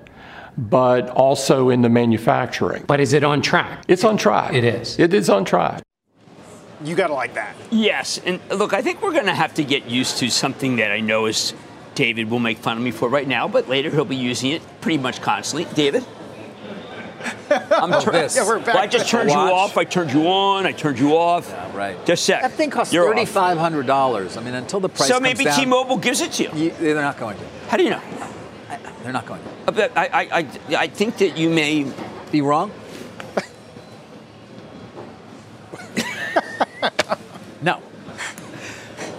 but 0.56 1.08
also 1.10 1.70
in 1.70 1.82
the 1.82 1.88
manufacturing. 1.88 2.84
But 2.86 3.00
is 3.00 3.12
it 3.12 3.24
on 3.24 3.42
track? 3.42 3.84
It's 3.88 4.04
on 4.04 4.16
track. 4.16 4.54
It 4.54 4.64
is. 4.64 4.98
It 4.98 5.12
is 5.14 5.28
on 5.28 5.44
track. 5.44 5.82
You 6.84 6.94
got 6.94 7.08
to 7.08 7.14
like 7.14 7.34
that. 7.34 7.54
Yes. 7.70 8.20
And 8.24 8.40
look, 8.50 8.72
I 8.72 8.82
think 8.82 9.02
we're 9.02 9.12
going 9.12 9.26
to 9.26 9.34
have 9.34 9.54
to 9.54 9.64
get 9.64 9.86
used 9.86 10.18
to 10.18 10.30
something 10.30 10.76
that 10.76 10.90
I 10.90 11.00
know 11.00 11.26
is 11.26 11.54
David 11.94 12.30
will 12.30 12.40
make 12.40 12.58
fun 12.58 12.76
of 12.76 12.82
me 12.82 12.90
for 12.90 13.08
right 13.08 13.26
now, 13.26 13.48
but 13.48 13.68
later 13.68 13.90
he'll 13.90 14.04
be 14.04 14.16
using 14.16 14.50
it 14.50 14.62
pretty 14.80 14.98
much 14.98 15.22
constantly. 15.22 15.72
David? 15.74 16.04
I'm 17.50 17.92
oh, 17.92 18.00
this. 18.00 18.36
Yeah, 18.36 18.46
well, 18.46 18.76
I 18.76 18.86
just 18.86 19.08
turned 19.08 19.30
you 19.30 19.36
off. 19.36 19.78
I 19.78 19.84
turned 19.84 20.12
you 20.12 20.26
on. 20.26 20.66
I 20.66 20.72
turned 20.72 20.98
you 20.98 21.16
off. 21.16 21.48
Yeah, 21.48 21.76
right. 21.76 21.96
Just 22.04 22.24
a 22.24 22.32
sec. 22.32 22.42
That 22.42 22.52
thing 22.52 22.68
costs 22.70 22.92
thirty 22.92 23.24
five 23.24 23.56
hundred 23.56 23.86
dollars. 23.86 24.36
I 24.36 24.42
mean, 24.42 24.52
until 24.52 24.80
the 24.80 24.90
price. 24.90 25.08
So 25.08 25.20
maybe 25.20 25.44
down, 25.44 25.58
T-Mobile 25.58 25.96
gives 25.96 26.20
it 26.20 26.32
to 26.32 26.42
you. 26.42 26.50
you. 26.54 26.70
They're 26.72 26.94
not 26.96 27.16
going 27.16 27.38
to. 27.38 27.44
How 27.68 27.78
do 27.78 27.84
you 27.84 27.90
know? 27.90 28.02
They're 29.04 29.12
not 29.12 29.26
going 29.26 29.42
to. 29.66 29.84
Uh, 29.84 29.88
I, 29.94 30.06
I, 30.08 30.38
I, 30.38 30.46
I 30.84 30.86
think 30.88 31.18
that 31.18 31.36
you 31.36 31.50
may 31.50 31.86
be 32.32 32.40
wrong. 32.40 32.72
no. 37.62 37.80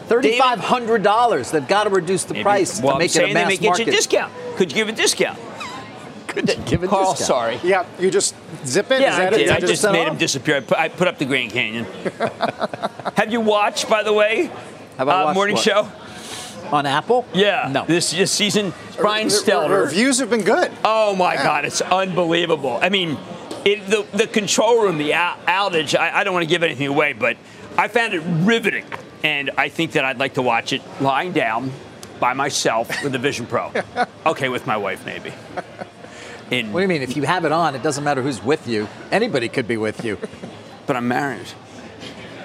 Thirty-five 0.08 0.60
hundred 0.60 1.04
dollars. 1.04 1.52
They've 1.52 1.68
got 1.68 1.84
to 1.84 1.92
reduce 1.92 2.24
the 2.24 2.34
Maybe, 2.34 2.44
price 2.44 2.82
well, 2.82 2.94
to 2.94 3.00
make 3.00 3.16
I'm 3.16 3.24
it 3.26 3.30
a 3.30 3.34
mass 3.36 3.48
they 3.50 3.60
may 3.60 3.68
market. 3.68 3.86
you 3.88 3.94
a 3.94 3.96
discount. 3.96 4.34
Could 4.56 4.72
you 4.72 4.76
give 4.78 4.90
a 4.90 4.92
discount? 4.92 5.40
Could 6.28 6.50
you 6.50 6.56
give 6.66 6.84
a 6.84 6.88
Carl, 6.88 7.12
discount? 7.12 7.28
sorry. 7.28 7.60
Yeah, 7.64 7.86
you 8.00 8.10
just 8.10 8.34
zip 8.66 8.90
it. 8.90 9.02
Yeah, 9.02 9.12
Is 9.12 9.18
that 9.18 9.34
I 9.34 9.36
it? 9.36 9.40
did. 9.40 9.50
I 9.50 9.56
Is 9.58 9.62
that 9.62 9.68
just 9.68 9.92
made 9.92 10.08
him 10.08 10.18
disappear. 10.18 10.56
I 10.58 10.60
put, 10.62 10.78
I 10.80 10.90
put 10.90 11.08
up 11.08 11.20
the 11.20 11.26
Grand 11.26 11.52
Canyon. 11.52 11.86
Have 13.18 13.32
you 13.32 13.40
watched, 13.42 13.88
by 13.88 14.02
the 14.02 14.14
way, 14.14 14.48
How 14.98 15.04
about 15.04 15.22
uh, 15.22 15.26
watch 15.26 15.36
morning 15.36 15.56
what? 15.56 15.64
show? 15.64 15.92
On 16.72 16.86
Apple? 16.86 17.26
Yeah. 17.34 17.70
No. 17.72 17.86
This, 17.86 18.12
this 18.12 18.32
season, 18.32 18.74
Brian 18.98 19.28
Re- 19.28 19.34
re- 19.34 19.40
Stelter. 19.40 19.84
Reviews 19.86 20.20
have 20.20 20.30
been 20.30 20.44
good. 20.44 20.72
Oh 20.84 21.16
my 21.16 21.36
God, 21.36 21.66
it's 21.66 21.82
unbelievable. 21.82 22.80
I 22.82 22.90
mean, 22.90 23.18
it, 23.66 23.86
the 23.88 24.06
the 24.16 24.28
control 24.28 24.84
room, 24.84 24.98
the 24.98 25.12
outage. 25.12 25.98
I, 25.98 26.20
I 26.20 26.24
don't 26.24 26.34
want 26.34 26.44
to 26.44 26.50
give 26.50 26.64
anything 26.64 26.88
away, 26.88 27.14
but 27.14 27.38
I 27.78 27.88
found 27.88 28.14
it 28.14 28.22
riveting, 28.46 28.86
and 29.24 29.52
I 29.58 29.70
think 29.70 29.94
that 29.94 30.06
I'd 30.06 30.20
like 30.20 30.36
to 30.36 30.42
watch 30.42 30.72
it 30.74 30.82
lying 31.02 31.32
down 31.32 31.72
by 32.20 32.34
myself 32.34 33.04
with 33.04 33.12
the 33.12 33.20
Vision 33.20 33.46
Pro. 33.46 33.72
okay, 34.26 34.50
with 34.50 34.66
my 34.68 34.78
wife 34.78 35.06
maybe. 35.06 35.34
In, 36.52 36.72
What 36.72 36.80
do 36.80 36.84
you 36.84 36.88
mean? 36.88 37.02
If 37.02 37.18
you 37.18 37.24
have 37.24 37.44
it 37.44 37.52
on, 37.52 37.74
it 37.76 37.82
doesn't 37.82 38.04
matter 38.04 38.22
who's 38.22 38.42
with 38.44 38.68
you. 38.68 38.88
Anybody 39.12 39.50
could 39.50 39.68
be 39.68 39.78
with 39.78 40.04
you. 40.06 40.18
But 40.86 40.96
I'm 40.96 41.08
married. 41.08 41.48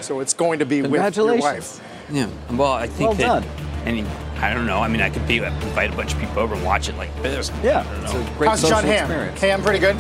So 0.01 0.21
it's 0.21 0.33
going 0.33 0.61
to 0.61 0.65
be 0.65 0.81
with 0.81 1.15
your 1.15 1.37
wife. 1.37 1.79
Yeah. 2.11 2.31
Well, 2.51 2.73
I 2.73 2.87
think 2.87 3.19
Well 3.19 3.41
that. 3.41 3.43
done. 3.43 3.70
Any, 3.85 4.05
I 4.39 4.53
don't 4.53 4.67
know. 4.67 4.81
I 4.81 4.89
mean, 4.89 5.01
I 5.01 5.11
could 5.11 5.27
be 5.27 5.39
invite 5.39 5.93
a 5.93 5.97
bunch 5.97 6.13
of 6.13 6.21
people 6.21 6.39
over 6.39 6.55
and 6.55 6.65
watch 6.65 6.89
it 6.89 6.97
like 6.97 7.15
this. 7.23 7.51
Yeah. 7.63 7.85
It's 8.03 8.13
a 8.13 8.35
great 8.37 8.49
How's 8.49 8.61
social 8.61 8.77
Jon 8.77 8.85
Hamm? 8.85 9.05
experience. 9.11 9.41
Ham 9.41 9.63
pretty 9.63 9.79
good. 9.79 9.97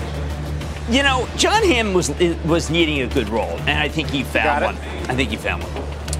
You 0.90 1.02
know, 1.02 1.28
Jon 1.36 1.62
Hamm 1.62 1.92
was 1.94 2.10
was 2.44 2.68
needing 2.68 3.00
a 3.02 3.06
good 3.06 3.28
role, 3.28 3.56
and 3.60 3.78
I 3.78 3.88
think 3.88 4.10
he 4.10 4.22
Got 4.22 4.32
found 4.32 4.62
it. 4.64 4.66
one. 4.66 4.76
I 5.10 5.14
think 5.14 5.30
he 5.30 5.36
found 5.36 5.62
one. 5.62 5.72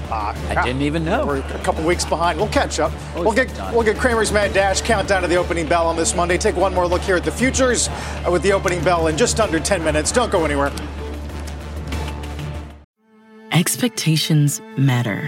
Uh, 0.09 0.35
I 0.49 0.63
didn't 0.65 0.81
even 0.81 1.05
know. 1.05 1.25
We're 1.25 1.37
a 1.39 1.59
couple 1.63 1.85
weeks 1.85 2.03
behind. 2.03 2.37
We'll 2.37 2.49
catch 2.49 2.79
up. 2.79 2.91
We'll 3.15 3.31
get 3.33 3.49
we'll 3.73 3.83
get 3.83 3.97
Cramer's 3.97 4.31
Mad 4.31 4.53
Dash 4.53 4.81
countdown 4.81 5.21
to 5.21 5.27
the 5.27 5.35
opening 5.35 5.67
bell 5.67 5.87
on 5.87 5.95
this 5.95 6.15
Monday. 6.15 6.37
Take 6.37 6.55
one 6.55 6.73
more 6.73 6.87
look 6.87 7.01
here 7.01 7.15
at 7.15 7.23
the 7.23 7.31
futures 7.31 7.87
uh, 7.89 8.29
with 8.31 8.41
the 8.43 8.51
opening 8.53 8.83
bell 8.83 9.07
in 9.07 9.17
just 9.17 9.39
under 9.39 9.59
10 9.59 9.83
minutes. 9.83 10.11
Don't 10.11 10.31
go 10.31 10.43
anywhere. 10.45 10.71
Expectations 13.51 14.61
matter. 14.77 15.21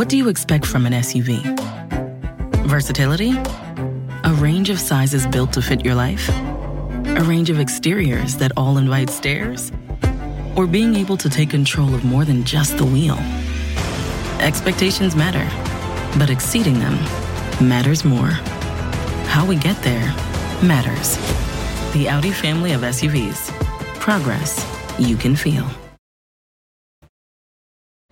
What 0.00 0.08
do 0.08 0.16
you 0.16 0.30
expect 0.30 0.64
from 0.64 0.86
an 0.86 0.94
SUV? 0.94 1.42
Versatility? 2.66 3.32
A 4.24 4.32
range 4.32 4.70
of 4.70 4.80
sizes 4.80 5.26
built 5.26 5.52
to 5.52 5.60
fit 5.60 5.84
your 5.84 5.94
life? 5.94 6.26
A 6.30 7.22
range 7.22 7.50
of 7.50 7.60
exteriors 7.60 8.34
that 8.36 8.50
all 8.56 8.78
invite 8.78 9.10
stares? 9.10 9.70
Or 10.56 10.66
being 10.66 10.96
able 10.96 11.18
to 11.18 11.28
take 11.28 11.50
control 11.50 11.94
of 11.94 12.02
more 12.02 12.24
than 12.24 12.44
just 12.44 12.78
the 12.78 12.84
wheel? 12.86 13.18
Expectations 14.40 15.14
matter, 15.14 15.46
but 16.18 16.30
exceeding 16.30 16.78
them 16.78 16.94
matters 17.60 18.02
more. 18.02 18.30
How 19.28 19.44
we 19.44 19.56
get 19.56 19.76
there 19.82 20.14
matters. 20.62 21.18
The 21.92 22.08
Audi 22.08 22.30
family 22.30 22.72
of 22.72 22.80
SUVs. 22.80 23.50
Progress 24.00 24.66
you 24.98 25.18
can 25.18 25.36
feel. 25.36 25.66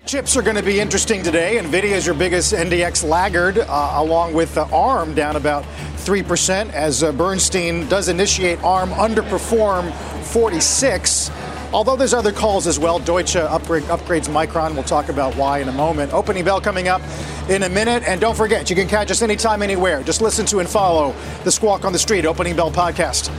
Chips 0.08 0.38
are 0.38 0.42
going 0.42 0.56
to 0.56 0.62
be 0.62 0.80
interesting 0.80 1.22
today. 1.22 1.58
Nvidia 1.58 1.90
is 1.90 2.06
your 2.06 2.14
biggest 2.14 2.54
NDX 2.54 3.06
laggard, 3.06 3.58
uh, 3.58 3.92
along 3.96 4.32
with 4.32 4.56
uh, 4.56 4.66
ARM 4.72 5.12
down 5.12 5.36
about 5.36 5.64
3%, 5.96 6.72
as 6.72 7.02
uh, 7.02 7.12
Bernstein 7.12 7.86
does 7.90 8.08
initiate 8.08 8.58
ARM 8.64 8.88
underperform 8.92 9.92
46. 10.24 11.30
Although 11.74 11.94
there's 11.94 12.14
other 12.14 12.32
calls 12.32 12.66
as 12.66 12.78
well. 12.78 12.98
Deutsche 12.98 13.36
upgrade, 13.36 13.82
upgrades 13.82 14.30
Micron. 14.30 14.72
We'll 14.72 14.82
talk 14.82 15.10
about 15.10 15.36
why 15.36 15.58
in 15.58 15.68
a 15.68 15.72
moment. 15.72 16.14
Opening 16.14 16.42
bell 16.42 16.58
coming 16.58 16.88
up 16.88 17.02
in 17.50 17.64
a 17.64 17.68
minute. 17.68 18.02
And 18.06 18.18
don't 18.18 18.34
forget, 18.34 18.70
you 18.70 18.76
can 18.76 18.88
catch 18.88 19.10
us 19.10 19.20
anytime, 19.20 19.60
anywhere. 19.60 20.02
Just 20.02 20.22
listen 20.22 20.46
to 20.46 20.60
and 20.60 20.68
follow 20.70 21.14
the 21.44 21.52
Squawk 21.52 21.84
on 21.84 21.92
the 21.92 21.98
Street 21.98 22.24
Opening 22.24 22.56
Bell 22.56 22.70
podcast. 22.70 23.30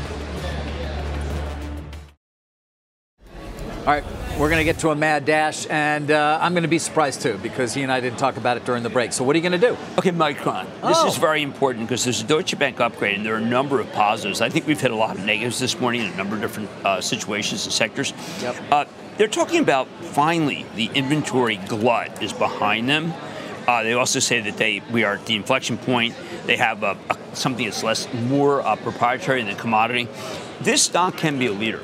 All 3.88 3.95
right, 3.95 4.03
we're 4.39 4.47
going 4.49 4.60
to 4.60 4.63
get 4.63 4.80
to 4.80 4.89
a 4.89 4.95
mad 4.95 5.25
dash, 5.25 5.67
and 5.69 6.10
uh, 6.10 6.39
I'm 6.41 6.54
going 6.54 6.63
to 6.63 6.69
be 6.69 6.80
surprised 6.80 7.21
too 7.21 7.38
because 7.43 7.73
he 7.73 7.84
and 7.84 7.91
I 7.91 7.99
didn't 7.99 8.19
talk 8.19 8.38
about 8.38 8.56
it 8.56 8.63
during 8.63 8.84
the 8.84 8.89
break. 8.89 9.12
So, 9.12 9.25
what 9.25 9.36
are 9.36 9.39
you 9.39 9.47
going 9.47 9.60
to 9.60 9.67
do? 9.67 9.78
Okay, 9.97 10.12
Micron. 10.12 10.63
This 10.82 10.97
Oh. 10.97 11.08
is 11.08 11.17
very 11.17 11.41
important 11.41 11.88
because 11.88 12.06
there's 12.06 12.21
a 12.21 12.25
Deutsche 12.25 12.58
Bank 12.58 12.80
upgrade, 12.80 13.17
and 13.17 13.25
there 13.25 13.34
are 13.34 13.39
a 13.39 13.41
number 13.41 13.82
of 13.82 13.91
positives. 13.91 14.39
I 14.39 14.47
think 14.47 14.65
we've 14.65 14.80
hit 14.80 14.91
a 14.91 14.95
lot 14.95 15.17
of 15.17 15.25
negatives 15.25 15.60
this 15.60 15.78
morning 15.78 16.02
in 16.06 16.12
a 16.12 16.15
number 16.15 16.36
of 16.36 16.41
different 16.41 16.69
uh, 16.86 17.02
situations 17.02 17.65
and 17.65 17.73
sectors. 17.73 18.13
Yep. 18.41 18.56
Uh, 18.71 18.86
they're 19.17 19.28
talking 19.28 19.60
about 19.60 19.89
finally 20.02 20.65
the 20.75 20.86
inventory 20.95 21.58
glut 21.67 22.23
is 22.23 22.32
behind 22.32 22.88
them. 22.88 23.13
Uh, 23.67 23.84
they 23.84 23.91
also 23.91 24.19
say 24.19 24.39
that 24.39 24.56
they 24.56 24.82
we 24.89 25.04
are 25.04 25.15
at 25.15 25.25
the 25.25 25.36
inflection 25.36 25.78
point. 25.78 26.15
They 26.45 26.56
have 26.56 26.82
a, 26.84 26.97
a, 27.10 27.17
something 27.36 27.65
that's 27.65 27.84
less 27.84 28.08
more 28.13 28.62
uh, 28.62 28.78
proprietary 28.78 29.43
than 29.43 29.58
commodity. 29.58 30.08
This 30.62 30.82
stock 30.84 31.17
can 31.17 31.38
be 31.38 31.47
a 31.47 31.52
leader. 31.52 31.82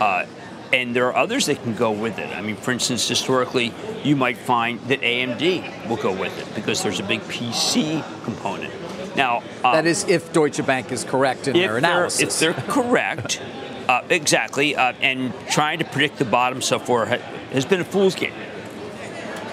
Uh, 0.00 0.26
and 0.72 0.94
there 0.94 1.06
are 1.06 1.16
others 1.16 1.46
that 1.46 1.62
can 1.62 1.74
go 1.74 1.90
with 1.90 2.18
it. 2.18 2.34
I 2.36 2.42
mean, 2.42 2.56
for 2.56 2.72
instance, 2.72 3.06
historically, 3.08 3.72
you 4.04 4.16
might 4.16 4.36
find 4.36 4.80
that 4.82 5.00
AMD 5.00 5.88
will 5.88 5.96
go 5.96 6.12
with 6.12 6.38
it 6.38 6.54
because 6.54 6.82
there's 6.82 7.00
a 7.00 7.04
big 7.04 7.20
PC 7.22 8.02
component. 8.24 8.72
Now, 9.16 9.42
uh, 9.64 9.72
That 9.72 9.86
is, 9.86 10.04
if 10.04 10.32
Deutsche 10.32 10.64
Bank 10.64 10.92
is 10.92 11.04
correct 11.04 11.48
in 11.48 11.54
their 11.54 11.68
they're, 11.68 11.76
analysis. 11.78 12.20
if 12.20 12.38
they're 12.38 12.64
correct, 12.68 13.42
uh, 13.88 14.02
exactly, 14.10 14.76
uh, 14.76 14.92
and 15.00 15.32
trying 15.48 15.78
to 15.78 15.84
predict 15.84 16.18
the 16.18 16.24
bottom 16.24 16.60
so 16.62 16.78
far 16.78 17.06
has 17.06 17.64
been 17.64 17.80
a 17.80 17.84
fool's 17.84 18.14
game. 18.14 18.34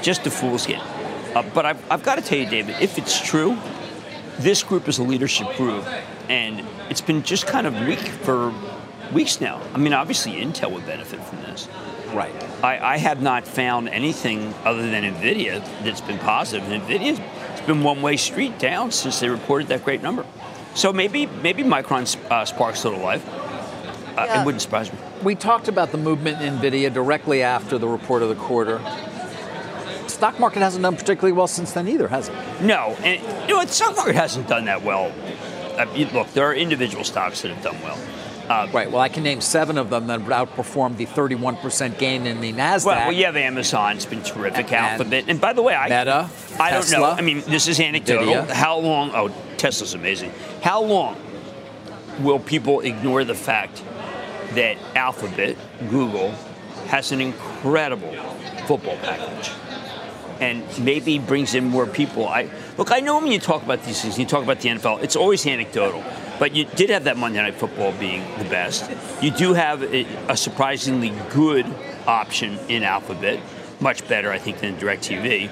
Just 0.01 0.27
a 0.27 0.31
fool's 0.31 0.67
game. 0.67 0.81
Uh, 1.33 1.43
but 1.53 1.65
I've, 1.65 1.91
I've 1.91 2.03
got 2.03 2.15
to 2.15 2.21
tell 2.21 2.37
you, 2.37 2.45
David, 2.45 2.75
if 2.81 2.97
it's 2.97 3.19
true, 3.19 3.57
this 4.37 4.63
group 4.63 4.87
is 4.87 4.99
a 4.99 5.03
leadership 5.03 5.47
group, 5.55 5.85
and 6.29 6.65
it's 6.89 7.01
been 7.01 7.23
just 7.23 7.47
kind 7.47 7.65
of 7.65 7.73
weak 7.87 7.99
for 7.99 8.53
weeks 9.13 9.39
now. 9.41 9.61
I 9.73 9.77
mean, 9.77 9.93
obviously, 9.93 10.33
Intel 10.33 10.71
would 10.71 10.85
benefit 10.85 11.23
from 11.23 11.41
this. 11.41 11.67
right. 12.13 12.33
I, 12.63 12.79
I 12.93 12.97
have 12.97 13.21
not 13.21 13.47
found 13.47 13.89
anything 13.89 14.53
other 14.63 14.81
than 14.89 15.03
Nvidia 15.03 15.63
that's 15.83 16.01
been 16.01 16.19
positive. 16.19 16.69
And 16.71 16.81
Nvidia's 16.83 17.19
it's 17.51 17.61
been 17.67 17.83
one 17.83 18.01
way 18.01 18.17
street 18.17 18.57
down 18.59 18.91
since 18.91 19.19
they 19.19 19.29
reported 19.29 19.67
that 19.69 19.83
great 19.83 20.01
number. 20.01 20.25
So 20.73 20.91
maybe 20.91 21.25
maybe 21.27 21.63
Micron 21.63 22.03
uh, 22.31 22.45
sparks 22.45 22.83
a 22.83 22.89
little 22.89 23.03
life. 23.03 23.25
Uh, 24.17 24.25
Yeah. 24.27 24.41
It 24.41 24.45
wouldn't 24.45 24.61
surprise 24.61 24.91
me. 24.91 24.97
We 25.23 25.35
talked 25.35 25.67
about 25.67 25.91
the 25.91 25.97
movement 25.97 26.41
in 26.41 26.57
Nvidia 26.57 26.93
directly 26.93 27.41
after 27.43 27.77
the 27.77 27.87
report 27.87 28.21
of 28.23 28.29
the 28.29 28.35
quarter. 28.35 28.79
Stock 30.07 30.39
market 30.39 30.59
hasn't 30.61 30.83
done 30.83 30.95
particularly 30.95 31.33
well 31.33 31.47
since 31.47 31.71
then 31.73 31.87
either, 31.87 32.07
has 32.07 32.29
it? 32.29 32.35
No, 32.61 32.95
and 33.03 33.21
you 33.43 33.47
know 33.49 33.55
what? 33.57 33.69
Stock 33.69 33.95
market 33.95 34.15
hasn't 34.15 34.47
done 34.47 34.65
that 34.65 34.83
well. 34.83 35.11
Uh, 35.77 35.85
you- 35.93 36.07
look, 36.07 36.31
there 36.33 36.45
are 36.45 36.53
individual 36.53 37.03
stocks 37.03 37.41
that 37.41 37.51
have 37.51 37.63
done 37.63 37.81
well. 37.81 37.97
Uh, 38.49 38.67
Right. 38.71 38.91
Well, 38.91 39.01
I 39.01 39.09
can 39.09 39.23
name 39.23 39.41
seven 39.41 39.77
of 39.77 39.89
them 39.89 40.07
that 40.07 40.19
outperformed 40.21 40.97
the 40.97 41.05
31% 41.05 41.97
gain 41.97 42.27
in 42.27 42.41
the 42.41 42.53
Nasdaq. 42.53 42.85
Well, 42.85 42.97
well, 43.07 43.11
you 43.11 43.25
have 43.25 43.35
Amazon. 43.37 43.95
It's 43.95 44.05
been 44.05 44.21
terrific. 44.23 44.71
And- 44.71 44.85
Alphabet. 44.85 45.25
And 45.27 45.39
by 45.41 45.53
the 45.53 45.61
way, 45.61 45.73
I 45.75 45.85
Meta, 45.85 46.29
I 46.59 46.71
don't 46.71 46.91
know. 46.91 47.05
I 47.05 47.21
mean, 47.21 47.41
this 47.47 47.67
is 47.67 47.79
anecdotal. 47.79 48.25
Nvidia. 48.33 48.49
How 48.51 48.77
long? 48.77 49.11
Oh, 49.13 49.29
Tesla's 49.57 49.93
amazing. 49.93 50.31
How 50.61 50.81
long 50.81 51.15
will 52.19 52.39
people 52.39 52.81
ignore 52.81 53.23
the 53.23 53.35
fact 53.35 53.81
that 54.53 54.77
Alphabet, 54.95 55.57
Google, 55.89 56.31
has 56.87 57.11
an 57.11 57.21
incredible 57.21 58.13
football 58.67 58.97
package? 58.97 59.51
And 60.39 60.63
maybe 60.83 61.17
brings 61.17 61.55
in 61.55 61.63
more 61.69 61.87
people. 61.87 62.27
I 62.27 62.49
look. 62.77 62.91
I 62.91 62.99
know 62.99 63.17
when 63.19 63.31
you 63.31 63.39
talk 63.39 63.63
about 63.63 63.83
these 63.85 64.01
things, 64.01 64.19
you 64.19 64.25
talk 64.25 64.43
about 64.43 64.59
the 64.59 64.67
NFL. 64.69 65.01
It's 65.01 65.15
always 65.15 65.45
anecdotal, 65.47 66.03
but 66.39 66.55
you 66.55 66.65
did 66.65 66.89
have 66.89 67.05
that 67.05 67.17
Monday 67.17 67.41
Night 67.41 67.55
Football 67.55 67.91
being 67.93 68.21
the 68.37 68.45
best. 68.45 68.89
You 69.21 69.31
do 69.31 69.53
have 69.53 69.83
a, 69.83 70.35
surprisingly 70.35 71.13
good 71.31 71.65
option 72.07 72.57
in 72.69 72.83
Alphabet, 72.83 73.39
much 73.79 74.07
better, 74.07 74.31
I 74.31 74.37
think, 74.37 74.59
than 74.59 74.77
DirecTV. 74.77 75.49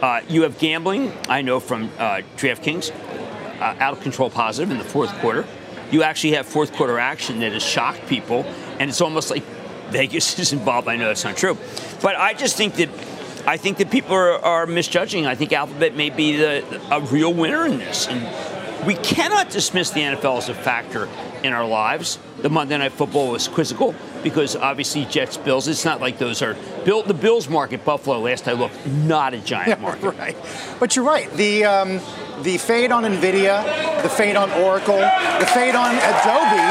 Uh, 0.00 0.20
you 0.28 0.42
have 0.42 0.58
gambling. 0.58 1.12
I 1.28 1.42
know 1.42 1.60
from 1.60 1.90
uh, 1.98 2.22
DraftKings, 2.36 2.90
uh, 3.60 3.76
out 3.78 3.92
of 3.92 4.00
control 4.00 4.30
positive 4.30 4.70
in 4.70 4.78
the 4.78 4.84
fourth 4.84 5.12
quarter. 5.20 5.46
You 5.90 6.02
actually 6.02 6.32
have 6.32 6.46
fourth 6.46 6.72
quarter 6.72 6.98
action 6.98 7.40
that 7.40 7.52
has 7.52 7.62
shocked 7.62 8.06
people, 8.06 8.44
and 8.80 8.90
it's 8.90 9.00
almost 9.00 9.30
like 9.30 9.42
Vegas 9.90 10.38
is 10.38 10.52
involved. 10.52 10.88
I 10.88 10.96
know 10.96 11.08
that's 11.08 11.24
not 11.24 11.36
true, 11.36 11.56
but 12.00 12.16
I 12.16 12.32
just 12.32 12.56
think 12.56 12.74
that 12.76 12.88
I 13.46 13.56
think 13.56 13.78
that 13.78 13.90
people 13.90 14.14
are, 14.14 14.38
are 14.38 14.66
misjudging. 14.66 15.26
I 15.26 15.34
think 15.34 15.52
Alphabet 15.52 15.96
may 15.96 16.10
be 16.10 16.36
the, 16.36 16.80
a 16.90 17.00
real 17.00 17.34
winner 17.34 17.66
in 17.66 17.78
this, 17.78 18.06
and 18.06 18.22
we 18.86 18.94
cannot 18.94 19.50
dismiss 19.50 19.90
the 19.90 20.00
NFL 20.00 20.38
as 20.38 20.48
a 20.48 20.54
factor 20.54 21.08
in 21.42 21.52
our 21.52 21.66
lives. 21.66 22.18
The 22.40 22.48
Monday 22.50 22.76
Night 22.78 22.92
Football 22.92 23.30
was 23.30 23.46
quizzical 23.46 23.94
because 24.22 24.56
obviously 24.56 25.04
Jets 25.04 25.36
Bills. 25.36 25.68
It's 25.68 25.84
not 25.84 26.00
like 26.00 26.18
those 26.18 26.42
are 26.42 26.56
built. 26.84 27.06
The 27.06 27.14
Bills 27.14 27.48
market 27.48 27.84
Buffalo. 27.84 28.18
Last 28.20 28.48
I 28.48 28.52
looked, 28.52 28.84
not 28.86 29.34
a 29.34 29.38
giant 29.38 29.80
market. 29.86 30.10
right. 30.18 30.36
But 30.80 30.96
you're 30.96 31.04
right. 31.04 31.30
The 31.34 31.64
um, 31.64 32.00
the 32.42 32.58
fade 32.58 32.90
on 32.90 33.04
Nvidia, 33.04 33.62
the 34.02 34.08
fade 34.08 34.34
on 34.34 34.50
Oracle, 34.50 34.98
the 34.98 35.46
fade 35.54 35.74
on 35.78 35.94
Adobe, 35.94 36.66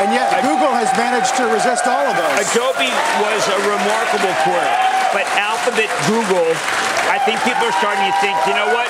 and 0.00 0.08
yet 0.16 0.32
Google 0.40 0.72
has 0.72 0.88
managed 0.96 1.36
to 1.36 1.44
resist 1.52 1.84
all 1.84 2.08
of 2.08 2.16
those. 2.16 2.40
Adobe 2.52 2.88
was 3.20 3.42
a 3.52 3.58
remarkable 3.68 4.32
quarter, 4.48 4.72
but 5.12 5.28
Alphabet, 5.36 5.92
Google, 6.08 6.48
I 7.12 7.20
think 7.28 7.36
people 7.44 7.68
are 7.68 7.76
starting 7.84 8.04
to 8.08 8.16
think, 8.24 8.36
you 8.48 8.56
know 8.56 8.72
what? 8.72 8.88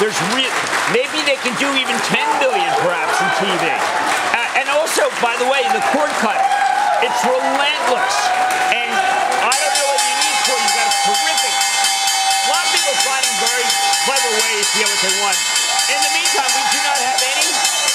There's 0.00 0.16
re- 0.32 0.48
maybe 0.90 1.22
they 1.22 1.38
can 1.38 1.54
do 1.62 1.70
even 1.78 1.94
10 1.94 2.42
billion 2.42 2.70
perhaps 2.82 3.14
in 3.22 3.30
TV. 3.38 3.62
Uh, 3.70 4.58
and 4.58 4.66
also, 4.74 5.06
by 5.22 5.38
the 5.38 5.46
way, 5.46 5.62
the 5.70 5.82
cord 5.94 6.10
cut, 6.18 6.40
it's 7.06 7.22
relentless. 7.22 8.16
And 8.74 8.90
I 8.90 9.54
don't 9.54 9.74
know 9.78 9.88
what 9.94 10.02
you 10.02 10.16
need 10.18 10.36
for. 10.42 10.56
You've 10.58 10.74
got 10.74 10.88
a 10.90 10.96
terrific. 11.06 11.54
A 11.54 12.48
lot 12.50 12.62
of 12.66 12.70
people 12.74 12.94
finding 13.06 13.34
very 13.38 13.66
clever 14.02 14.30
ways 14.42 14.66
to 14.66 14.74
get 14.82 14.88
what 14.90 15.00
they 15.06 15.14
want. 15.22 15.38
In 15.94 15.98
the 16.02 16.12
meantime, 16.18 16.50
we 16.50 16.64
do 16.74 16.80
not 16.82 16.98
have 17.06 17.20
any. 17.22 17.48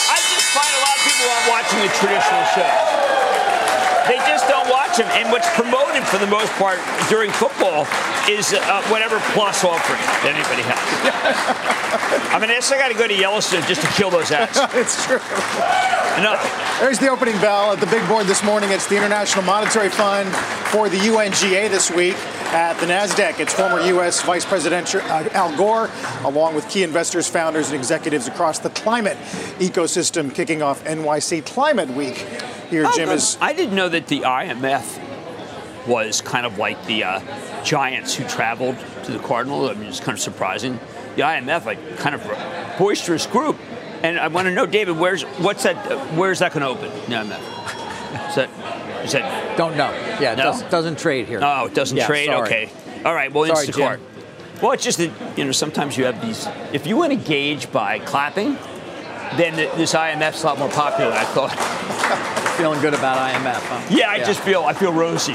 I 0.07 0.17
just 0.23 0.47
find 0.55 0.71
a 0.71 0.81
lot 0.87 0.95
of 0.95 1.03
people 1.03 1.25
aren't 1.27 1.47
watching 1.51 1.79
the 1.83 1.91
traditional 1.99 2.45
shows. 2.55 3.66
They 4.07 4.17
just 4.27 4.47
don't 4.47 4.69
watch 4.69 4.97
them. 4.97 5.07
And 5.19 5.31
what's 5.31 5.49
promoted 5.55 6.03
for 6.03 6.17
the 6.17 6.27
most 6.27 6.51
part 6.53 6.79
during 7.09 7.31
football 7.31 7.85
is 8.29 8.53
uh, 8.53 8.81
whatever 8.87 9.19
plus 9.35 9.63
offering 9.63 9.99
that 10.23 10.31
anybody 10.35 10.63
has. 10.63 12.31
I 12.33 12.39
mean, 12.39 12.49
I 12.49 12.59
got 12.77 12.89
to 12.89 12.93
go 12.97 13.07
to 13.07 13.15
Yellowstone 13.15 13.63
just 13.63 13.81
to 13.81 13.87
kill 13.87 14.09
those 14.09 14.31
ads. 14.31 14.57
it's 14.75 15.05
true. 15.05 15.19
Enough. 16.17 16.41
There's 16.79 16.99
the 16.99 17.09
opening 17.09 17.39
bell 17.39 17.73
at 17.73 17.79
the 17.79 17.85
big 17.87 18.07
board 18.07 18.27
this 18.27 18.43
morning. 18.43 18.71
It's 18.71 18.87
the 18.87 18.97
International 18.97 19.43
Monetary 19.43 19.89
Fund 19.89 20.29
for 20.67 20.89
the 20.89 20.97
UNGA 20.97 21.69
this 21.69 21.89
week 21.91 22.15
at 22.53 22.73
the 22.79 22.85
NASDAQ. 22.85 23.39
It's 23.39 23.53
former 23.53 23.79
U.S. 23.81 24.21
Vice 24.21 24.45
President 24.45 24.93
uh, 24.95 25.29
Al 25.33 25.55
Gore, 25.57 25.89
along 26.23 26.55
with 26.55 26.67
key 26.69 26.83
investors, 26.83 27.27
founders, 27.27 27.69
and 27.69 27.75
executives 27.77 28.27
across 28.27 28.59
the 28.59 28.69
climate 28.71 29.17
ecosystem, 29.59 30.33
kicking 30.33 30.61
off 30.61 30.83
NYC 30.83 31.45
Climate 31.45 31.89
Week. 31.89 32.25
Here, 32.69 32.85
Oh, 32.85 32.91
Jim 32.95 33.09
is. 33.09 33.37
I 33.39 33.53
didn't 33.53 33.75
know 33.75 33.87
that 33.89 33.96
the 34.05 34.19
IMF 34.21 35.87
was 35.87 36.21
kind 36.21 36.45
of 36.45 36.59
like 36.59 36.85
the 36.85 37.03
uh, 37.05 37.63
Giants 37.63 38.13
who 38.13 38.23
traveled 38.27 38.77
to 39.05 39.11
the 39.11 39.19
Cardinal. 39.19 39.69
I 39.69 39.73
mean, 39.73 39.87
it's 39.89 39.99
kind 39.99 40.15
of 40.15 40.21
surprising. 40.21 40.79
The 41.15 41.23
IMF, 41.23 41.65
a 41.65 41.95
kind 41.97 42.13
of 42.13 42.77
boisterous 42.77 43.25
group. 43.25 43.57
And 44.03 44.19
I 44.19 44.27
want 44.27 44.45
to 44.47 44.53
know, 44.53 44.67
David, 44.67 44.97
where's 44.99 45.23
what's 45.23 45.63
that? 45.63 45.75
Where's 46.15 46.39
that 46.39 46.53
going 46.53 46.61
to 46.61 46.67
open? 46.69 46.89
The 47.09 47.15
IMF. 47.15 48.29
Is 48.29 48.35
that? 48.35 48.49
Is 49.03 49.11
that? 49.13 49.57
Don't 49.57 49.75
know. 49.75 49.89
Yeah, 50.21 50.33
it 50.33 50.37
No? 50.37 50.43
does, 50.43 50.61
doesn't 50.63 50.99
trade 50.99 51.27
here. 51.27 51.39
Oh, 51.41 51.65
it 51.65 51.73
doesn't 51.73 51.97
Yeah, 51.97 52.05
trade. 52.05 52.27
sorry. 52.27 52.47
Okay. 52.47 52.69
All 53.03 53.13
right. 53.15 53.33
Well, 53.33 53.45
Sorry, 53.47 53.67
Instacart. 53.67 53.95
Jim. 53.97 54.01
Well, 54.61 54.71
it's 54.73 54.83
just 54.83 54.97
that 54.99 55.11
you 55.37 55.45
know 55.45 55.51
sometimes 55.51 55.97
you 55.97 56.05
have 56.05 56.21
these. 56.21 56.47
If 56.73 56.85
you 56.85 56.95
want 56.97 57.11
to 57.13 57.17
gauge 57.17 57.71
by 57.71 57.99
clapping, 57.99 58.53
then 59.37 59.55
this 59.55 59.93
IMF's 59.93 60.43
a 60.43 60.47
lot 60.47 60.59
more 60.59 60.69
popular. 60.69 61.09
than 61.11 61.19
I 61.19 61.25
thought. 61.25 62.43
Feeling 62.57 62.81
good 62.81 62.93
about 62.95 63.17
IMF, 63.17 63.53
huh? 63.67 63.87
Yeah, 63.89 64.09
I 64.09 64.17
just 64.23 64.39
feel 64.39 64.63
I 64.63 64.73
feel 64.73 64.91
rosy 64.91 65.33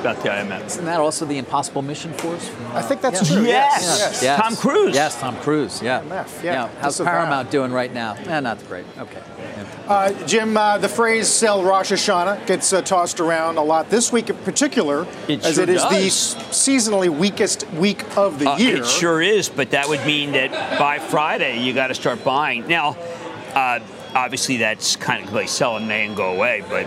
about 0.00 0.16
the 0.22 0.30
IMF. 0.30 0.66
Isn't 0.66 0.86
that 0.86 1.00
also 1.00 1.26
the 1.26 1.36
Impossible 1.36 1.82
Mission 1.82 2.12
Force? 2.14 2.50
I 2.72 2.80
think 2.80 3.02
that's 3.02 3.28
Yeah. 3.28 3.36
true. 3.36 3.46
Yes. 3.46 4.20
Yes. 4.22 4.40
Tom 4.40 4.56
Cruise. 4.56 4.94
Yes, 4.94 5.20
Tom 5.20 5.36
Cruise. 5.36 5.82
Yeah. 5.82 6.00
IMF, 6.00 6.42
yeah. 6.42 6.68
How's 6.80 6.94
Disavow. 6.96 7.10
Paramount 7.10 7.50
doing 7.50 7.72
right 7.72 7.92
now? 7.92 8.16
Eh, 8.26 8.40
not 8.40 8.58
great. 8.68 8.86
Okay. 8.98 9.18
Yeah. 9.38 9.92
Uh, 9.94 10.12
Jim, 10.26 10.56
uh, 10.56 10.78
the 10.78 10.88
phrase 10.88 11.28
"sell 11.28 11.62
Rosh 11.62 11.92
Hashanah" 11.92 12.46
gets 12.46 12.72
uh, 12.72 12.80
tossed 12.80 13.20
around 13.20 13.58
a 13.58 13.62
lot 13.62 13.90
this 13.90 14.10
week 14.10 14.30
in 14.30 14.36
particular, 14.36 15.06
It 15.28 15.44
as 15.44 15.54
sure 15.56 15.64
it 15.64 15.68
is 15.68 15.82
the 15.82 15.90
does. 15.90 16.36
s- 16.36 16.36
seasonally 16.68 17.10
weakest 17.10 17.66
week 17.74 18.02
of 18.16 18.38
the 18.38 18.48
Uh, 18.50 18.56
year. 18.56 18.76
It 18.78 18.86
sure 18.86 19.20
is, 19.20 19.48
but 19.50 19.70
that 19.72 19.88
would 19.90 20.04
mean 20.06 20.32
that 20.32 20.78
by 20.78 20.98
Friday 21.00 21.58
you 21.60 21.74
got 21.74 21.88
to 21.88 21.94
start 21.94 22.24
buying. 22.24 22.66
Now, 22.66 22.96
uh, 23.54 23.78
obviously 24.14 24.58
that's 24.58 24.96
kind 24.96 25.26
of 25.26 25.32
like 25.32 25.48
sell 25.48 25.76
in 25.76 25.86
May 25.86 26.06
and 26.06 26.16
go 26.16 26.34
away, 26.34 26.62
but 26.68 26.86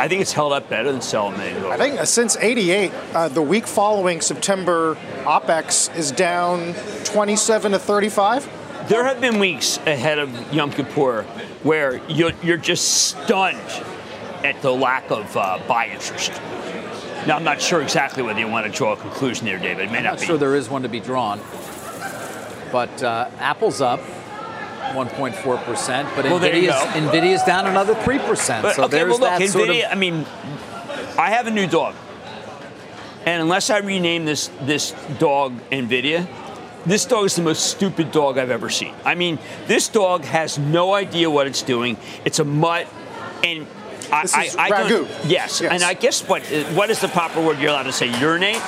I 0.00 0.08
think 0.08 0.20
it's 0.22 0.32
held 0.32 0.52
up 0.52 0.68
better 0.68 0.90
than 0.92 1.00
sell 1.00 1.30
in 1.30 1.38
May 1.38 1.52
and 1.52 1.60
go 1.60 1.66
away. 1.66 1.74
I 1.74 1.78
think 1.78 2.00
uh, 2.00 2.04
since 2.04 2.36
'88, 2.36 2.92
uh, 3.14 3.28
the 3.28 3.42
week 3.42 3.66
following 3.66 4.20
September, 4.20 4.96
OPEX 5.24 5.94
is 5.96 6.10
down 6.12 6.74
27 7.04 7.72
to 7.72 7.78
35. 7.78 8.88
There 8.88 9.04
have 9.04 9.20
been 9.20 9.38
weeks 9.38 9.78
ahead 9.78 10.18
of 10.18 10.52
Yom 10.52 10.70
Kippur 10.70 11.22
where 11.62 12.02
you're, 12.06 12.32
you're 12.42 12.58
just 12.58 13.08
stunned 13.08 13.58
at 14.44 14.60
the 14.60 14.70
lack 14.70 15.10
of 15.10 15.34
uh, 15.36 15.58
buy 15.66 15.88
interest. 15.88 16.32
Now, 17.26 17.36
I'm 17.36 17.44
not 17.44 17.62
sure 17.62 17.80
exactly 17.80 18.22
whether 18.22 18.38
you 18.38 18.48
want 18.48 18.66
to 18.66 18.72
draw 18.72 18.92
a 18.92 18.96
conclusion 18.98 19.46
there, 19.46 19.58
David. 19.58 19.86
It 19.86 19.90
may 19.90 19.98
I'm 19.98 20.04
not 20.04 20.10
not 20.10 20.20
be. 20.20 20.26
sure 20.26 20.36
there 20.36 20.54
is 20.54 20.68
one 20.68 20.82
to 20.82 20.90
be 20.90 21.00
drawn. 21.00 21.40
But 22.70 23.02
uh, 23.02 23.30
Apple's 23.38 23.80
up 23.80 24.00
1.4%, 24.92 26.16
but 26.16 26.24
Well, 26.26 26.38
Nvidia's. 26.40 26.74
Nvidia's 26.94 27.42
down 27.44 27.66
another 27.66 27.94
3%. 27.94 28.74
So 28.74 28.84
okay, 28.84 28.90
there's 28.98 29.10
well, 29.10 29.30
look, 29.30 29.38
that 29.40 29.48
sort 29.48 29.70
of 29.70 29.76
I 29.90 29.94
mean, 29.94 30.26
I 31.18 31.30
have 31.30 31.46
a 31.46 31.50
new 31.50 31.66
dog. 31.66 31.94
And 33.26 33.40
unless 33.42 33.70
I 33.70 33.78
rename 33.78 34.24
this, 34.26 34.50
this 34.62 34.94
dog 35.18 35.54
NVIDIA, 35.70 36.26
this 36.84 37.06
dog 37.06 37.24
is 37.24 37.36
the 37.36 37.42
most 37.42 37.66
stupid 37.70 38.12
dog 38.12 38.36
I've 38.36 38.50
ever 38.50 38.68
seen. 38.68 38.94
I 39.04 39.14
mean, 39.14 39.38
this 39.66 39.88
dog 39.88 40.24
has 40.24 40.58
no 40.58 40.92
idea 40.92 41.30
what 41.30 41.46
it's 41.46 41.62
doing. 41.62 41.96
It's 42.26 42.38
a 42.38 42.44
mutt, 42.44 42.86
and 43.42 43.66
I, 44.12 44.22
This 44.22 44.34
I, 44.34 44.64
I 44.64 44.68
don't- 44.68 45.06
ragu. 45.06 45.28
Yes, 45.30 45.62
Yes. 45.62 45.72
and 45.72 45.82
I 45.82 45.94
guess 45.94 46.20
what 46.28 46.42
what 46.74 46.90
is 46.90 47.00
the 47.00 47.08
proper 47.08 47.40
word 47.40 47.58
you're 47.58 47.70
allowed 47.70 47.84
to 47.84 47.92
say? 47.92 48.08
Urinate. 48.20 48.60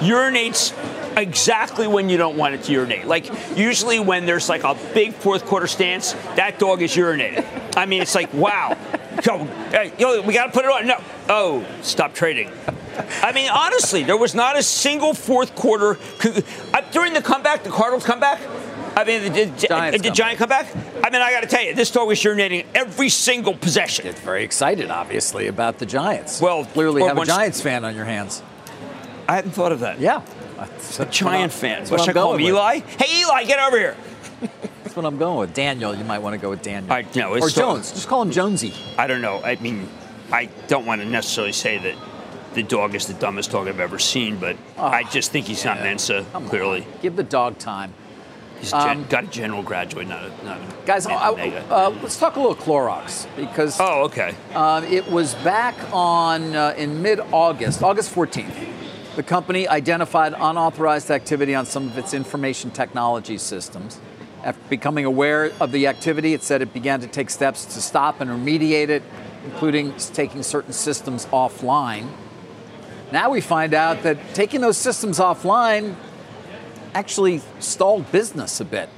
Urinates 0.00 0.72
exactly 1.16 1.86
when 1.86 2.08
you 2.08 2.16
don't 2.16 2.36
want 2.36 2.54
it 2.54 2.62
to 2.64 2.72
urinate. 2.72 3.06
Like 3.06 3.30
usually 3.56 4.00
when 4.00 4.26
there's 4.26 4.48
like 4.48 4.64
a 4.64 4.76
big 4.92 5.14
fourth 5.14 5.44
quarter 5.46 5.66
stance, 5.66 6.12
that 6.36 6.58
dog 6.58 6.82
is 6.82 6.94
urinating. 6.94 7.44
I 7.76 7.86
mean, 7.86 8.02
it's 8.02 8.14
like 8.14 8.32
wow. 8.34 8.76
Go, 9.22 9.44
hey, 9.70 9.92
yo, 9.98 10.20
we 10.22 10.34
got 10.34 10.46
to 10.46 10.52
put 10.52 10.64
it 10.64 10.70
on. 10.70 10.86
No, 10.86 10.96
oh, 11.28 11.66
stop 11.82 12.14
trading. 12.14 12.50
I 13.22 13.32
mean, 13.32 13.48
honestly, 13.50 14.02
there 14.02 14.16
was 14.16 14.34
not 14.34 14.58
a 14.58 14.62
single 14.62 15.14
fourth 15.14 15.54
quarter 15.54 15.98
uh, 16.72 16.80
during 16.92 17.12
the 17.12 17.22
comeback, 17.22 17.64
the 17.64 17.70
Cardinals 17.70 18.04
comeback. 18.04 18.40
I 18.96 19.04
mean, 19.04 19.22
the, 19.32 19.44
the, 19.44 19.66
Giants 19.66 20.02
the 20.02 20.10
Giant 20.10 20.38
comeback. 20.38 20.66
I 21.02 21.10
mean, 21.10 21.20
I 21.20 21.32
got 21.32 21.42
to 21.42 21.48
tell 21.48 21.62
you, 21.62 21.74
this 21.74 21.90
dog 21.90 22.06
was 22.06 22.20
urinating 22.20 22.66
every 22.74 23.08
single 23.08 23.54
possession. 23.54 24.06
It's 24.06 24.20
very 24.20 24.44
excited, 24.44 24.90
obviously, 24.90 25.48
about 25.48 25.78
the 25.78 25.86
Giants. 25.86 26.40
Well, 26.40 26.64
clearly 26.64 27.02
have 27.02 27.18
a 27.18 27.24
Giants 27.24 27.60
fan 27.60 27.84
on 27.84 27.96
your 27.96 28.04
hands. 28.04 28.42
I 29.26 29.34
hadn't 29.34 29.52
thought 29.52 29.72
of 29.72 29.80
that. 29.80 29.98
Yeah. 30.00 30.22
A 30.98 31.06
Giant 31.06 31.52
fan. 31.52 31.86
What 31.88 32.00
should 32.00 32.10
I 32.10 32.12
call 32.20 32.34
him? 32.34 32.42
with. 32.42 32.50
Eli? 32.50 32.80
Hey, 32.80 33.20
Eli, 33.20 33.44
get 33.44 33.58
over 33.58 33.78
here. 33.78 33.96
That's 34.82 34.94
what 34.96 35.04
I'm 35.06 35.18
going 35.18 35.38
with. 35.38 35.54
Daniel, 35.54 35.94
you 35.94 36.04
might 36.04 36.18
want 36.20 36.34
to 36.34 36.38
go 36.38 36.50
with 36.50 36.62
Daniel. 36.62 36.92
I 36.92 37.04
know, 37.14 37.32
or 37.34 37.48
still- 37.48 37.74
Jones. 37.74 37.92
Just 37.92 38.08
call 38.08 38.22
him 38.22 38.30
Jonesy. 38.30 38.74
I 38.98 39.06
don't 39.06 39.20
know. 39.22 39.40
I 39.42 39.56
mean, 39.56 39.88
I 40.32 40.46
don't 40.68 40.86
want 40.86 41.00
to 41.00 41.06
necessarily 41.06 41.52
say 41.52 41.78
that 41.78 41.94
the 42.54 42.62
dog 42.62 42.94
is 42.94 43.06
the 43.06 43.14
dumbest 43.14 43.50
dog 43.50 43.66
I've 43.68 43.80
ever 43.80 43.98
seen, 43.98 44.36
but 44.38 44.56
I 44.78 45.02
just 45.04 45.32
think 45.32 45.46
he's 45.46 45.64
not 45.64 45.80
Mensa, 45.80 46.24
Come 46.32 46.44
on. 46.44 46.48
clearly. 46.48 46.86
Give 47.02 47.16
the 47.16 47.24
dog 47.24 47.58
time. 47.58 47.92
He's 48.60 48.70
gen- 48.70 48.98
Um, 48.98 49.06
got 49.10 49.24
a 49.24 49.26
general 49.26 49.62
graduate, 49.62 50.06
not 50.06 50.22
a, 50.24 50.44
not 50.44 50.58
a 50.58 50.86
Guys, 50.86 51.06
I- 51.06 51.12
uh, 51.14 51.92
let's 52.02 52.16
talk 52.18 52.36
a 52.36 52.40
little 52.40 52.54
Clorox 52.54 53.26
because 53.36 53.78
oh, 53.80 54.04
okay. 54.04 54.34
Um, 54.54 54.84
it 54.84 55.10
was 55.10 55.34
back 55.36 55.74
on 55.92 56.54
uh, 56.54 56.74
in 56.76 57.02
mid-August, 57.02 57.82
August 57.82 58.14
14th. 58.14 58.52
The 59.16 59.22
company 59.22 59.68
identified 59.68 60.32
unauthorized 60.32 61.08
activity 61.08 61.54
on 61.54 61.66
some 61.66 61.86
of 61.86 61.96
its 61.96 62.14
information 62.14 62.72
technology 62.72 63.38
systems. 63.38 64.00
After 64.42 64.60
becoming 64.68 65.04
aware 65.04 65.52
of 65.60 65.70
the 65.70 65.86
activity, 65.86 66.34
it 66.34 66.42
said 66.42 66.62
it 66.62 66.74
began 66.74 67.00
to 67.00 67.06
take 67.06 67.30
steps 67.30 67.64
to 67.66 67.80
stop 67.80 68.20
and 68.20 68.28
remediate 68.28 68.88
it, 68.88 69.04
including 69.44 69.94
taking 69.96 70.42
certain 70.42 70.72
systems 70.72 71.26
offline. 71.26 72.08
Now 73.12 73.30
we 73.30 73.40
find 73.40 73.72
out 73.72 74.02
that 74.02 74.18
taking 74.34 74.60
those 74.60 74.76
systems 74.76 75.20
offline 75.20 75.94
actually 76.92 77.40
stalled 77.60 78.10
business 78.10 78.58
a 78.60 78.64
bit. 78.64 78.88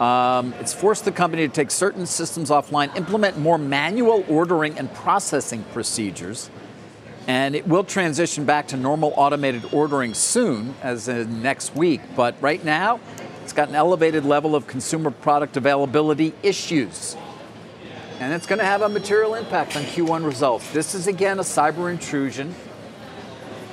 Um, 0.00 0.54
it's 0.60 0.72
forced 0.72 1.04
the 1.04 1.12
company 1.12 1.46
to 1.46 1.52
take 1.52 1.70
certain 1.70 2.06
systems 2.06 2.48
offline, 2.48 2.94
implement 2.96 3.38
more 3.38 3.58
manual 3.58 4.24
ordering 4.28 4.78
and 4.78 4.92
processing 4.94 5.62
procedures, 5.74 6.50
and 7.26 7.56
it 7.56 7.66
will 7.66 7.84
transition 7.84 8.44
back 8.44 8.68
to 8.68 8.76
normal 8.76 9.12
automated 9.16 9.64
ordering 9.72 10.14
soon, 10.14 10.74
as 10.82 11.08
in 11.08 11.42
next 11.42 11.74
week. 11.74 12.00
But 12.14 12.36
right 12.40 12.64
now, 12.64 13.00
it's 13.42 13.52
got 13.52 13.68
an 13.68 13.74
elevated 13.74 14.24
level 14.24 14.54
of 14.54 14.66
consumer 14.66 15.10
product 15.10 15.56
availability 15.56 16.34
issues. 16.42 17.16
And 18.20 18.32
it's 18.32 18.46
going 18.46 18.60
to 18.60 18.64
have 18.64 18.80
a 18.82 18.88
material 18.88 19.34
impact 19.34 19.76
on 19.76 19.82
Q1 19.82 20.24
results. 20.24 20.70
This 20.72 20.94
is, 20.94 21.06
again, 21.06 21.38
a 21.38 21.42
cyber 21.42 21.90
intrusion. 21.90 22.54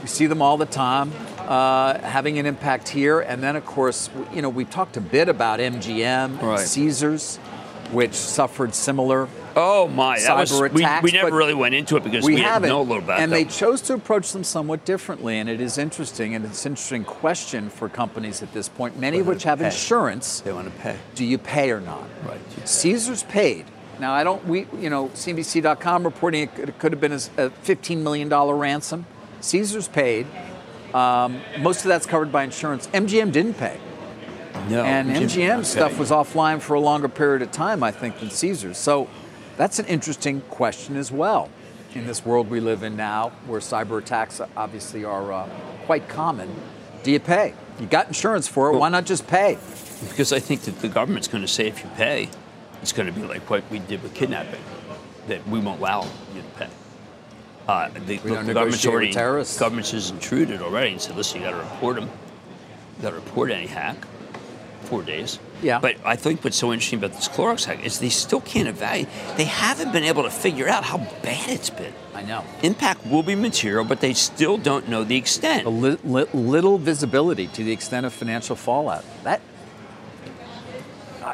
We 0.02 0.08
see 0.08 0.26
them 0.26 0.42
all 0.42 0.58
the 0.58 0.66
time, 0.66 1.14
uh, 1.40 1.98
having 2.00 2.40
an 2.40 2.46
impact 2.46 2.90
here. 2.90 3.22
And 3.22 3.42
then, 3.42 3.56
of 3.56 3.66
course, 3.66 4.10
you 4.34 4.42
know, 4.42 4.50
we 4.50 4.66
talked 4.66 4.98
a 4.98 5.02
bit 5.02 5.30
about 5.30 5.60
MGM, 5.60 6.42
Right. 6.42 6.60
Caesars, 6.60 7.38
which 7.92 8.14
suffered 8.14 8.76
similar 8.76 9.30
Oh 9.56 9.88
my, 9.88 10.20
that 10.20 10.36
was 10.36 10.52
cyber 10.52 10.72
we, 10.72 10.84
attacks, 10.84 11.04
we 11.04 11.12
never 11.12 11.36
really 11.36 11.54
went 11.54 11.76
into 11.76 11.96
it 11.96 12.04
because 12.04 12.24
we 12.26 12.34
we, 12.34 12.36
didn't 12.38 12.52
haven't. 12.52 12.70
know 12.70 12.82
a 12.82 12.84
little 12.84 13.04
about 13.04 13.20
and 13.20 13.32
them. 13.32 13.44
they 13.44 13.46
chose 13.50 13.82
to 13.84 13.94
approach 13.94 14.32
them 14.32 14.44
somewhat 14.44 14.84
differently, 14.86 15.38
and 15.38 15.48
it 15.50 15.62
is 15.62 15.78
interesting, 15.78 16.34
and 16.36 16.44
it's 16.46 16.66
an 16.66 16.72
interesting 16.72 17.04
question 17.04 17.70
for 17.70 17.88
companies 17.90 18.42
at 18.42 18.52
this 18.54 18.68
point, 18.70 18.98
many 19.00 19.20
of 19.20 19.28
which 19.28 19.44
have 19.44 19.60
pay. 19.60 19.66
insurance. 19.66 20.40
they 20.42 20.52
want 20.52 20.68
to 20.74 20.80
pay. 20.82 20.98
Do 21.16 21.24
you 21.26 21.38
pay 21.38 21.72
or 21.72 21.80
not? 21.82 22.04
Right. 22.26 22.40
Caesars 22.68 23.24
paid. 23.24 23.66
Now 24.00 24.14
I 24.14 24.24
don't. 24.24 24.44
We, 24.48 24.66
you 24.80 24.90
know, 24.90 25.10
CNBC.com 25.10 26.04
reporting 26.04 26.44
it 26.44 26.56
could, 26.56 26.70
it 26.70 26.80
could 26.80 26.92
have 26.92 27.02
been 27.02 27.12
a, 27.14 27.20
a 27.38 27.50
15 27.52 28.04
million 28.04 28.30
dollar 28.30 28.56
ransom. 28.56 29.06
Caesars 29.42 29.88
paid. 29.88 30.26
Um, 30.96 31.42
most 31.60 31.82
of 31.82 31.88
that's 31.90 32.06
covered 32.06 32.32
by 32.32 32.44
insurance. 32.44 32.88
MGM 32.88 33.32
didn't 33.32 33.56
pay, 33.56 33.80
No. 34.70 34.84
and 34.84 35.10
MGM 35.10 35.26
MGM 35.62 35.66
stuff 35.66 35.98
was 35.98 36.12
offline 36.12 36.62
for 36.62 36.76
a 36.76 36.80
longer 36.80 37.10
period 37.10 37.42
of 37.42 37.52
time, 37.52 37.82
I 37.84 37.92
think, 37.92 38.20
than 38.20 38.30
Caesars. 38.30 38.78
So 38.78 39.08
that's 39.58 39.80
an 39.80 39.86
interesting 39.86 40.42
question 40.42 40.96
as 40.96 41.12
well. 41.12 41.50
In 41.94 42.08
this 42.08 42.26
world 42.26 42.50
we 42.50 42.60
live 42.60 42.84
in 42.84 42.96
now, 42.96 43.30
where 43.46 43.60
cyber 43.60 44.00
attacks 44.00 44.42
obviously 44.58 45.06
are 45.06 45.32
uh, 45.32 45.50
quite 45.86 46.10
common, 46.10 46.50
do 47.04 47.12
you 47.12 47.20
pay? 47.20 47.54
You 47.80 47.86
got 47.86 48.08
insurance 48.08 48.48
for 48.48 48.72
it. 48.74 48.78
Why 48.78 48.90
not 48.90 49.06
just 49.06 49.28
pay? 49.28 49.58
Because 50.10 50.34
I 50.34 50.40
think 50.40 50.62
that 50.62 50.80
the 50.80 50.88
government's 50.88 51.28
going 51.28 51.44
to 51.44 51.48
say 51.48 51.68
if 51.68 51.84
you 51.84 51.90
pay, 51.96 52.30
it's 52.82 52.92
going 52.92 53.06
to 53.06 53.14
be 53.14 53.26
like 53.26 53.48
what 53.50 53.64
we 53.70 53.80
did 53.80 54.02
with 54.02 54.14
kidnapping, 54.14 54.62
that 55.28 55.48
we 55.48 55.60
won't 55.60 55.80
allow 55.80 56.04
you 56.36 56.42
to 56.42 56.48
pay. 56.58 56.70
Uh, 57.68 57.90
the, 58.06 58.18
don't 58.18 58.46
the 58.46 58.54
government's 58.54 58.86
already 58.86 59.14
terrorists. 59.14 59.58
government 59.58 59.90
has 59.90 60.10
intruded 60.10 60.62
already 60.62 60.92
and 60.92 61.02
said, 61.02 61.16
listen, 61.16 61.40
you 61.40 61.48
got 61.48 61.52
to 61.52 61.58
report 61.58 61.96
them. 61.96 62.10
You 62.98 63.04
got 63.04 63.10
to 63.12 63.16
report 63.16 63.52
any 63.52 63.68
hack. 63.68 63.96
Four 64.86 65.02
days. 65.04 65.40
Yeah. 65.62 65.80
But 65.80 65.96
I 66.06 66.16
think 66.16 66.44
what's 66.44 66.58
so 66.58 66.72
interesting 66.74 67.00
about 67.00 67.14
this 67.14 67.28
Clorox 67.30 67.66
hack 67.66 67.84
is 67.86 68.00
they 68.00 68.10
still 68.10 68.42
can't 68.42 68.68
evaluate. 68.68 69.08
They 69.38 69.46
haven't 69.46 69.92
been 69.94 70.04
able 70.04 70.24
to 70.24 70.30
figure 70.30 70.68
out 70.68 70.84
how 70.84 70.98
bad 71.22 71.50
it's 71.50 71.70
been. 71.70 71.94
I 72.14 72.22
know. 72.24 72.44
Impact 72.62 73.08
will 73.08 73.24
be 73.24 73.34
material, 73.36 73.86
but 73.86 74.02
they 74.02 74.14
still 74.14 74.58
don't 74.58 74.88
know 74.90 75.04
the 75.04 75.16
extent. 75.16 75.66
a 75.66 75.70
li- 75.70 75.98
li- 76.04 76.26
little 76.34 76.78
visibility 76.78 77.48
to 77.48 77.64
the 77.64 77.72
extent 77.72 78.06
of 78.06 78.14
financial 78.14 78.56
fallout. 78.56 79.04
That 79.24 79.42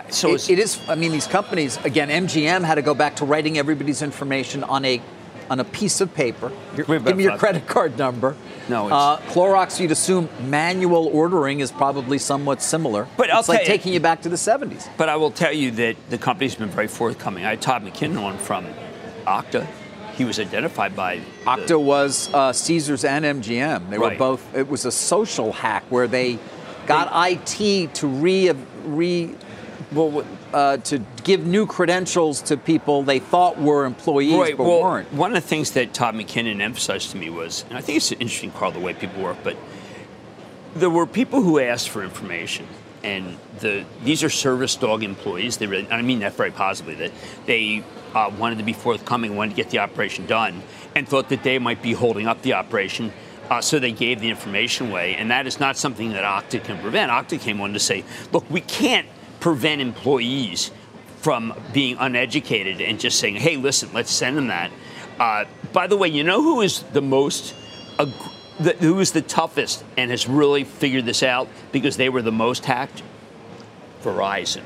So 0.10 0.30
it- 0.30 0.34
it's- 0.36 0.50
it 0.50 0.60
is. 0.60 0.80
I 0.88 0.96
mean, 0.96 1.12
these 1.12 1.28
companies 1.28 1.78
again. 1.84 2.10
MGM 2.10 2.64
had 2.64 2.76
to 2.76 2.82
go 2.82 2.94
back 2.94 3.16
to 3.18 3.26
writing 3.26 3.58
everybody's 3.58 4.02
information 4.02 4.64
on 4.64 4.86
a 4.86 5.02
on 5.50 5.60
a 5.60 5.64
piece 5.64 6.02
of 6.02 6.14
paper. 6.14 6.52
Your- 6.76 6.86
give 7.00 7.18
me 7.18 7.24
your 7.24 7.38
credit 7.38 7.68
card 7.68 7.98
number. 7.98 8.36
No, 8.68 8.86
it's- 8.86 9.02
uh, 9.02 9.18
Clorox. 9.34 9.80
You'd 9.80 9.92
assume 9.92 10.30
manual 10.48 11.10
ordering 11.12 11.60
is 11.60 11.72
probably 11.72 12.18
somewhat 12.20 12.62
similar. 12.62 13.08
But 13.18 13.30
it's 13.32 13.50
like 13.50 13.62
you- 13.62 13.66
taking 13.66 13.94
you 13.94 14.00
back 14.00 14.22
to 14.22 14.30
the 14.30 14.38
70s. 14.38 14.88
But 14.98 15.10
I 15.10 15.16
will 15.16 15.32
tell 15.32 15.52
you 15.54 15.72
that 15.72 15.96
the 16.10 16.18
company's 16.18 16.56
been 16.56 16.70
very 16.70 16.88
forthcoming. 16.88 17.46
I 17.46 17.52
had 17.52 17.62
Todd 17.62 17.84
McKinnon 17.84 18.22
on 18.24 18.38
from 18.38 18.66
Okta. 19.26 19.66
He 20.16 20.26
was 20.26 20.40
identified 20.40 20.96
by 20.96 21.20
the- 21.68 21.80
was 21.80 22.30
uh, 22.34 22.52
Caesars 22.54 23.06
and 23.06 23.26
MGM. 23.26 23.90
They 23.90 23.98
were 23.98 24.16
both. 24.18 24.44
It 24.56 24.70
was 24.70 24.86
a 24.86 24.92
social 24.92 25.52
hack 25.54 25.84
where 25.90 26.08
they 26.08 26.38
got 26.86 27.10
IT 27.32 27.94
to 27.96 28.08
re 28.08 28.52
re 28.86 29.36
well, 29.92 30.24
uh, 30.54 30.78
to 30.78 31.00
give 31.24 31.46
new 31.46 31.66
credentials 31.66 32.42
to 32.44 32.58
people 32.58 33.04
they 33.04 33.20
thought 33.20 33.60
were 33.60 33.86
employees 33.86 34.34
Right. 34.36 34.58
but 34.58 34.64
well, 34.66 34.82
weren't. 34.84 35.12
one 35.14 35.36
of 35.36 35.42
the 35.42 35.48
things 35.48 35.72
that 35.72 35.94
Todd 35.94 36.16
McKinnon 36.16 36.62
emphasized 36.62 37.12
to 37.12 37.18
me 37.18 37.30
was, 37.30 37.66
and 37.70 37.78
I 37.78 37.82
think 37.82 37.98
it's 37.98 38.12
interesting, 38.12 38.52
Carl, 38.52 38.72
the 38.72 38.80
way 38.80 38.94
people 38.94 39.22
work, 39.24 39.38
but 39.44 39.58
there 40.76 40.90
were 40.90 41.06
people 41.08 41.42
who 41.42 41.60
asked 41.60 41.90
for 41.90 42.04
information, 42.04 42.68
and 43.04 43.38
the 43.60 43.86
these 44.04 44.24
are 44.24 44.30
service 44.30 44.76
dog 44.76 45.04
employees. 45.04 45.58
They 45.58 45.66
really, 45.68 45.86
and 45.86 45.94
I 45.94 46.02
mean 46.02 46.20
that 46.20 46.34
very 46.34 46.52
positively. 46.52 46.96
That 46.96 47.12
they 47.46 47.84
uh, 48.14 48.32
wanted 48.38 48.60
to 48.60 48.64
be 48.64 48.74
forthcoming, 48.74 49.36
wanted 49.36 49.52
to 49.52 49.56
get 49.56 49.72
the 49.72 49.80
operation 49.80 50.26
done, 50.28 50.62
and 50.96 51.08
thought 51.08 51.30
that 51.30 51.44
they 51.44 51.58
might 51.60 51.82
be 51.82 51.94
holding 51.94 52.28
up 52.28 52.42
the 52.44 52.54
operation. 52.54 53.12
Uh, 53.50 53.60
so 53.62 53.80
they 53.80 53.92
gave 53.92 54.20
the 54.20 54.30
information 54.30 54.92
away, 54.92 55.16
and 55.16 55.32
that 55.32 55.48
is 55.48 55.60
not 55.60 55.76
something 55.76 56.12
that 56.12 56.24
Okta 56.24 56.64
can 56.64 56.78
prevent. 56.80 57.12
Okta 57.12 57.40
came 57.40 57.60
on 57.62 57.74
to 57.74 57.80
say, 57.80 58.04
look, 58.32 58.48
we 58.52 58.62
can't 58.62 59.08
prevent 59.40 59.82
employees 59.82 60.72
from 61.18 61.54
being 61.74 61.98
uneducated 62.00 62.82
and 62.82 63.00
just 63.00 63.20
saying, 63.20 63.36
hey, 63.36 63.58
listen, 63.58 63.90
let's 63.94 64.12
send 64.12 64.38
them 64.38 64.48
that. 64.48 64.72
Uh, 65.20 65.46
by 65.74 65.88
the 65.88 65.98
way, 65.98 66.08
you 66.08 66.24
know 66.24 66.42
who 66.42 66.62
is 66.62 66.84
the 66.94 67.02
most, 67.02 67.54
ag- 68.00 68.14
the, 68.60 68.74
who 68.74 69.00
is 69.00 69.12
the 69.12 69.22
toughest 69.22 69.84
and 69.98 70.12
has 70.12 70.28
really 70.28 70.64
figured 70.64 71.06
this 71.06 71.24
out 71.24 71.48
because 71.72 71.98
they 71.98 72.10
were 72.10 72.22
the 72.22 72.32
most 72.32 72.66
hacked? 72.66 73.04
Verizon. 74.02 74.64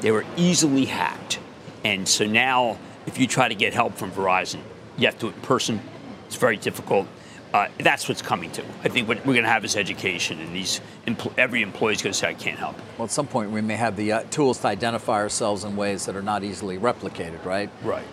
They 0.00 0.12
were 0.12 0.24
easily 0.36 0.84
hacked. 0.84 1.40
And 1.84 2.06
so 2.08 2.24
now, 2.24 2.78
if 3.06 3.18
you 3.18 3.26
try 3.26 3.48
to 3.48 3.54
get 3.54 3.74
help 3.74 3.94
from 3.94 4.12
Verizon, 4.12 4.60
you 4.96 5.06
have 5.06 5.18
to 5.20 5.28
in 5.28 5.32
person. 5.34 5.80
It's 6.26 6.36
very 6.36 6.56
difficult. 6.56 7.08
Uh, 7.52 7.68
that's 7.78 8.08
what's 8.08 8.22
coming 8.22 8.50
to. 8.52 8.62
I 8.82 8.88
think 8.88 9.08
what 9.08 9.18
we're 9.26 9.34
going 9.34 9.44
to 9.44 9.50
have 9.50 9.64
is 9.64 9.76
education, 9.76 10.40
and 10.40 10.54
these 10.56 10.80
empl- 11.06 11.34
every 11.36 11.60
employee 11.60 11.92
is 11.92 12.02
going 12.02 12.12
to 12.12 12.18
say, 12.18 12.28
"I 12.28 12.34
can't 12.34 12.58
help." 12.58 12.76
Well, 12.96 13.04
at 13.04 13.10
some 13.10 13.26
point, 13.26 13.50
we 13.50 13.60
may 13.60 13.76
have 13.76 13.94
the 13.94 14.12
uh, 14.12 14.22
tools 14.30 14.58
to 14.60 14.68
identify 14.68 15.14
ourselves 15.14 15.64
in 15.64 15.76
ways 15.76 16.06
that 16.06 16.16
are 16.16 16.22
not 16.22 16.44
easily 16.44 16.78
replicated, 16.78 17.44
right? 17.44 17.68
Right. 17.82 18.06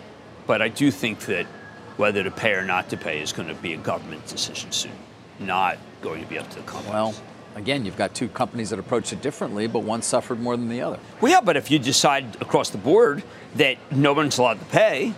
But 0.46 0.60
I 0.60 0.68
do 0.68 0.90
think 0.90 1.20
that 1.20 1.46
whether 1.96 2.22
to 2.22 2.30
pay 2.30 2.52
or 2.52 2.64
not 2.64 2.90
to 2.90 2.96
pay 2.96 3.20
is 3.20 3.32
going 3.32 3.48
to 3.48 3.54
be 3.54 3.72
a 3.72 3.78
government 3.78 4.26
decision 4.26 4.72
soon, 4.72 4.92
not 5.38 5.78
going 6.02 6.22
to 6.22 6.28
be 6.28 6.38
up 6.38 6.48
to 6.50 6.56
the 6.56 6.62
companies. 6.62 6.92
Well, 6.92 7.14
again, 7.54 7.84
you've 7.84 7.96
got 7.96 8.14
two 8.14 8.28
companies 8.28 8.70
that 8.70 8.78
approach 8.78 9.12
it 9.12 9.22
differently, 9.22 9.66
but 9.66 9.80
one 9.80 10.02
suffered 10.02 10.40
more 10.40 10.56
than 10.56 10.68
the 10.68 10.82
other. 10.82 10.98
Well, 11.20 11.32
yeah, 11.32 11.40
but 11.40 11.56
if 11.56 11.70
you 11.70 11.78
decide 11.78 12.36
across 12.40 12.70
the 12.70 12.78
board 12.78 13.22
that 13.54 13.78
no 13.90 14.12
one's 14.12 14.38
allowed 14.38 14.58
to 14.60 14.64
pay, 14.66 15.14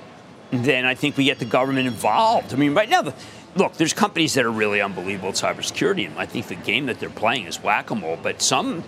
then 0.51 0.85
I 0.85 0.95
think 0.95 1.17
we 1.17 1.25
get 1.25 1.39
the 1.39 1.45
government 1.45 1.87
involved. 1.87 2.53
I 2.53 2.57
mean, 2.57 2.75
right 2.75 2.89
now, 2.89 3.03
the, 3.03 3.15
look, 3.57 3.75
there's 3.75 3.93
companies 3.93 4.35
that 4.35 4.45
are 4.45 4.51
really 4.51 4.81
unbelievable 4.81 5.31
at 5.31 5.35
cybersecurity, 5.37 6.07
and 6.07 6.19
I 6.19 6.27
think 6.27 6.47
the 6.49 6.55
game 6.55 6.87
that 6.87 6.99
they're 7.01 7.11
playing 7.11 7.47
is 7.47 7.63
whack-a-mole. 7.63 8.19
But 8.23 8.43
some, 8.43 8.83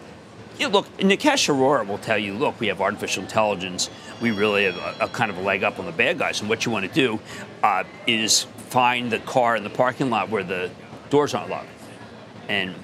you 0.59 0.67
know, 0.69 0.73
look, 0.73 0.97
Nikesh 0.99 1.49
Arora 1.53 1.87
will 1.87 1.99
tell 1.99 2.19
you, 2.19 2.35
look, 2.35 2.59
we 2.61 2.69
have 2.69 2.81
artificial 2.81 3.23
intelligence. 3.23 3.91
We 4.21 4.31
really 4.31 4.65
have 4.65 4.77
a, 4.77 5.05
a 5.05 5.09
kind 5.09 5.31
of 5.31 5.39
a 5.39 5.43
leg 5.43 5.65
up 5.65 5.79
on 5.79 5.87
the 5.87 5.93
bad 5.93 6.19
guys, 6.19 6.41
and 6.41 6.49
what 6.49 6.65
you 6.65 6.73
want 6.73 6.87
to 6.87 6.93
do 6.93 7.21
uh, 7.63 7.85
is 8.07 8.43
find 8.71 9.11
the 9.11 9.19
car 9.21 9.57
in 9.57 9.65
the 9.65 9.71
parking 9.71 10.11
lot 10.11 10.31
where 10.31 10.43
the 10.43 10.71
doors 11.11 11.35
aren't 11.35 11.51
locked, 11.51 11.69
and 12.49 12.75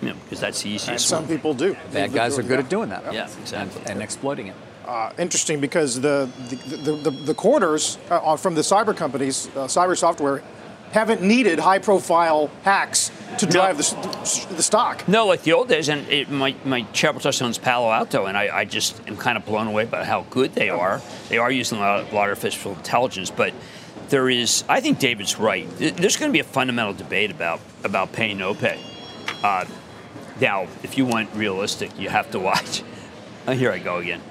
you 0.00 0.08
know, 0.08 0.14
because 0.24 0.40
that's 0.40 0.62
the 0.62 0.68
And 0.70 0.74
easiest 0.76 1.08
some 1.08 1.24
one. 1.26 1.36
people 1.36 1.54
do. 1.54 1.76
Bad 1.92 2.12
guys 2.12 2.38
are 2.38 2.42
good 2.42 2.58
at 2.58 2.68
doing 2.68 2.88
that. 2.90 3.12
Yeah, 3.12 3.28
exactly. 3.40 3.80
And, 3.82 3.90
and 3.90 4.02
exploiting 4.02 4.48
it. 4.48 4.54
Uh, 4.86 5.10
interesting 5.18 5.60
because 5.60 6.00
the 6.00 6.28
the, 6.48 6.56
the, 6.76 6.92
the, 6.92 7.10
the 7.10 7.34
quarters 7.34 7.98
uh, 8.10 8.36
from 8.36 8.54
the 8.54 8.60
cyber 8.60 8.94
companies, 8.94 9.48
uh, 9.56 9.60
cyber 9.66 9.96
software, 9.96 10.42
haven't 10.94 11.22
needed 11.22 11.58
high-profile 11.58 12.48
hacks 12.62 13.10
to 13.38 13.46
drive 13.46 13.76
the, 13.78 14.54
the 14.54 14.62
stock. 14.62 15.08
No, 15.08 15.26
like 15.26 15.42
the 15.42 15.52
old 15.52 15.68
days, 15.68 15.88
and 15.88 16.08
it, 16.08 16.30
my 16.30 16.54
my 16.64 16.82
chairperson 16.92 17.42
owns 17.42 17.58
Palo 17.58 17.90
Alto, 17.90 18.26
and 18.26 18.38
I, 18.38 18.58
I 18.58 18.64
just 18.64 19.00
am 19.08 19.16
kind 19.16 19.36
of 19.36 19.44
blown 19.44 19.66
away 19.66 19.86
by 19.86 20.04
how 20.04 20.22
good 20.30 20.54
they 20.54 20.70
are. 20.70 21.02
They 21.28 21.38
are 21.38 21.50
using 21.50 21.78
a 21.78 21.80
lot, 21.80 22.00
of, 22.00 22.14
artificial 22.14 22.74
intelligence, 22.74 23.28
but 23.28 23.52
there 24.08 24.30
is, 24.30 24.62
I 24.68 24.80
think 24.80 25.00
David's 25.00 25.36
right. 25.36 25.68
There's 25.78 26.16
going 26.16 26.30
to 26.30 26.32
be 26.32 26.38
a 26.38 26.44
fundamental 26.44 26.94
debate 26.94 27.32
about 27.32 27.60
about 27.82 28.12
pay 28.12 28.32
no 28.32 28.54
pay. 28.54 28.80
Uh, 29.42 29.64
now, 30.40 30.68
if 30.84 30.96
you 30.96 31.06
want 31.06 31.28
realistic, 31.34 31.98
you 31.98 32.08
have 32.08 32.30
to 32.30 32.38
watch. 32.38 32.84
Here 33.48 33.72
I 33.72 33.80
go 33.80 33.96
again, 33.96 34.22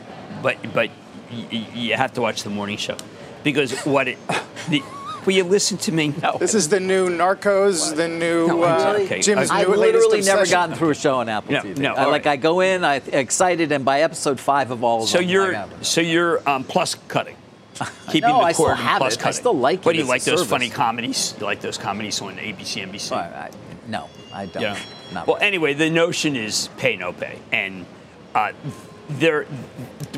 but 0.41 0.55
but 0.73 0.89
y- 1.29 1.47
y- 1.51 1.67
you 1.73 1.95
have 1.95 2.13
to 2.13 2.21
watch 2.21 2.43
the 2.43 2.49
morning 2.49 2.77
show 2.77 2.95
because 3.43 3.77
what 3.81 4.07
it. 4.07 4.17
The, 4.69 4.81
will 5.25 5.33
you 5.33 5.43
listen 5.43 5.77
to 5.79 5.91
me? 5.91 6.13
No. 6.21 6.37
This 6.37 6.53
is 6.53 6.69
the 6.69 6.79
new 6.79 7.09
Narcos, 7.09 7.95
the 7.95 8.07
new 8.07 8.47
No, 8.47 8.63
uh, 8.63 8.97
okay. 9.01 9.21
Jim's 9.21 9.49
I've 9.49 9.67
new 9.67 9.75
latest 9.75 10.03
literally 10.09 10.25
never 10.25 10.41
obsession. 10.41 10.51
gotten 10.59 10.75
through 10.75 10.89
a 10.91 10.95
show 10.95 11.15
on 11.19 11.29
Apple 11.29 11.53
No, 11.53 11.61
TV. 11.61 11.77
no, 11.77 11.93
I, 11.93 12.05
like 12.05 12.25
right. 12.25 12.33
I 12.33 12.35
go 12.37 12.59
in, 12.61 12.83
I 12.83 12.95
excited, 12.97 13.71
and 13.71 13.83
by 13.85 14.01
episode 14.01 14.39
five 14.39 14.71
of 14.71 14.83
all 14.83 15.03
of 15.03 15.09
So 15.09 15.19
them, 15.19 15.29
you're 15.29 15.53
have 15.53 15.71
it. 15.71 15.85
so 15.85 16.01
you're 16.01 16.47
um, 16.49 16.63
plus 16.63 16.95
cutting. 17.07 17.35
Keeping 18.11 18.29
No, 18.29 18.37
the 18.37 18.43
I 18.45 18.51
still 18.51 18.65
cord 18.67 18.77
have 18.77 18.97
plus 18.99 19.15
it. 19.15 19.25
I 19.25 19.31
still 19.31 19.57
like 19.57 19.79
it. 19.79 19.85
What 19.85 19.93
do 19.93 19.99
you 19.99 20.05
like 20.05 20.23
those 20.23 20.39
service. 20.39 20.49
funny 20.49 20.69
comedies? 20.69 21.33
You 21.39 21.45
like 21.45 21.61
those 21.61 21.77
comedies 21.77 22.21
on 22.21 22.35
ABC, 22.35 22.85
NBC? 22.87 23.11
I, 23.13 23.21
I, 23.47 23.49
no, 23.87 24.09
I 24.31 24.45
don't. 24.45 24.61
Yeah. 24.61 24.77
Not 25.13 25.25
Well, 25.27 25.37
really. 25.37 25.47
anyway, 25.47 25.73
the 25.73 25.89
notion 25.89 26.35
is 26.35 26.69
pay 26.77 26.95
no 26.95 27.13
pay, 27.13 27.39
and 27.51 27.85
uh, 28.35 28.51
there, 29.09 29.43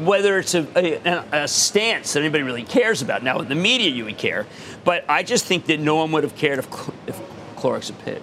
whether 0.01 0.37
it's 0.39 0.53
a, 0.55 0.65
a, 0.75 1.43
a 1.43 1.47
stance 1.47 2.13
that 2.13 2.19
anybody 2.21 2.43
really 2.43 2.63
cares 2.63 3.01
about. 3.01 3.23
Now, 3.23 3.39
in 3.39 3.47
the 3.49 3.55
media, 3.55 3.89
you 3.89 4.05
would 4.05 4.17
care, 4.17 4.45
but 4.83 5.03
I 5.09 5.23
just 5.23 5.45
think 5.45 5.65
that 5.67 5.79
no 5.79 5.95
one 5.95 6.11
would 6.11 6.23
have 6.23 6.35
cared 6.35 6.59
if, 6.59 6.67
if 7.07 7.19
Clorox 7.55 7.87
had 7.87 7.99
paid. 8.05 8.21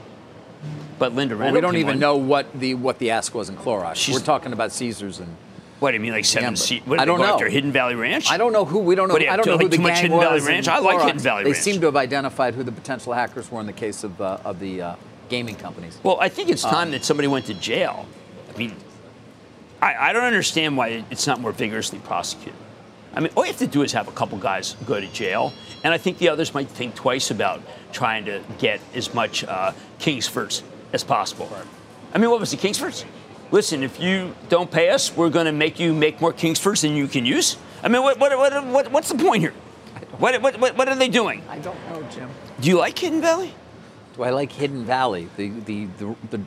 But 0.98 1.14
Linda 1.14 1.36
Well, 1.36 1.52
we 1.52 1.60
don't 1.60 1.76
even 1.76 1.98
know 1.98 2.16
what 2.16 2.58
the 2.58 2.74
what 2.74 2.98
the 3.00 3.10
ask 3.10 3.34
was 3.34 3.48
in 3.48 3.56
Clorox. 3.56 3.96
She's- 3.96 4.16
We're 4.16 4.24
talking 4.24 4.52
about 4.52 4.70
Caesars 4.70 5.18
and 5.18 5.34
What 5.80 5.90
do 5.90 5.96
you 5.96 6.00
mean, 6.00 6.12
like 6.12 6.24
seven 6.24 6.54
seat? 6.54 6.86
What 6.86 7.00
I 7.00 7.04
don't 7.04 7.18
know. 7.18 7.24
after 7.34 7.48
Hidden 7.48 7.72
Valley 7.72 7.96
Ranch? 7.96 8.30
I 8.30 8.36
don't 8.36 8.52
know 8.52 8.64
who. 8.64 8.78
We 8.78 8.94
don't 8.94 9.08
know. 9.08 9.14
What 9.14 9.18
do 9.18 9.24
you 9.24 9.30
I 9.32 9.36
don't 9.36 9.46
know 9.46 9.54
like 9.56 9.62
who 9.64 9.68
the 9.70 9.76
too 9.78 9.82
much 9.82 9.94
gang 9.94 10.02
Hidden. 10.02 10.20
Valley 10.20 10.40
Ranch? 10.40 10.68
I 10.68 10.78
like 10.78 11.00
Hidden 11.02 11.18
Valley 11.20 11.42
They 11.42 11.50
Ranch. 11.50 11.62
seem 11.64 11.80
to 11.80 11.86
have 11.86 11.96
identified 11.96 12.54
who 12.54 12.62
the 12.62 12.70
potential 12.70 13.12
hackers 13.14 13.50
were 13.50 13.58
in 13.60 13.66
the 13.66 13.72
case 13.72 14.04
of 14.04 14.20
uh, 14.20 14.38
of 14.44 14.60
the 14.60 14.80
uh, 14.82 14.94
gaming 15.28 15.56
companies. 15.56 15.98
Well, 16.04 16.18
I 16.20 16.28
think 16.28 16.50
it's 16.50 16.62
time 16.62 16.88
Um, 16.88 16.90
that 16.92 17.04
somebody 17.04 17.26
went 17.26 17.46
to 17.46 17.54
jail. 17.54 18.06
I 18.54 18.56
mean, 18.56 18.76
I, 19.82 20.10
I 20.10 20.12
don't 20.12 20.22
understand 20.24 20.76
why 20.76 21.04
it's 21.10 21.26
not 21.26 21.40
more 21.40 21.50
vigorously 21.50 21.98
prosecuted. 21.98 22.54
I 23.14 23.20
mean, 23.20 23.32
all 23.34 23.44
you 23.44 23.50
have 23.50 23.58
to 23.58 23.66
do 23.66 23.82
is 23.82 23.92
have 23.92 24.08
a 24.08 24.12
couple 24.12 24.38
guys 24.38 24.76
go 24.86 24.98
to 24.98 25.06
jail, 25.08 25.52
and 25.84 25.92
I 25.92 25.98
think 25.98 26.18
the 26.18 26.30
others 26.30 26.54
might 26.54 26.68
think 26.68 26.94
twice 26.94 27.30
about 27.30 27.60
trying 27.92 28.24
to 28.26 28.42
get 28.58 28.80
as 28.94 29.12
much 29.12 29.44
uh, 29.44 29.72
Kingsfords 29.98 30.62
as 30.92 31.04
possible. 31.04 31.50
I 32.14 32.18
mean, 32.18 32.30
what 32.30 32.40
was 32.40 32.52
it, 32.52 32.60
Kingsfords? 32.60 33.04
Listen, 33.50 33.82
if 33.82 34.00
you 34.00 34.34
don't 34.48 34.70
pay 34.70 34.88
us, 34.88 35.14
we're 35.14 35.28
going 35.28 35.44
to 35.46 35.52
make 35.52 35.78
you 35.78 35.92
make 35.92 36.20
more 36.22 36.32
Kingsfords 36.32 36.82
than 36.82 36.96
you 36.96 37.06
can 37.06 37.26
use. 37.26 37.58
I 37.82 37.88
mean, 37.88 38.02
what, 38.02 38.18
what, 38.18 38.38
what, 38.38 38.64
what, 38.66 38.92
what's 38.92 39.10
the 39.10 39.18
point 39.22 39.42
here? 39.42 39.52
What, 40.18 40.40
what, 40.40 40.58
what, 40.58 40.76
what 40.78 40.88
are 40.88 40.94
they 40.94 41.08
doing? 41.08 41.42
I 41.50 41.58
don't 41.58 41.76
know, 41.90 42.02
Jim. 42.08 42.30
Do 42.60 42.68
you 42.68 42.78
like 42.78 42.98
Hidden 42.98 43.20
Valley? 43.20 43.52
Do 44.16 44.22
I 44.22 44.30
like 44.30 44.52
Hidden 44.52 44.84
Valley, 44.84 45.28
the 45.38 45.48
the 45.48 45.86
the 45.86 46.14
the, 46.30 46.40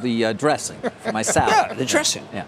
the 0.00 0.24
uh, 0.24 0.32
dressing 0.32 0.76
for 0.80 1.12
my 1.12 1.22
salad? 1.22 1.52
Yeah, 1.52 1.72
the 1.72 1.84
dressing. 1.84 2.26
Yeah. 2.32 2.44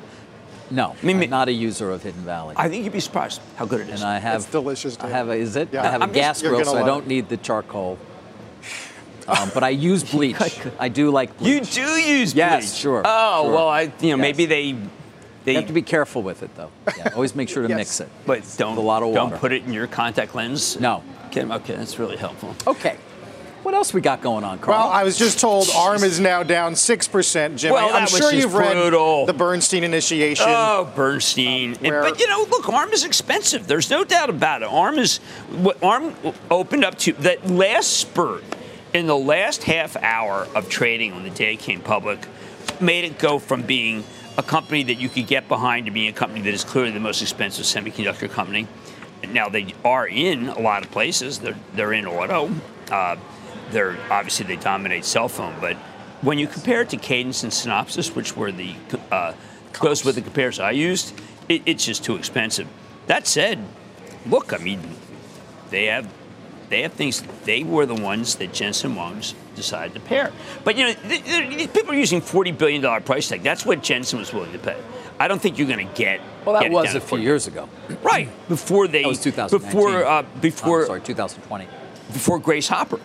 No, 0.70 0.96
mean, 1.02 1.22
I'm 1.22 1.30
not 1.30 1.48
a 1.48 1.52
user 1.52 1.90
of 1.90 2.02
Hidden 2.02 2.22
Valley. 2.22 2.54
I 2.56 2.68
think 2.68 2.84
you'd 2.84 2.92
be 2.92 3.00
surprised 3.00 3.40
how 3.56 3.66
good 3.66 3.80
it 3.82 3.88
is. 3.90 4.00
and 4.00 4.08
I 4.10 4.18
have 4.18 4.36
It's 4.42 4.50
delicious, 4.50 4.98
I 4.98 5.08
have 5.08 5.28
a, 5.28 5.32
is 5.34 5.56
it? 5.56 5.68
Yeah. 5.72 5.82
I 5.82 5.90
have 5.90 6.00
a 6.00 6.04
I'm 6.04 6.10
just- 6.10 6.14
gas 6.14 6.42
you're 6.42 6.52
grill, 6.54 6.64
so 6.64 6.78
I 6.78 6.86
don't 6.86 7.02
it. 7.04 7.08
need 7.08 7.28
the 7.28 7.36
charcoal. 7.36 7.98
Um, 9.26 9.50
but 9.54 9.62
I 9.62 9.70
use 9.70 10.04
bleach. 10.10 10.36
I 10.78 10.88
do 10.88 11.10
like 11.10 11.36
bleach. 11.38 11.76
You 11.76 11.84
do 11.84 11.90
use 11.92 12.32
bleach? 12.32 12.36
Yes, 12.36 12.74
sure, 12.74 13.02
Oh 13.04 13.42
sure. 13.44 13.52
well, 13.52 13.68
I 13.68 13.82
you 13.82 13.88
know 13.88 13.94
Yes. 14.02 14.18
maybe 14.18 14.46
they 14.46 14.76
they 15.44 15.52
You 15.52 15.58
have 15.58 15.66
to 15.66 15.72
be 15.74 15.82
careful 15.82 16.22
with 16.22 16.42
it, 16.42 16.54
though. 16.56 16.70
Yeah, 16.96 17.10
always 17.14 17.34
make 17.34 17.48
sure 17.50 17.62
to 17.62 17.68
Yes. 17.68 17.76
mix 17.76 18.00
it. 18.00 18.08
but 18.26 18.42
don't 18.58 18.76
a 18.76 18.80
lot 18.80 19.02
of 19.02 19.08
water. 19.10 19.30
don't 19.30 19.38
put 19.40 19.52
it 19.52 19.64
in 19.64 19.72
your 19.72 19.86
contact 19.86 20.34
lens. 20.34 20.78
No. 20.80 21.02
Okay, 21.26 21.42
okay, 21.44 21.74
that's 21.76 21.98
really 21.98 22.16
helpful. 22.16 22.54
Okay. 22.66 22.96
What 23.64 23.72
else 23.72 23.94
we 23.94 24.02
got 24.02 24.20
going 24.20 24.44
on, 24.44 24.58
Carl? 24.58 24.78
Well, 24.78 24.88
I 24.88 25.04
was 25.04 25.16
just 25.16 25.40
told 25.40 25.70
ARM 25.74 26.04
is 26.04 26.20
now 26.20 26.42
down 26.42 26.74
6%, 26.74 27.56
Jim. 27.56 27.72
Well, 27.72 27.94
I'm 27.94 28.06
sure 28.06 28.30
you've 28.30 28.52
read 28.52 28.76
the 29.26 29.32
Bernstein 29.34 29.84
initiation. 29.84 30.44
Oh, 30.46 30.92
Bernstein. 30.94 31.74
Where- 31.76 32.02
but 32.02 32.20
you 32.20 32.28
know, 32.28 32.46
look, 32.50 32.68
ARM 32.68 32.92
is 32.92 33.04
expensive. 33.04 33.66
There's 33.66 33.88
no 33.88 34.04
doubt 34.04 34.28
about 34.28 34.60
it. 34.60 34.68
ARM 34.70 34.98
is 34.98 35.16
what 35.50 35.82
ARM 35.82 36.14
opened 36.50 36.84
up 36.84 36.98
to 36.98 37.14
that 37.14 37.48
last 37.48 37.96
spurt 37.96 38.44
in 38.92 39.06
the 39.06 39.16
last 39.16 39.62
half 39.64 39.96
hour 39.96 40.46
of 40.54 40.68
trading 40.68 41.14
when 41.14 41.24
the 41.24 41.30
day 41.30 41.56
came 41.56 41.80
public 41.80 42.18
made 42.80 43.04
it 43.04 43.18
go 43.18 43.38
from 43.38 43.62
being 43.62 44.04
a 44.36 44.42
company 44.42 44.82
that 44.82 44.96
you 44.96 45.08
could 45.08 45.26
get 45.26 45.48
behind 45.48 45.86
to 45.86 45.92
being 45.92 46.08
a 46.08 46.12
company 46.12 46.42
that 46.42 46.52
is 46.52 46.64
clearly 46.64 46.90
the 46.90 47.00
most 47.00 47.22
expensive 47.22 47.64
semiconductor 47.64 48.30
company. 48.30 48.66
now 49.28 49.48
they 49.48 49.72
are 49.86 50.06
in 50.06 50.48
a 50.50 50.60
lot 50.60 50.84
of 50.84 50.90
places. 50.90 51.38
They're 51.38 51.56
they're 51.74 51.94
in 51.94 52.04
auto. 52.06 52.50
Uh, 52.90 53.16
they're 53.74 53.98
obviously 54.10 54.46
they 54.46 54.56
dominate 54.56 55.04
cell 55.04 55.28
phone, 55.28 55.54
but 55.60 55.76
when 56.22 56.38
you 56.38 56.46
compare 56.46 56.80
it 56.80 56.88
to 56.90 56.96
Cadence 56.96 57.42
and 57.42 57.52
Synopsys, 57.52 58.14
which 58.16 58.34
were 58.36 58.50
the 58.50 58.74
uh, 59.12 59.34
goes 59.78 60.04
with 60.04 60.14
the 60.14 60.22
comparison 60.22 60.64
I 60.64 60.70
used, 60.70 61.12
it, 61.48 61.60
it's 61.66 61.84
just 61.84 62.02
too 62.04 62.16
expensive. 62.16 62.66
That 63.08 63.26
said, 63.26 63.58
look, 64.24 64.54
I 64.54 64.58
mean, 64.58 64.80
they 65.70 65.86
have 65.86 66.08
they 66.70 66.80
have 66.82 66.94
things. 66.94 67.22
They 67.44 67.62
were 67.62 67.84
the 67.84 67.94
ones 67.94 68.36
that 68.36 68.54
Jensen 68.54 68.94
Huang's 68.94 69.34
decided 69.54 69.92
to 69.94 70.00
pair. 70.00 70.32
But 70.64 70.76
you 70.76 70.84
know, 70.86 70.94
th- 70.94 71.24
th- 71.24 71.72
people 71.74 71.90
are 71.92 71.96
using 71.96 72.22
forty 72.22 72.52
billion 72.52 72.80
dollar 72.80 73.00
price 73.00 73.28
tag. 73.28 73.42
That's 73.42 73.66
what 73.66 73.82
Jensen 73.82 74.18
was 74.18 74.32
willing 74.32 74.52
to 74.52 74.58
pay. 74.58 74.80
I 75.20 75.28
don't 75.28 75.40
think 75.42 75.58
you're 75.58 75.68
going 75.68 75.86
to 75.86 75.94
get. 75.94 76.20
Well, 76.44 76.54
that 76.54 76.62
get 76.62 76.72
it 76.72 76.74
was 76.74 76.94
a 76.94 77.00
few 77.00 77.18
years 77.18 77.46
ago. 77.46 77.68
right 78.02 78.28
before 78.48 78.88
they 78.88 79.02
That 79.02 79.08
was 79.08 79.20
2019. 79.20 79.70
before 79.70 80.04
uh, 80.04 80.22
before 80.40 80.82
Oh, 80.84 80.86
sorry, 80.86 81.00
2020. 81.02 81.66
before 82.12 82.38
Grace 82.38 82.68
Hopper. 82.68 83.00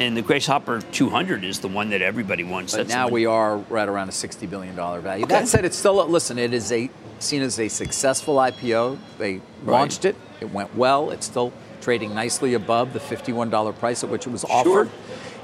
And 0.00 0.16
the 0.16 0.22
Grace 0.22 0.46
Hopper 0.46 0.80
200 0.80 1.44
is 1.44 1.58
the 1.58 1.68
one 1.68 1.90
that 1.90 2.02
everybody 2.02 2.44
wants. 2.44 2.72
But 2.72 2.86
That's 2.86 2.90
now 2.90 3.08
we 3.08 3.26
are 3.26 3.56
right 3.56 3.88
around 3.88 4.08
a 4.08 4.12
$60 4.12 4.48
billion 4.48 4.76
value. 4.76 5.24
Okay. 5.24 5.26
That 5.26 5.48
said, 5.48 5.64
it's 5.64 5.76
still, 5.76 6.06
listen, 6.06 6.38
it 6.38 6.54
is 6.54 6.70
a 6.70 6.88
seen 7.18 7.42
as 7.42 7.58
a 7.58 7.68
successful 7.68 8.36
IPO. 8.36 8.98
They 9.18 9.40
launched 9.64 10.04
it, 10.04 10.14
it 10.40 10.52
went 10.52 10.74
well, 10.76 11.10
it's 11.10 11.26
still 11.26 11.52
trading 11.80 12.14
nicely 12.14 12.54
above 12.54 12.92
the 12.92 13.00
$51 13.00 13.76
price 13.78 14.04
at 14.04 14.10
which 14.10 14.26
it 14.26 14.30
was 14.30 14.44
offered. 14.44 14.88
Sure. 14.88 14.88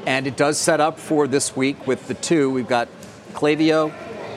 And 0.07 0.27
it 0.27 0.37
does 0.37 0.59
set 0.59 0.81
up 0.81 0.99
for 0.99 1.27
this 1.27 1.57
week 1.57 1.87
with 1.87 2.07
the 2.07 2.15
two. 2.15 2.51
We've 2.51 2.69
got 2.69 2.89
Klaviyo 3.33 3.93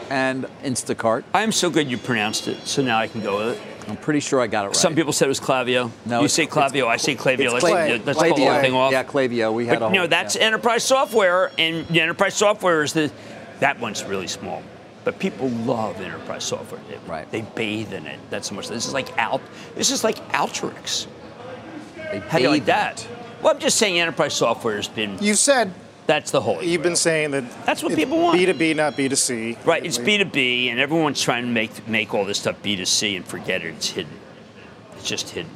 and 0.10 0.46
Instacart. 0.64 1.24
I'm 1.34 1.52
so 1.52 1.70
good 1.70 1.90
you 1.90 1.98
pronounced 1.98 2.48
it, 2.48 2.66
so 2.66 2.82
now 2.82 2.98
I 2.98 3.08
can 3.08 3.22
go 3.22 3.38
with 3.38 3.58
it. 3.58 3.77
I'm 3.88 3.98
pretty 3.98 4.20
sure 4.20 4.42
I 4.42 4.48
got 4.48 4.66
it 4.66 4.68
right. 4.68 4.76
Some 4.76 4.96
people 4.96 5.14
said 5.14 5.26
it 5.26 5.30
was 5.30 5.40
Klaviyo. 5.40 5.92
No, 6.06 6.20
you 6.20 6.26
it's- 6.26 6.34
say 6.34 6.46
Klaviyo, 6.48 6.88
I 6.88 6.98
say 6.98 7.16
Klaviyo. 7.16 7.46
it's 7.46 7.54
Let's, 7.54 7.66
Clay- 7.66 8.02
let's 8.06 8.20
call 8.20 8.36
the 8.36 8.42
whole 8.44 8.54
Klaviyo. 8.54 8.62
thing 8.62 8.74
off. 8.74 8.92
Yeah, 8.92 9.04
Klaviyo. 9.04 9.54
We 9.54 9.66
had 9.66 9.80
But 9.80 9.88
a 9.92 9.94
you 9.94 10.00
know 10.02 10.08
that's 10.08 10.36
yeah. 10.36 10.44
enterprise 10.44 10.84
software, 10.84 11.52
and 11.58 11.88
the 11.88 12.02
enterprise 12.02 12.36
software 12.36 12.84
is 12.84 12.94
the 12.94 13.12
that 13.60 13.80
one's 13.80 14.04
really 14.04 14.28
small. 14.28 14.62
But 15.04 15.20
people 15.20 15.48
love 15.50 16.02
enterprise 16.02 16.44
software. 16.44 16.82
They, 16.90 16.98
Right. 17.10 17.32
They 17.32 17.42
bathe 17.42 17.94
in 17.94 18.06
it. 18.08 18.20
That's 18.30 18.50
so 18.50 18.56
much. 18.56 18.68
This 18.68 18.86
is 18.86 18.94
like 18.94 19.08
Alt. 19.18 19.42
This 19.76 19.90
is 19.90 20.04
like 20.04 20.18
Alteryx. 20.34 21.08
They 22.12 22.20
How 22.20 22.38
do 22.40 22.44
you 22.44 22.50
like 22.50 22.62
bathe 22.64 22.68
that? 22.68 23.08
Well, 23.42 23.54
I'm 23.54 23.60
just 23.60 23.78
saying 23.78 24.00
enterprise 24.00 24.34
software 24.34 24.76
has 24.76 24.88
been. 24.90 25.18
You 25.22 25.34
said 25.36 25.72
That's 26.08 26.32
the 26.32 26.42
whole. 26.42 26.64
you've 26.64 26.82
been 26.82 26.96
saying 26.96 27.32
that 27.32 27.66
That's 27.66 27.84
what 27.84 27.94
people 27.94 28.18
want. 28.18 28.40
B2B, 28.40 28.76
not 28.78 28.94
B2C. 28.94 29.66
Right, 29.66 29.86
it's 29.86 29.98
B2B, 29.98 30.72
and 30.72 30.80
everyone's 30.80 31.22
trying 31.22 31.44
to 31.44 31.50
make 31.52 31.88
make 31.88 32.14
all 32.14 32.24
this 32.26 32.40
stuff 32.40 32.62
B2C 32.64 33.18
and 33.18 33.26
forget 33.26 33.62
it. 33.62 33.76
It's 33.76 33.90
hidden. 33.90 34.14
It's 34.94 35.08
just 35.08 35.30
hidden. 35.30 35.52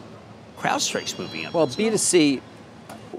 CrowdStrike's 0.58 1.18
moving 1.18 1.46
up. 1.46 1.54
Well, 1.54 1.68
B2C 1.68 2.42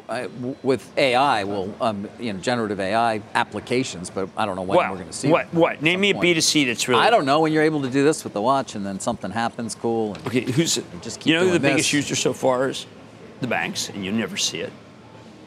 uh, 0.09 0.29
with 0.63 0.93
AI 0.99 1.45
well, 1.45 1.75
um, 1.81 2.09
you 2.21 2.33
know, 2.33 2.39
generative 2.39 2.79
AI 2.79 3.23
applications, 3.35 4.11
but 4.11 4.29
I 4.37 4.45
don't 4.45 4.57
know 4.57 4.63
when 4.63 4.77
what? 4.77 4.91
we're 4.91 4.97
going 4.97 5.09
to 5.09 5.13
see 5.13 5.29
what? 5.29 5.53
What? 5.55 5.81
Name 5.81 6.01
me 6.01 6.11
a 6.11 6.15
point. 6.15 6.27
B2C 6.37 6.67
that's 6.67 6.87
really. 6.87 7.01
I 7.01 7.09
don't 7.09 7.25
know 7.25 7.41
when 7.41 7.53
you're 7.53 7.63
able 7.63 7.81
to 7.83 7.91
do 7.91 8.05
this 8.05 8.25
with 8.25 8.35
the 8.35 8.43
watch, 8.43 8.75
and 8.75 8.85
then 8.85 9.01
something 9.01 9.31
happens 9.31 9.75
cool. 9.75 10.15
And 10.15 10.27
Okay, 10.27 10.41
who's 10.53 10.79
just 11.01 11.21
keep 11.21 11.29
you 11.29 11.35
know 11.35 11.41
who 11.47 11.53
the 11.53 11.59
doing 11.59 11.73
biggest 11.73 11.93
this. 11.93 11.95
user 11.95 12.15
so 12.15 12.33
far 12.35 12.69
is? 12.69 12.87
The 13.41 13.47
banks, 13.47 13.89
and 13.89 14.05
you 14.05 14.13
never 14.13 14.37
see 14.37 14.59
it. 14.61 14.73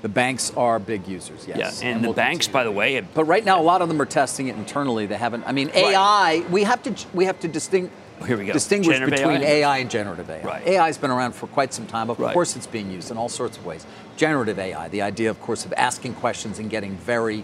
The 0.05 0.09
banks 0.09 0.53
are 0.55 0.77
big 0.77 1.07
users, 1.07 1.47
yes. 1.47 1.81
Yeah, 1.81 1.89
and, 1.89 2.03
the 2.03 2.09
we'll 2.09 2.13
banks, 2.15 2.45
continue. 2.45 2.53
by 2.53 2.63
the 2.65 2.71
way, 2.71 2.93
have, 2.93 3.11
But 3.15 3.23
right 3.23 3.43
now, 3.43 3.59
a 3.59 3.63
lot 3.63 3.81
of 3.81 3.87
them 3.87 3.99
are 3.99 4.05
testing 4.05 4.49
it 4.49 4.55
internally. 4.55 5.07
They 5.07 5.15
haven't. 5.17 5.45
I 5.47 5.51
mean, 5.51 5.71
AI. 5.73 6.45
We 6.51 6.61
have 6.61 6.83
to. 6.83 6.93
We 7.15 7.25
have 7.25 7.39
to 7.39 7.47
distinct, 7.47 7.91
Oh, 8.21 8.25
here 8.25 8.37
we 8.37 8.45
go. 8.45 8.53
distinguish 8.53 8.97
Generative 8.97 9.17
between 9.17 9.41
AI? 9.41 9.63
AI? 9.63 9.77
and 9.79 9.89
generative 9.89 10.29
AI. 10.29 10.43
Right. 10.43 10.67
AI 10.67 10.85
has 10.85 10.99
been 10.99 11.09
around 11.09 11.31
for 11.33 11.47
quite 11.47 11.73
some 11.73 11.87
time. 11.87 12.11
Of 12.11 12.19
Right. 12.19 12.33
course, 12.35 12.55
it's 12.55 12.67
being 12.67 12.91
used 12.91 13.09
in 13.09 13.17
all 13.17 13.29
sorts 13.29 13.57
of 13.57 13.65
ways. 13.65 13.83
Generative 14.15 14.59
AI, 14.59 14.89
the 14.89 15.01
idea, 15.01 15.31
of 15.31 15.41
course, 15.41 15.65
of 15.65 15.73
asking 15.75 16.13
questions 16.13 16.59
and 16.59 16.69
getting 16.69 16.97
very 16.97 17.43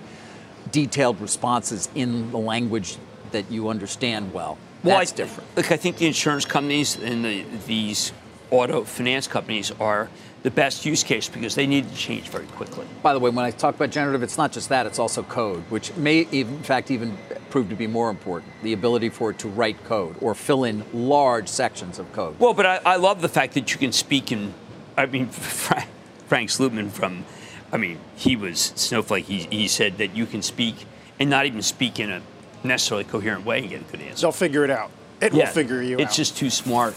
detailed 0.72 1.20
responses 1.20 1.89
in 1.95 2.30
the 2.30 2.38
language 2.38 2.97
that 3.32 3.49
you 3.49 3.70
understand 3.70 4.36
well. 4.36 4.59
well, 4.84 4.99
That's 4.99 5.14
I, 5.14 5.16
different. 5.16 5.49
Look, 5.57 5.72
I 5.72 5.78
think 5.78 5.97
the 5.97 6.05
insurance 6.05 6.45
companies 6.45 6.95
and 6.95 7.26
the, 7.26 7.43
these 7.66 8.12
auto 8.51 8.84
finance 8.84 9.26
companies 9.26 9.72
are 9.80 10.09
the 10.44 10.52
best 10.52 10.86
use 10.86 11.04
case 11.04 11.30
because 11.30 11.54
they 11.54 11.68
need 11.68 11.88
to 11.88 11.96
change 11.96 12.30
very 12.30 12.48
quickly. 12.48 12.86
By 13.04 13.14
the 13.14 13.20
way, 13.20 13.30
when 13.30 13.46
I 13.46 13.52
talk 13.52 13.76
about 13.76 13.92
generative, 13.92 14.24
it's 14.24 14.38
not 14.38 14.52
just 14.52 14.70
that, 14.70 14.86
it's 14.86 14.98
also 14.98 15.24
code, 15.24 15.64
which 15.70 15.96
may, 15.96 16.28
even, 16.32 16.56
in 16.56 16.64
fact, 16.64 16.89
even 16.89 17.18
prove 17.50 17.70
to 17.70 17.76
be 17.76 17.88
more 17.88 18.10
important 18.10 18.52
the 18.64 18.74
ability 18.74 19.10
for 19.10 19.32
it 19.32 19.39
to 19.39 19.48
write 19.48 19.84
code 19.84 20.16
or 20.20 20.34
fill 20.34 20.64
in 20.64 20.84
large 20.94 21.48
sections 21.48 22.00
of 22.00 22.12
code. 22.14 22.39
Well, 22.39 22.54
but 22.54 22.66
I, 22.66 22.78
I 22.86 22.96
love 22.96 23.22
the 23.22 23.30
fact 23.30 23.54
that 23.54 23.72
you 23.72 23.78
can 23.78 23.92
speak 23.92 24.32
in. 24.32 24.54
I 24.98 25.06
mean, 25.06 25.28
Frank, 25.30 25.89
Frank 26.28 26.50
Slootman 26.50 26.89
from, 26.89 27.26
I 27.72 27.78
mean, 27.78 28.00
he 28.16 28.36
was 28.36 28.74
Snowflake. 28.76 29.26
He, 29.26 29.44
he 29.44 29.68
said 29.68 30.00
that 30.00 30.16
you 30.16 30.26
can 30.26 30.42
speak 30.42 30.86
and 31.20 31.30
not 31.30 31.46
even 31.46 31.62
speak 31.62 32.00
in 32.00 32.10
a 32.10 32.22
necessarily 32.64 33.04
coherent 33.04 33.46
way 33.46 33.60
and 33.60 33.70
get 33.70 33.82
a 33.82 33.84
good 33.84 34.02
answer. 34.02 34.24
They'll 34.24 34.32
figure 34.32 34.64
it 34.64 34.72
out. 34.72 34.89
It 35.22 35.34
will 35.34 35.46
figure 35.46 35.84
you 35.84 35.98
it's 35.98 36.02
out. 36.02 36.08
It's 36.08 36.16
just 36.16 36.38
too 36.38 36.50
smart. 36.50 36.96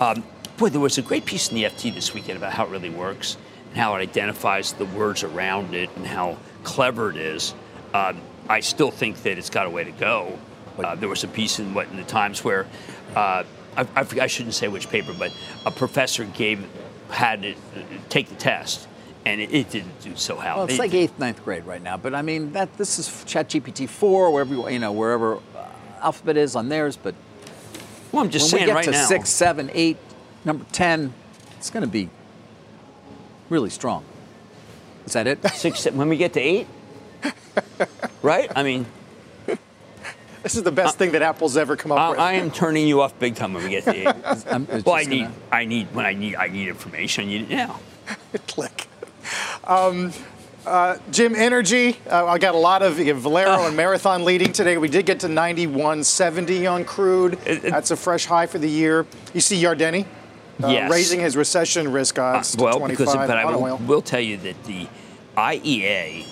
Um, 0.00 0.22
boy, 0.56 0.68
there 0.68 0.80
was 0.80 0.98
a 0.98 1.02
great 1.02 1.24
piece 1.24 1.48
in 1.48 1.54
the 1.56 1.64
FT 1.64 1.94
this 1.94 2.14
weekend 2.14 2.36
about 2.38 2.52
how 2.52 2.64
it 2.64 2.70
really 2.70 2.90
works 2.90 3.36
and 3.70 3.76
how 3.78 3.94
it 3.96 3.98
identifies 4.00 4.72
the 4.72 4.84
words 4.86 5.22
around 5.22 5.74
it 5.74 5.90
and 5.96 6.06
how 6.06 6.36
clever 6.62 7.10
it 7.10 7.16
is. 7.16 7.54
Um, 7.92 8.20
I 8.48 8.60
still 8.60 8.90
think 8.90 9.22
that 9.22 9.38
it's 9.38 9.50
got 9.50 9.66
a 9.66 9.70
way 9.70 9.84
to 9.84 9.90
go. 9.92 10.38
Uh, 10.78 10.94
there 10.96 11.08
was 11.08 11.24
a 11.24 11.28
piece 11.28 11.58
in 11.58 11.72
what 11.74 11.88
in 11.88 11.96
the 11.96 12.04
Times 12.04 12.42
where 12.44 12.66
uh, 13.14 13.44
I, 13.76 13.82
I, 13.96 14.06
I 14.22 14.26
shouldn't 14.26 14.54
say 14.54 14.68
which 14.68 14.88
paper, 14.88 15.12
but 15.16 15.32
a 15.64 15.70
professor 15.70 16.24
gave 16.24 16.66
had 17.10 17.44
it 17.44 17.56
uh, 17.76 17.80
take 18.08 18.28
the 18.28 18.34
test, 18.34 18.88
and 19.24 19.40
it, 19.40 19.52
it 19.54 19.70
didn't 19.70 20.00
do 20.00 20.16
so 20.16 20.36
how. 20.36 20.56
Well, 20.56 20.64
it's 20.64 20.74
it- 20.74 20.78
like 20.80 20.94
eighth, 20.94 21.18
ninth 21.18 21.44
grade 21.44 21.64
right 21.64 21.82
now. 21.82 21.96
But 21.96 22.14
I 22.14 22.22
mean, 22.22 22.52
that 22.52 22.76
this 22.76 22.98
is 22.98 23.08
ChatGPT 23.08 23.88
four, 23.88 24.30
wherever 24.32 24.52
you, 24.52 24.68
you 24.68 24.78
know, 24.80 24.92
wherever 24.92 25.36
uh, 25.36 25.68
Alphabet 26.02 26.36
is 26.36 26.56
on 26.56 26.68
theirs. 26.68 26.96
But 26.96 27.14
well, 28.10 28.22
I'm 28.24 28.30
just 28.30 28.52
when 28.52 28.58
saying 28.58 28.62
we 28.64 28.66
get 28.66 28.74
right 28.74 28.84
to 28.86 28.90
now. 28.90 29.06
six, 29.06 29.30
seven, 29.30 29.70
eight, 29.74 29.96
number 30.44 30.64
ten, 30.72 31.12
it's 31.58 31.70
going 31.70 31.84
to 31.84 31.90
be 31.90 32.08
really 33.50 33.70
strong. 33.70 34.04
Is 35.06 35.12
that 35.14 35.26
it? 35.26 35.46
Six, 35.50 35.80
seven, 35.80 35.98
when 35.98 36.08
we 36.08 36.16
get 36.16 36.32
to 36.34 36.40
eight, 36.40 36.66
right? 38.22 38.50
I 38.56 38.62
mean, 38.62 38.86
This 40.42 40.56
is 40.56 40.62
the 40.62 40.72
best 40.72 40.98
thing 40.98 41.12
that 41.12 41.22
Apple's 41.22 41.56
ever 41.56 41.74
come 41.74 41.90
up 41.92 41.98
I, 41.98 42.10
with. 42.10 42.18
I 42.18 42.32
am 42.34 42.50
turning 42.50 42.86
you 42.86 43.00
off 43.00 43.18
big 43.18 43.34
time 43.34 43.54
when 43.54 43.64
we 43.64 43.70
get 43.70 43.84
to 43.84 43.94
eight. 43.96 44.06
I'm- 44.46 44.66
well, 44.84 44.94
I 44.94 45.04
need, 45.04 45.22
gonna- 45.22 45.34
I 45.50 45.64
need, 45.64 45.86
when 45.94 46.04
I 46.04 46.12
need, 46.12 46.36
I 46.36 46.48
need 46.48 46.68
information. 46.68 47.24
I 47.24 47.26
need 47.28 47.42
it 47.42 47.50
now. 47.50 47.80
Click. 48.48 48.86
Um, 49.64 50.12
uh, 50.66 50.98
Jim 51.10 51.34
Energy, 51.34 51.96
uh, 52.10 52.26
I 52.26 52.36
got 52.38 52.54
a 52.54 52.58
lot 52.58 52.82
of 52.82 52.98
you 52.98 53.12
know, 53.14 53.20
Valero 53.20 53.66
and 53.66 53.74
Marathon 53.76 54.24
leading 54.24 54.52
today. 54.52 54.76
We 54.78 54.88
did 54.88 55.06
get 55.06 55.20
to 55.20 55.28
91.70 55.28 56.70
on 56.70 56.84
crude. 56.84 57.34
It- 57.46 57.64
it- 57.64 57.70
That's 57.70 57.90
a 57.90 57.96
fresh 57.96 58.26
high 58.26 58.46
for 58.46 58.58
the 58.58 58.68
year. 58.68 59.06
You 59.32 59.40
see 59.40 59.62
Yardeni 59.62 60.04
uh, 60.62 60.68
Yes. 60.68 60.90
raising 60.90 61.20
his 61.20 61.36
recession 61.36 61.90
risk 61.92 62.18
odds 62.18 62.56
to 62.56 62.62
well, 62.62 62.78
25 62.78 62.98
because 62.98 63.14
but 63.14 63.36
I 63.36 63.44
will, 63.44 63.76
will 63.78 64.02
tell 64.02 64.20
you 64.20 64.36
that 64.38 64.62
the 64.64 64.86
IEA 65.36 66.26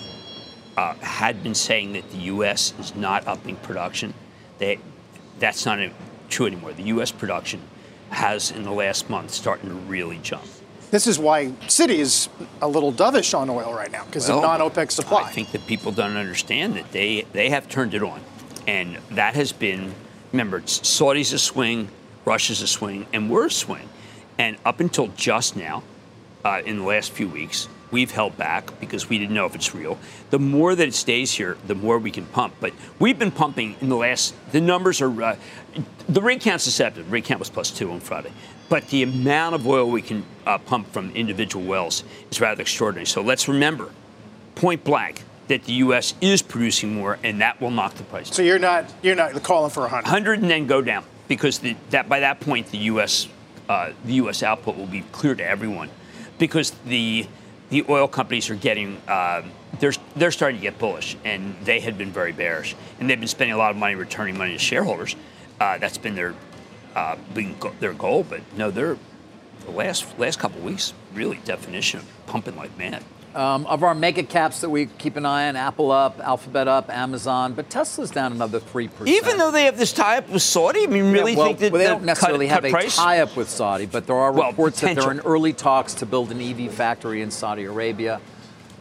uh, 0.77 0.93
had 0.95 1.43
been 1.43 1.55
saying 1.55 1.93
that 1.93 2.09
the 2.11 2.17
U.S. 2.17 2.73
is 2.79 2.95
not 2.95 3.27
upping 3.27 3.55
production. 3.57 4.13
They, 4.57 4.79
that's 5.39 5.65
not 5.65 5.79
true 6.29 6.45
anymore. 6.45 6.73
The 6.73 6.83
U.S. 6.83 7.11
production 7.11 7.61
has, 8.09 8.51
in 8.51 8.63
the 8.63 8.71
last 8.71 9.09
month, 9.09 9.31
starting 9.31 9.69
to 9.69 9.75
really 9.75 10.19
jump. 10.19 10.43
This 10.91 11.07
is 11.07 11.17
why 11.17 11.47
Citi 11.67 11.95
is 11.97 12.29
a 12.61 12.67
little 12.67 12.93
dovish 12.93 13.37
on 13.37 13.49
oil 13.49 13.73
right 13.73 13.91
now 13.91 14.05
because 14.05 14.29
of 14.29 14.41
non-OPEC 14.43 14.91
supply. 14.91 15.23
I 15.23 15.31
think 15.31 15.51
that 15.51 15.65
people 15.65 15.91
don't 15.91 16.15
understand 16.15 16.75
that 16.75 16.91
they 16.91 17.25
they 17.33 17.49
have 17.49 17.67
turned 17.67 17.95
it 17.95 18.03
on, 18.03 18.21
and 18.67 18.99
that 19.09 19.33
has 19.33 19.51
been. 19.51 19.95
Remember, 20.31 20.57
it's 20.59 20.79
Saudi's 20.81 21.33
a 21.33 21.39
swing, 21.39 21.89
Russia's 22.25 22.61
a 22.61 22.67
swing, 22.67 23.07
and 23.11 23.27
we're 23.27 23.47
a 23.47 23.51
swing. 23.51 23.89
And 24.37 24.57
up 24.65 24.79
until 24.79 25.07
just 25.09 25.55
now, 25.55 25.83
uh, 26.43 26.61
in 26.65 26.79
the 26.79 26.83
last 26.83 27.11
few 27.11 27.27
weeks, 27.27 27.67
we've 27.91 28.11
held 28.11 28.35
back 28.37 28.79
because 28.79 29.07
we 29.07 29.17
didn't 29.17 29.33
know 29.33 29.45
if 29.45 29.55
it's 29.55 29.73
real. 29.73 29.97
The 30.31 30.39
more 30.39 30.75
that 30.75 30.87
it 30.87 30.93
stays 30.93 31.31
here, 31.31 31.57
the 31.67 31.75
more 31.75 31.99
we 31.99 32.11
can 32.11 32.25
pump. 32.25 32.55
But 32.59 32.73
we've 32.99 33.17
been 33.17 33.31
pumping 33.31 33.75
in 33.79 33.89
the 33.89 33.95
last. 33.95 34.33
The 34.51 34.61
numbers 34.61 35.01
are. 35.01 35.23
Uh, 35.23 35.35
the 36.09 36.21
rig 36.21 36.41
count's 36.41 36.65
deceptive. 36.65 37.11
Rig 37.11 37.23
count 37.23 37.39
was 37.39 37.49
plus 37.49 37.71
two 37.71 37.91
on 37.91 37.99
Friday. 37.99 38.31
But 38.67 38.87
the 38.87 39.03
amount 39.03 39.55
of 39.55 39.67
oil 39.67 39.89
we 39.89 40.01
can 40.01 40.25
uh, 40.45 40.57
pump 40.57 40.91
from 40.91 41.11
individual 41.11 41.65
wells 41.65 42.03
is 42.31 42.41
rather 42.41 42.61
extraordinary. 42.61 43.05
So 43.05 43.21
let's 43.21 43.47
remember, 43.47 43.91
point 44.55 44.83
blank, 44.83 45.23
that 45.47 45.65
the 45.65 45.73
U.S. 45.73 46.13
is 46.21 46.41
producing 46.41 46.95
more, 46.95 47.19
and 47.23 47.41
that 47.41 47.61
will 47.61 47.71
knock 47.71 47.95
the 47.95 48.03
price. 48.03 48.33
so 48.33 48.41
you're 48.41 48.59
not 48.59 48.91
you're 49.01 49.15
not 49.15 49.43
calling 49.43 49.69
for 49.69 49.81
100. 49.81 50.03
100 50.03 50.41
and 50.41 50.49
then 50.49 50.67
go 50.67 50.81
down 50.81 51.03
because 51.27 51.59
the, 51.59 51.75
that 51.91 52.09
by 52.09 52.21
that 52.21 52.39
point 52.39 52.67
the 52.67 52.77
U.S. 52.79 53.27
Uh, 53.73 53.91
the 54.05 54.13
U.S. 54.21 54.43
output 54.43 54.77
will 54.77 54.85
be 54.85 55.01
clear 55.11 55.33
to 55.33 55.43
everyone 55.43 55.89
because 56.37 56.69
the 56.85 57.25
the 57.71 57.83
oil 57.89 58.07
companies 58.07 58.51
are 58.51 58.55
getting 58.55 59.01
uh, 59.07 59.41
they're 59.79 59.93
they're 60.15 60.29
starting 60.29 60.59
to 60.59 60.61
get 60.61 60.77
bullish 60.77 61.17
and 61.25 61.55
they 61.63 61.79
had 61.79 61.97
been 61.97 62.11
very 62.11 62.31
bearish 62.31 62.75
and 62.99 63.09
they've 63.09 63.19
been 63.19 63.27
spending 63.27 63.55
a 63.55 63.57
lot 63.57 63.71
of 63.71 63.77
money 63.77 63.95
returning 63.95 64.37
money 64.37 64.51
to 64.51 64.59
shareholders. 64.59 65.15
Uh, 65.59 65.79
that's 65.79 65.97
been 65.97 66.13
their 66.13 66.35
uh, 66.93 67.15
been 67.33 67.57
go- 67.59 67.73
their 67.79 67.93
goal, 67.93 68.23
but 68.23 68.41
no, 68.55 68.69
they're 68.69 68.95
the 69.65 69.71
last 69.71 70.05
last 70.19 70.37
couple 70.37 70.61
weeks, 70.61 70.93
really 71.15 71.39
definition 71.43 71.99
of 71.99 72.05
pumping 72.27 72.55
like 72.55 72.77
mad. 72.77 73.03
Um, 73.35 73.65
of 73.65 73.81
our 73.81 73.95
mega 73.95 74.21
caps 74.21 74.61
that 74.61 74.69
we 74.69 74.85
keep 74.85 75.15
an 75.15 75.25
eye 75.25 75.47
on, 75.47 75.55
Apple 75.55 75.89
up, 75.89 76.19
Alphabet 76.19 76.67
up, 76.67 76.91
Amazon, 76.91 77.53
but 77.53 77.67
Tesla's 77.67 78.11
down 78.11 78.31
another 78.31 78.59
3%. 78.59 79.07
Even 79.07 79.37
though 79.37 79.49
they 79.49 79.65
have 79.65 79.75
this 79.75 79.91
tie 79.91 80.17
up 80.17 80.29
with 80.29 80.43
Saudi, 80.43 80.83
I 80.83 80.85
mean, 80.85 81.11
really 81.11 81.31
yeah, 81.31 81.37
well, 81.39 81.47
think 81.47 81.59
that 81.59 81.71
well, 81.71 81.79
they 81.81 81.87
don't 81.87 82.03
necessarily 82.03 82.47
cut, 82.47 82.63
have 82.63 82.71
cut 82.71 82.85
a 82.85 82.89
tie 82.95 83.19
up 83.21 83.35
with 83.35 83.49
Saudi, 83.49 83.87
but 83.87 84.05
there 84.05 84.15
are 84.15 84.31
Well, 84.31 84.49
reports 84.49 84.81
that 84.81 84.95
they're 84.95 85.09
in 85.09 85.19
early 85.21 85.51
talks 85.51 85.95
to 85.95 86.05
build 86.05 86.31
an 86.31 86.41
EV 86.41 86.71
factory 86.71 87.23
in 87.23 87.31
Saudi 87.31 87.63
Arabia. 87.63 88.21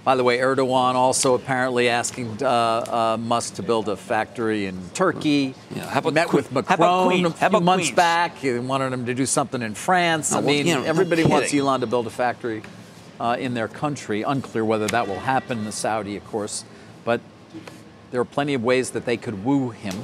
By 0.05 0.17
the 0.17 0.25
way, 0.25 0.39
Erdogan 0.39 0.97
also 0.97 1.35
apparently 1.35 1.89
asking 1.89 2.43
uh, 2.43 2.49
uh, 2.49 3.17
Musk 3.19 3.55
to 3.55 3.63
build 3.63 3.89
a 3.89 3.97
factory 3.97 4.67
in 4.67 4.77
Turkey. 4.95 5.55
Yeah, 5.75 5.89
how 5.89 6.01
about 6.01 6.13
Met 6.13 6.29
Que- 6.29 6.37
with 6.37 6.53
Macron 6.53 7.25
a 7.25 7.31
few 7.31 7.61
months 7.61 7.87
Queens? 7.87 7.97
back. 7.97 8.37
He 8.37 8.59
wanted 8.59 8.93
him 8.93 9.07
to 9.07 9.15
do 9.15 9.25
something 9.25 9.63
in 9.63 9.75
France. 9.75 10.33
Oh, 10.33 10.39
I 10.39 10.41
well, 10.41 10.49
mean, 10.49 10.67
you 10.67 10.75
know, 10.75 10.83
no 10.83 10.87
everybody 10.89 11.25
wants. 11.25 11.55
Elon 11.55 11.81
to 11.81 11.87
build 11.87 12.07
a 12.09 12.11
factory 12.11 12.63
uh, 13.23 13.37
in 13.39 13.55
their 13.55 13.69
country. 13.69 14.23
Unclear 14.23 14.65
whether 14.65 14.89
that 14.89 15.07
will 15.07 15.21
happen 15.21 15.59
in 15.59 15.65
the 15.65 15.73
Saudi, 15.73 16.17
of 16.17 16.25
course, 16.27 16.65
but 17.05 17.21
there 18.11 18.21
are 18.21 18.27
plenty 18.27 18.53
of 18.53 18.65
ways 18.65 18.91
that 18.91 19.07
they 19.07 19.17
could 19.17 19.45
woo 19.45 19.71
him. 19.71 19.95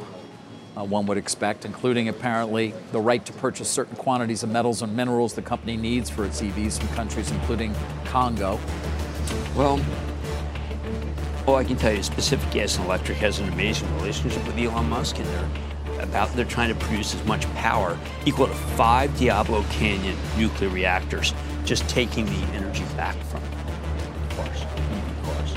Uh, 0.77 0.85
one 0.85 1.05
would 1.07 1.19
expect, 1.19 1.65
including 1.65 2.09
apparently 2.09 2.73
the 2.93 3.01
right 3.01 3.27
to 3.27 3.33
purchase 3.33 3.69
certain 3.69 3.97
quantities 3.97 4.45
of 4.45 4.51
metals 4.51 4.81
and 4.81 4.97
minerals 4.97 5.35
the 5.35 5.43
company 5.43 5.77
needs 5.77 6.09
for 6.09 6.25
its 6.25 6.41
EVs 6.41 6.79
from 6.79 6.89
countries 6.91 7.33
including 7.33 7.75
Congo. 8.05 8.61
Well, 9.57 9.85
all 11.49 11.57
I 11.57 11.65
can 11.65 11.77
tell 11.77 11.93
you 11.93 11.99
is 11.99 12.09
Pacific 12.09 12.49
Gas 12.53 12.77
and 12.77 12.87
Electric 12.87 13.19
has 13.19 13.41
an 13.41 13.49
amazing 13.49 13.93
relationship 13.97 14.47
with 14.47 14.57
Elon 14.57 14.89
Musk, 14.89 15.19
and 15.19 15.27
they're 15.27 15.49
about 16.01 16.33
they're 16.35 16.45
trying 16.45 16.69
to 16.69 16.75
produce 16.77 17.13
as 17.13 17.25
much 17.25 17.53
power 17.55 17.99
equal 18.25 18.47
to 18.47 18.55
five 18.55 19.17
Diablo 19.19 19.65
Canyon 19.65 20.17
nuclear 20.37 20.71
reactors, 20.71 21.35
just 21.65 21.89
taking 21.89 22.27
the 22.27 22.43
energy 22.55 22.85
back 22.97 23.17
from 23.25 23.41
cars, 24.37 24.63
EV 24.63 25.23
cars. 25.25 25.55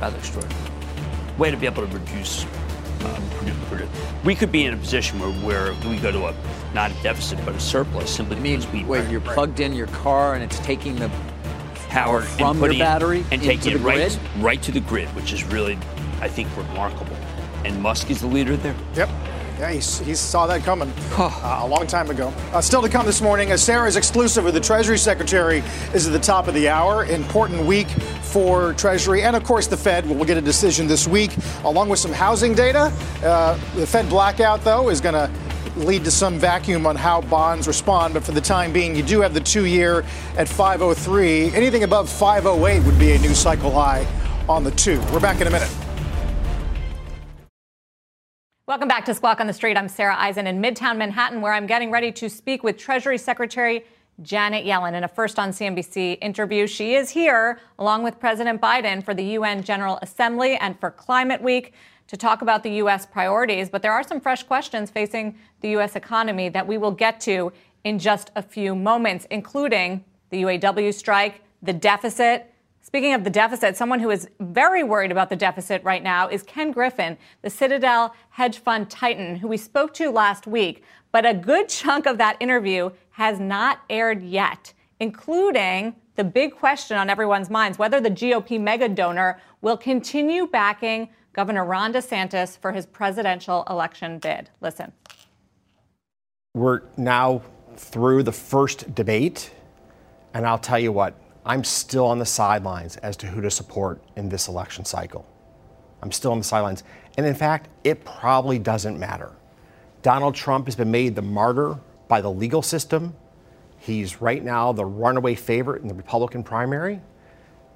Rather 0.00 0.18
extraordinary. 0.18 0.70
Way 1.38 1.50
to 1.50 1.56
be 1.56 1.66
able 1.66 1.86
to 1.86 1.92
reduce. 1.94 2.44
Uh, 2.44 3.20
produ- 3.30 3.52
produ- 3.70 4.24
we 4.24 4.34
could 4.34 4.50
be 4.50 4.64
in 4.64 4.74
a 4.74 4.76
position 4.76 5.20
where, 5.20 5.30
where 5.44 5.88
we 5.88 5.98
go 5.98 6.10
to 6.10 6.26
a 6.26 6.34
not 6.74 6.90
a 6.90 6.94
deficit 7.02 7.38
but 7.44 7.54
a 7.54 7.60
surplus 7.60 8.14
simply 8.14 8.36
I 8.36 8.40
mean, 8.40 8.58
because 8.58 8.72
we 8.72 8.84
wait, 8.84 9.08
you're 9.08 9.20
plugged 9.20 9.60
in 9.60 9.72
your 9.72 9.86
car 9.86 10.34
and 10.34 10.42
it's 10.42 10.58
taking 10.58 10.96
the 10.96 11.08
power 11.88 12.22
from 12.22 12.62
and 12.62 12.74
your 12.74 12.84
battery 12.84 13.20
and 13.30 13.34
into 13.34 13.46
taking 13.46 13.72
the 13.74 13.78
it 13.78 13.82
right, 13.82 14.10
grid? 14.10 14.42
right 14.42 14.62
to 14.62 14.72
the 14.72 14.80
grid, 14.80 15.08
which 15.14 15.32
is 15.32 15.44
really, 15.44 15.78
I 16.20 16.28
think, 16.28 16.54
remarkable. 16.56 17.16
And 17.64 17.80
Musk 17.80 18.10
is 18.10 18.20
the 18.20 18.26
leader 18.26 18.56
there. 18.56 18.74
Yep. 18.94 19.08
Yeah, 19.58 19.72
he, 19.72 20.04
he 20.04 20.14
saw 20.14 20.46
that 20.46 20.62
coming 20.62 20.92
uh, 21.16 21.60
a 21.62 21.66
long 21.66 21.88
time 21.88 22.10
ago. 22.10 22.32
Uh, 22.52 22.60
still 22.60 22.80
to 22.80 22.88
come 22.88 23.04
this 23.04 23.20
morning, 23.20 23.50
as 23.50 23.60
Sarah's 23.60 23.96
exclusive 23.96 24.44
with 24.44 24.54
the 24.54 24.60
Treasury 24.60 24.96
Secretary 24.96 25.64
is 25.92 26.06
at 26.06 26.12
the 26.12 26.18
top 26.20 26.46
of 26.46 26.54
the 26.54 26.68
hour. 26.68 27.04
Important 27.06 27.66
week 27.66 27.88
for 28.22 28.74
Treasury 28.74 29.24
and, 29.24 29.34
of 29.34 29.42
course, 29.42 29.66
the 29.66 29.76
Fed. 29.76 30.06
We'll 30.06 30.24
get 30.24 30.36
a 30.36 30.40
decision 30.42 30.86
this 30.86 31.08
week, 31.08 31.32
along 31.64 31.88
with 31.88 31.98
some 31.98 32.12
housing 32.12 32.54
data. 32.54 32.92
Uh, 33.20 33.54
the 33.74 33.84
Fed 33.84 34.08
blackout, 34.08 34.62
though, 34.62 34.90
is 34.90 35.00
going 35.00 35.14
to 35.14 35.28
lead 35.76 36.04
to 36.04 36.10
some 36.12 36.38
vacuum 36.38 36.86
on 36.86 36.94
how 36.94 37.22
bonds 37.22 37.66
respond. 37.66 38.14
But 38.14 38.22
for 38.22 38.32
the 38.32 38.40
time 38.40 38.72
being, 38.72 38.94
you 38.94 39.02
do 39.02 39.20
have 39.22 39.34
the 39.34 39.40
two 39.40 39.64
year 39.64 40.04
at 40.36 40.48
503. 40.48 41.52
Anything 41.52 41.82
above 41.82 42.08
508 42.08 42.84
would 42.84 42.98
be 42.98 43.10
a 43.12 43.18
new 43.18 43.34
cycle 43.34 43.72
high 43.72 44.06
on 44.48 44.62
the 44.62 44.70
two. 44.72 45.00
We're 45.12 45.18
back 45.18 45.40
in 45.40 45.48
a 45.48 45.50
minute. 45.50 45.87
Welcome 48.68 48.86
back 48.86 49.06
to 49.06 49.14
Squawk 49.14 49.40
on 49.40 49.46
the 49.46 49.54
Street. 49.54 49.78
I'm 49.78 49.88
Sarah 49.88 50.14
Eisen 50.18 50.46
in 50.46 50.60
Midtown 50.60 50.98
Manhattan, 50.98 51.40
where 51.40 51.54
I'm 51.54 51.66
getting 51.66 51.90
ready 51.90 52.12
to 52.12 52.28
speak 52.28 52.62
with 52.62 52.76
Treasury 52.76 53.16
Secretary 53.16 53.82
Janet 54.20 54.66
Yellen 54.66 54.92
in 54.92 55.04
a 55.04 55.08
first 55.08 55.38
on 55.38 55.52
CNBC 55.52 56.18
interview. 56.20 56.66
She 56.66 56.94
is 56.94 57.08
here 57.08 57.60
along 57.78 58.02
with 58.02 58.20
President 58.20 58.60
Biden 58.60 59.02
for 59.02 59.14
the 59.14 59.24
UN 59.24 59.62
General 59.62 59.98
Assembly 60.02 60.56
and 60.56 60.78
for 60.78 60.90
Climate 60.90 61.40
Week 61.40 61.72
to 62.08 62.18
talk 62.18 62.42
about 62.42 62.62
the 62.62 62.72
U.S. 62.72 63.06
priorities. 63.06 63.70
But 63.70 63.80
there 63.80 63.92
are 63.92 64.02
some 64.02 64.20
fresh 64.20 64.42
questions 64.42 64.90
facing 64.90 65.38
the 65.62 65.70
U.S. 65.70 65.96
economy 65.96 66.50
that 66.50 66.66
we 66.66 66.76
will 66.76 66.92
get 66.92 67.20
to 67.20 67.50
in 67.84 67.98
just 67.98 68.30
a 68.36 68.42
few 68.42 68.74
moments, 68.74 69.26
including 69.30 70.04
the 70.28 70.42
UAW 70.42 70.92
strike, 70.92 71.40
the 71.62 71.72
deficit, 71.72 72.52
Speaking 72.88 73.12
of 73.12 73.22
the 73.22 73.28
deficit, 73.28 73.76
someone 73.76 74.00
who 74.00 74.08
is 74.08 74.30
very 74.40 74.82
worried 74.82 75.12
about 75.12 75.28
the 75.28 75.36
deficit 75.36 75.84
right 75.84 76.02
now 76.02 76.26
is 76.26 76.42
Ken 76.42 76.72
Griffin, 76.72 77.18
the 77.42 77.50
Citadel 77.50 78.14
hedge 78.30 78.60
fund 78.60 78.88
titan, 78.88 79.36
who 79.36 79.46
we 79.46 79.58
spoke 79.58 79.92
to 79.92 80.10
last 80.10 80.46
week. 80.46 80.82
But 81.12 81.26
a 81.26 81.34
good 81.34 81.68
chunk 81.68 82.06
of 82.06 82.16
that 82.16 82.38
interview 82.40 82.88
has 83.10 83.38
not 83.38 83.80
aired 83.90 84.22
yet, 84.22 84.72
including 85.00 85.96
the 86.14 86.24
big 86.24 86.56
question 86.56 86.96
on 86.96 87.10
everyone's 87.10 87.50
minds 87.50 87.78
whether 87.78 88.00
the 88.00 88.10
GOP 88.10 88.58
mega 88.58 88.88
donor 88.88 89.38
will 89.60 89.76
continue 89.76 90.46
backing 90.46 91.10
Governor 91.34 91.66
Ron 91.66 91.92
DeSantis 91.92 92.56
for 92.56 92.72
his 92.72 92.86
presidential 92.86 93.64
election 93.68 94.18
bid. 94.18 94.48
Listen. 94.62 94.92
We're 96.54 96.80
now 96.96 97.42
through 97.76 98.22
the 98.22 98.32
first 98.32 98.94
debate, 98.94 99.50
and 100.32 100.46
I'll 100.46 100.56
tell 100.56 100.78
you 100.78 100.90
what, 100.90 101.20
I'm 101.48 101.64
still 101.64 102.04
on 102.04 102.18
the 102.18 102.26
sidelines 102.26 102.98
as 102.98 103.16
to 103.16 103.26
who 103.26 103.40
to 103.40 103.50
support 103.50 104.02
in 104.16 104.28
this 104.28 104.48
election 104.48 104.84
cycle. 104.84 105.26
I'm 106.02 106.12
still 106.12 106.30
on 106.30 106.38
the 106.38 106.44
sidelines. 106.44 106.84
And 107.16 107.24
in 107.24 107.34
fact, 107.34 107.70
it 107.84 108.04
probably 108.04 108.58
doesn't 108.58 108.98
matter. 108.98 109.32
Donald 110.02 110.34
Trump 110.34 110.66
has 110.66 110.76
been 110.76 110.90
made 110.90 111.16
the 111.16 111.22
martyr 111.22 111.78
by 112.06 112.20
the 112.20 112.30
legal 112.30 112.60
system. 112.60 113.16
He's 113.78 114.20
right 114.20 114.44
now 114.44 114.72
the 114.72 114.84
runaway 114.84 115.34
favorite 115.34 115.80
in 115.80 115.88
the 115.88 115.94
Republican 115.94 116.42
primary. 116.42 117.00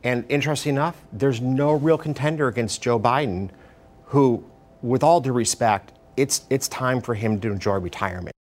And 0.05 0.27
interesting 0.29 0.75
enough, 0.75 1.03
there's 1.11 1.41
no 1.41 1.73
real 1.73 1.97
contender 1.97 2.49
against 2.49 2.83
Joe 2.83 3.01
Biden, 3.01 3.51
who, 4.07 4.45
with 4.83 5.03
all 5.03 5.21
due 5.21 5.33
respect, 5.33 5.93
it's, 6.19 6.43
it's 6.51 6.69
time 6.69 7.01
for 7.01 7.15
him 7.15 7.41
to 7.41 7.51
enjoy 7.51 7.77
retirement. 7.77 8.33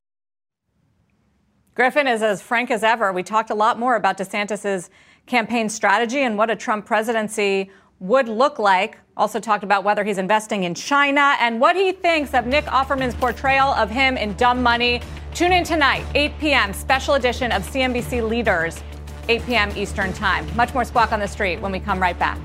Griffin 1.75 2.07
is 2.07 2.21
as 2.23 2.43
frank 2.43 2.71
as 2.71 2.85
ever. 2.85 3.13
We 3.15 3.23
talked 3.23 3.49
a 3.49 3.55
lot 3.55 3.79
more 3.79 3.97
about 3.97 4.19
DeSantis's 4.19 4.91
campaign 5.27 5.69
strategy 5.69 6.21
and 6.21 6.37
what 6.37 6.51
a 6.51 6.57
Trump 6.57 6.87
presidency 6.87 7.71
would 8.01 8.29
look 8.29 8.59
like. 8.59 8.99
Also 9.17 9.39
talked 9.39 9.63
about 9.63 9.85
whether 9.85 10.03
he's 10.05 10.19
investing 10.19 10.65
in 10.65 10.75
China 10.75 11.37
and 11.41 11.61
what 11.61 11.77
he 11.77 11.93
thinks 11.93 12.35
of 12.35 12.47
Nick 12.47 12.65
Offerman's 12.65 13.15
portrayal 13.15 13.69
of 13.69 13.91
him 13.91 14.17
in 14.17 14.35
Dumb 14.35 14.63
Money. 14.63 15.01
Tune 15.35 15.53
in 15.53 15.65
tonight, 15.65 16.05
8 16.15 16.39
p.m., 16.39 16.73
special 16.73 17.15
edition 17.15 17.53
of 17.53 17.63
CNBC 17.63 18.29
Leaders, 18.29 18.83
8 19.29 19.47
p.m. 19.47 19.73
Eastern 19.77 20.13
Time. 20.13 20.47
Much 20.57 20.75
more 20.75 20.85
Squawk 20.85 21.13
on 21.13 21.21
the 21.21 21.29
Street 21.29 21.61
when 21.61 21.73
we 21.73 21.79
come 21.79 22.01
right 22.01 22.19
back. 22.19 22.39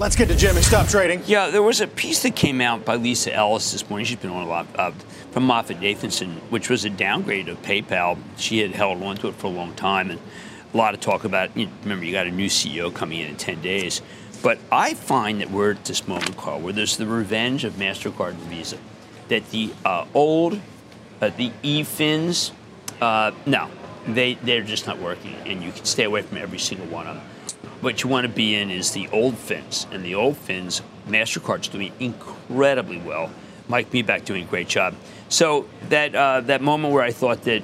Let's 0.00 0.16
get 0.16 0.28
to 0.28 0.34
Jim 0.34 0.56
and 0.56 0.64
stop 0.64 0.88
trading. 0.88 1.22
Yeah, 1.26 1.50
there 1.50 1.62
was 1.62 1.82
a 1.82 1.86
piece 1.86 2.22
that 2.22 2.34
came 2.34 2.62
out 2.62 2.86
by 2.86 2.94
Lisa 2.94 3.34
Ellis 3.34 3.70
this 3.70 3.90
morning. 3.90 4.06
She's 4.06 4.16
been 4.16 4.30
on 4.30 4.46
a 4.46 4.48
lot 4.48 4.66
uh, 4.74 4.92
from 5.30 5.46
MoffettNathanson, 5.46 6.36
which 6.48 6.70
was 6.70 6.86
a 6.86 6.88
downgrade 6.88 7.50
of 7.50 7.60
PayPal. 7.60 8.16
She 8.38 8.60
had 8.60 8.70
held 8.70 9.02
on 9.02 9.18
to 9.18 9.28
it 9.28 9.34
for 9.34 9.48
a 9.48 9.50
long 9.50 9.74
time, 9.74 10.10
and 10.10 10.18
a 10.72 10.76
lot 10.78 10.94
of 10.94 11.00
talk 11.00 11.24
about. 11.24 11.54
You 11.54 11.66
know, 11.66 11.72
remember, 11.82 12.06
you 12.06 12.12
got 12.12 12.26
a 12.26 12.30
new 12.30 12.48
CEO 12.48 12.94
coming 12.94 13.20
in 13.20 13.28
in 13.28 13.36
ten 13.36 13.60
days. 13.60 14.00
But 14.42 14.58
I 14.72 14.94
find 14.94 15.42
that 15.42 15.50
we're 15.50 15.72
at 15.72 15.84
this 15.84 16.08
moment, 16.08 16.34
Carl, 16.38 16.60
where 16.60 16.72
there's 16.72 16.96
the 16.96 17.04
revenge 17.04 17.64
of 17.64 17.74
Mastercard 17.74 18.30
and 18.30 18.42
Visa. 18.44 18.78
That 19.28 19.50
the 19.50 19.70
uh, 19.84 20.06
old, 20.14 20.58
uh, 21.20 21.28
the 21.28 21.52
e-fins, 21.62 22.52
uh, 23.02 23.32
no, 23.44 23.68
they 24.06 24.32
they're 24.32 24.62
just 24.62 24.86
not 24.86 24.98
working, 24.98 25.34
and 25.44 25.62
you 25.62 25.72
can 25.72 25.84
stay 25.84 26.04
away 26.04 26.22
from 26.22 26.38
every 26.38 26.58
single 26.58 26.86
one 26.86 27.06
of 27.06 27.16
them 27.16 27.29
what 27.80 28.02
you 28.02 28.10
want 28.10 28.26
to 28.26 28.32
be 28.32 28.54
in 28.54 28.70
is 28.70 28.92
the 28.92 29.08
old 29.08 29.36
fins. 29.36 29.86
And 29.90 30.04
the 30.04 30.14
old 30.14 30.36
fins, 30.36 30.82
MasterCard's 31.08 31.68
doing 31.68 31.92
incredibly 31.98 32.98
well. 32.98 33.30
Mike 33.68 33.90
Miebach 33.90 34.24
doing 34.24 34.44
a 34.44 34.46
great 34.46 34.68
job. 34.68 34.94
So 35.28 35.66
that 35.88 36.14
uh, 36.14 36.40
that 36.42 36.60
moment 36.60 36.92
where 36.92 37.04
I 37.04 37.12
thought 37.12 37.42
that 37.42 37.62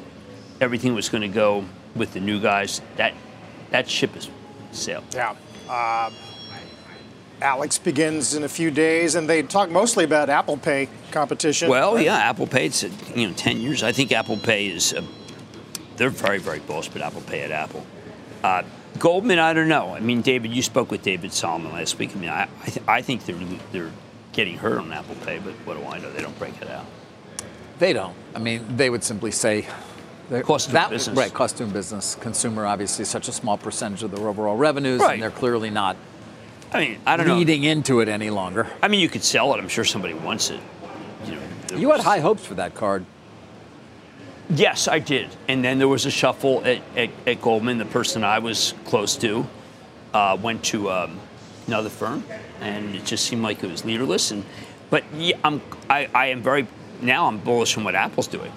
everything 0.60 0.94
was 0.94 1.08
going 1.08 1.22
to 1.22 1.28
go 1.28 1.64
with 1.94 2.12
the 2.12 2.20
new 2.20 2.40
guys, 2.40 2.80
that 2.96 3.14
that 3.70 3.88
ship 3.88 4.16
is 4.16 4.30
sailed. 4.72 5.04
Yeah. 5.12 5.34
Uh, 5.68 6.10
Alex 7.42 7.76
begins 7.76 8.34
in 8.34 8.44
a 8.44 8.48
few 8.48 8.70
days, 8.70 9.14
and 9.14 9.28
they 9.28 9.42
talk 9.42 9.68
mostly 9.68 10.04
about 10.04 10.30
Apple 10.30 10.56
Pay 10.56 10.88
competition. 11.10 11.68
Well, 11.68 12.00
yeah, 12.00 12.16
Apple 12.16 12.46
Pay. 12.46 12.66
It's 12.66 12.82
you 13.14 13.28
know 13.28 13.34
ten 13.34 13.60
years. 13.60 13.82
I 13.82 13.92
think 13.92 14.12
Apple 14.12 14.38
Pay 14.38 14.68
is. 14.68 14.94
Uh, 14.94 15.02
they're 15.96 16.08
very 16.08 16.38
very 16.38 16.60
bullish, 16.60 16.88
but 16.88 17.02
Apple 17.02 17.22
Pay 17.22 17.42
at 17.42 17.50
Apple. 17.50 17.84
Goldman, 18.98 19.38
I 19.38 19.52
don't 19.52 19.68
know. 19.68 19.94
I 19.94 20.00
mean, 20.00 20.22
David, 20.22 20.52
you 20.52 20.62
spoke 20.62 20.90
with 20.90 21.02
David 21.02 21.32
Solomon 21.32 21.72
last 21.72 21.98
week. 21.98 22.10
I 22.14 22.18
mean, 22.18 22.30
I, 22.30 22.42
I, 22.62 22.66
th- 22.66 22.86
I 22.88 23.02
think 23.02 23.24
they're 23.26 23.36
they're 23.72 23.90
getting 24.32 24.58
hurt 24.58 24.78
on 24.78 24.92
Apple 24.92 25.14
Pay, 25.24 25.38
but 25.38 25.52
what 25.64 25.76
do 25.76 25.84
I 25.84 25.98
know? 25.98 26.12
They 26.12 26.22
don't 26.22 26.38
break 26.38 26.60
it 26.60 26.68
out. 26.68 26.84
They 27.78 27.92
don't. 27.92 28.14
I 28.34 28.38
mean, 28.38 28.76
they 28.76 28.90
would 28.90 29.04
simply 29.04 29.30
say 29.30 29.66
cost 30.42 30.72
that, 30.72 30.90
business. 30.90 31.16
Right, 31.16 31.32
cost 31.32 31.56
doing 31.56 31.70
business. 31.70 32.16
Consumer 32.16 32.66
obviously 32.66 33.04
such 33.04 33.28
a 33.28 33.32
small 33.32 33.56
percentage 33.58 34.02
of 34.02 34.10
their 34.10 34.26
overall 34.28 34.56
revenues, 34.56 35.00
Right. 35.00 35.14
and 35.14 35.22
they're 35.22 35.30
clearly 35.30 35.70
not. 35.70 35.96
I 36.72 36.80
mean, 36.80 36.98
I 37.06 37.16
don't 37.16 37.26
know. 37.28 37.36
leading 37.38 37.64
into 37.64 38.00
it 38.00 38.08
any 38.08 38.30
longer. 38.30 38.66
I 38.82 38.88
mean, 38.88 39.00
you 39.00 39.08
could 39.08 39.22
sell 39.22 39.54
it. 39.54 39.58
I'm 39.58 39.68
sure 39.68 39.84
somebody 39.84 40.14
wants 40.14 40.50
it. 40.50 40.60
You 41.26 41.34
know, 41.36 41.76
You 41.76 41.90
had 41.92 42.00
high 42.00 42.18
hopes 42.18 42.44
for 42.44 42.54
that 42.54 42.74
card. 42.74 43.04
Yes, 44.48 44.86
I 44.86 44.98
did. 44.98 45.28
And 45.48 45.64
then 45.64 45.78
there 45.78 45.88
was 45.88 46.06
a 46.06 46.10
shuffle 46.10 46.64
at, 46.64 46.80
at, 46.96 47.10
at 47.26 47.42
Goldman. 47.42 47.78
The 47.78 47.84
person 47.84 48.22
I 48.22 48.38
was 48.38 48.74
close 48.84 49.16
to 49.16 49.46
uh, 50.14 50.36
went 50.40 50.64
to 50.66 50.90
um, 50.90 51.20
another 51.66 51.88
firm, 51.88 52.24
and 52.60 52.94
it 52.94 53.04
just 53.04 53.26
seemed 53.26 53.42
like 53.42 53.62
it 53.62 53.70
was 53.70 53.84
leaderless. 53.84 54.30
And 54.30 54.44
but 54.88 55.04
yeah, 55.14 55.36
I'm, 55.42 55.60
I, 55.90 56.08
I 56.14 56.26
am 56.26 56.42
very 56.42 56.66
now 57.00 57.26
I'm 57.26 57.38
bullish 57.38 57.76
on 57.76 57.84
what 57.84 57.94
Apple's 57.94 58.28
doing. 58.28 58.52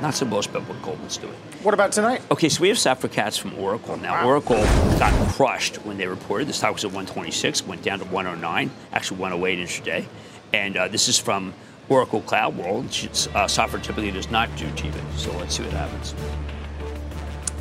Not 0.00 0.14
so 0.14 0.26
bullish 0.26 0.46
about 0.46 0.62
what 0.68 0.80
Goldman's 0.82 1.16
doing. 1.16 1.34
What 1.62 1.74
about 1.74 1.90
tonight? 1.90 2.22
Okay, 2.30 2.48
so 2.48 2.62
we 2.62 2.68
have 2.68 2.76
Safra 2.76 3.10
Catz 3.10 3.36
from 3.36 3.58
Oracle. 3.58 3.96
Now, 3.96 4.12
wow. 4.12 4.28
Oracle 4.28 4.62
got 4.98 5.12
crushed 5.32 5.76
when 5.84 5.98
they 5.98 6.06
reported. 6.06 6.46
The 6.46 6.52
stock 6.52 6.72
was 6.72 6.84
at 6.84 6.92
126, 6.92 7.66
went 7.66 7.82
down 7.82 7.98
to 7.98 8.04
109, 8.04 8.70
actually 8.92 9.18
108 9.18 9.58
intraday. 9.58 10.06
And 10.52 10.76
uh, 10.76 10.86
this 10.86 11.08
is 11.08 11.18
from 11.18 11.52
Oracle 11.88 12.20
Cloud 12.22 12.56
World. 12.56 12.86
Uh, 13.34 13.46
software 13.46 13.80
typically 13.80 14.10
does 14.10 14.30
not 14.30 14.54
do 14.56 14.66
TV, 14.70 14.94
so 15.16 15.32
let's 15.38 15.56
see 15.56 15.62
what 15.62 15.72
happens. 15.72 16.14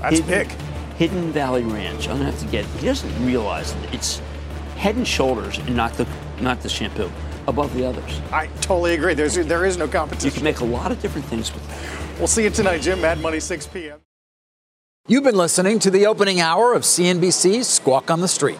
That's 0.01 0.19
Hidden, 0.19 0.27
big. 0.27 0.51
Hidden 0.97 1.31
Valley 1.31 1.63
Ranch. 1.63 2.07
I'm 2.07 2.17
gonna 2.17 2.31
have 2.31 2.39
to 2.39 2.47
get. 2.47 2.65
He 2.65 2.85
doesn't 2.85 3.25
realize 3.25 3.73
that 3.73 3.93
it's 3.93 4.21
head 4.75 4.95
and 4.95 5.07
shoulders, 5.07 5.57
and 5.59 5.75
not 5.75 5.93
the 5.93 6.07
not 6.41 6.61
the 6.61 6.69
shampoo 6.69 7.09
above 7.47 7.73
the 7.75 7.85
others. 7.85 8.21
I 8.31 8.47
totally 8.61 8.93
agree. 8.93 9.13
There's 9.13 9.35
there 9.35 9.65
is 9.65 9.77
no 9.77 9.87
competition. 9.87 10.29
You 10.29 10.33
can 10.33 10.43
make 10.43 10.59
a 10.59 10.65
lot 10.65 10.91
of 10.91 11.01
different 11.01 11.25
things 11.27 11.53
with 11.53 11.67
that. 11.67 12.17
We'll 12.17 12.27
see 12.27 12.43
you 12.43 12.49
tonight, 12.49 12.81
Jim. 12.81 13.01
Mad 13.01 13.19
Money, 13.19 13.39
6 13.39 13.67
p.m. 13.67 14.01
You've 15.07 15.23
been 15.23 15.37
listening 15.37 15.79
to 15.79 15.91
the 15.91 16.05
opening 16.05 16.41
hour 16.41 16.73
of 16.73 16.81
CNBC's 16.81 17.67
Squawk 17.67 18.11
on 18.11 18.19
the 18.19 18.27
Street. 18.27 18.59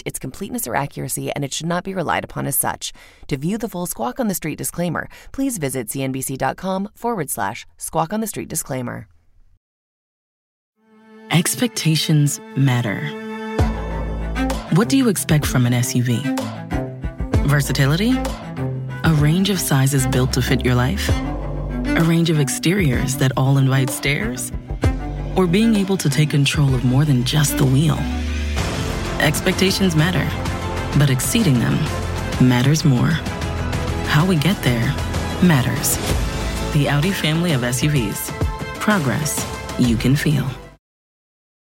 its 0.05 0.19
completeness 0.19 0.67
or 0.67 0.75
accuracy, 0.75 1.31
and 1.31 1.43
it 1.43 1.53
should 1.53 1.67
not 1.67 1.83
be 1.83 1.93
relied 1.93 2.23
upon 2.23 2.47
as 2.47 2.57
such. 2.57 2.93
To 3.27 3.37
view 3.37 3.57
the 3.57 3.69
full 3.69 3.85
Squawk 3.85 4.19
on 4.19 4.27
the 4.27 4.35
Street 4.35 4.57
disclaimer, 4.57 5.09
please 5.31 5.57
visit 5.57 5.87
cnbc.com 5.87 6.89
forward 6.95 7.29
slash 7.29 7.65
squawk 7.77 8.13
on 8.13 8.21
the 8.21 8.27
street 8.27 8.49
disclaimer. 8.49 9.07
Expectations 11.31 12.41
matter. 12.57 12.99
What 14.75 14.89
do 14.89 14.97
you 14.97 15.07
expect 15.07 15.45
from 15.45 15.65
an 15.65 15.73
SUV? 15.73 16.21
Versatility? 17.47 18.11
A 19.03 19.13
range 19.13 19.49
of 19.49 19.59
sizes 19.59 20.05
built 20.07 20.33
to 20.33 20.41
fit 20.41 20.65
your 20.65 20.75
life? 20.75 21.09
A 21.09 22.03
range 22.03 22.29
of 22.29 22.39
exteriors 22.39 23.15
that 23.17 23.31
all 23.37 23.57
invite 23.57 23.89
stares? 23.89 24.51
Or 25.35 25.47
being 25.47 25.75
able 25.75 25.97
to 25.97 26.09
take 26.09 26.29
control 26.29 26.73
of 26.75 26.83
more 26.83 27.05
than 27.05 27.23
just 27.23 27.57
the 27.57 27.65
wheel? 27.65 27.97
Expectations 29.21 29.95
matter, 29.95 30.27
but 30.97 31.11
exceeding 31.11 31.59
them 31.59 31.75
matters 32.41 32.83
more. 32.83 33.11
How 34.09 34.25
we 34.25 34.35
get 34.35 34.61
there 34.63 34.87
matters. 35.43 35.97
The 36.73 36.89
Audi 36.89 37.11
family 37.11 37.51
of 37.51 37.61
SUVs. 37.61 38.31
Progress 38.79 39.45
you 39.77 39.95
can 39.95 40.15
feel. 40.15 40.60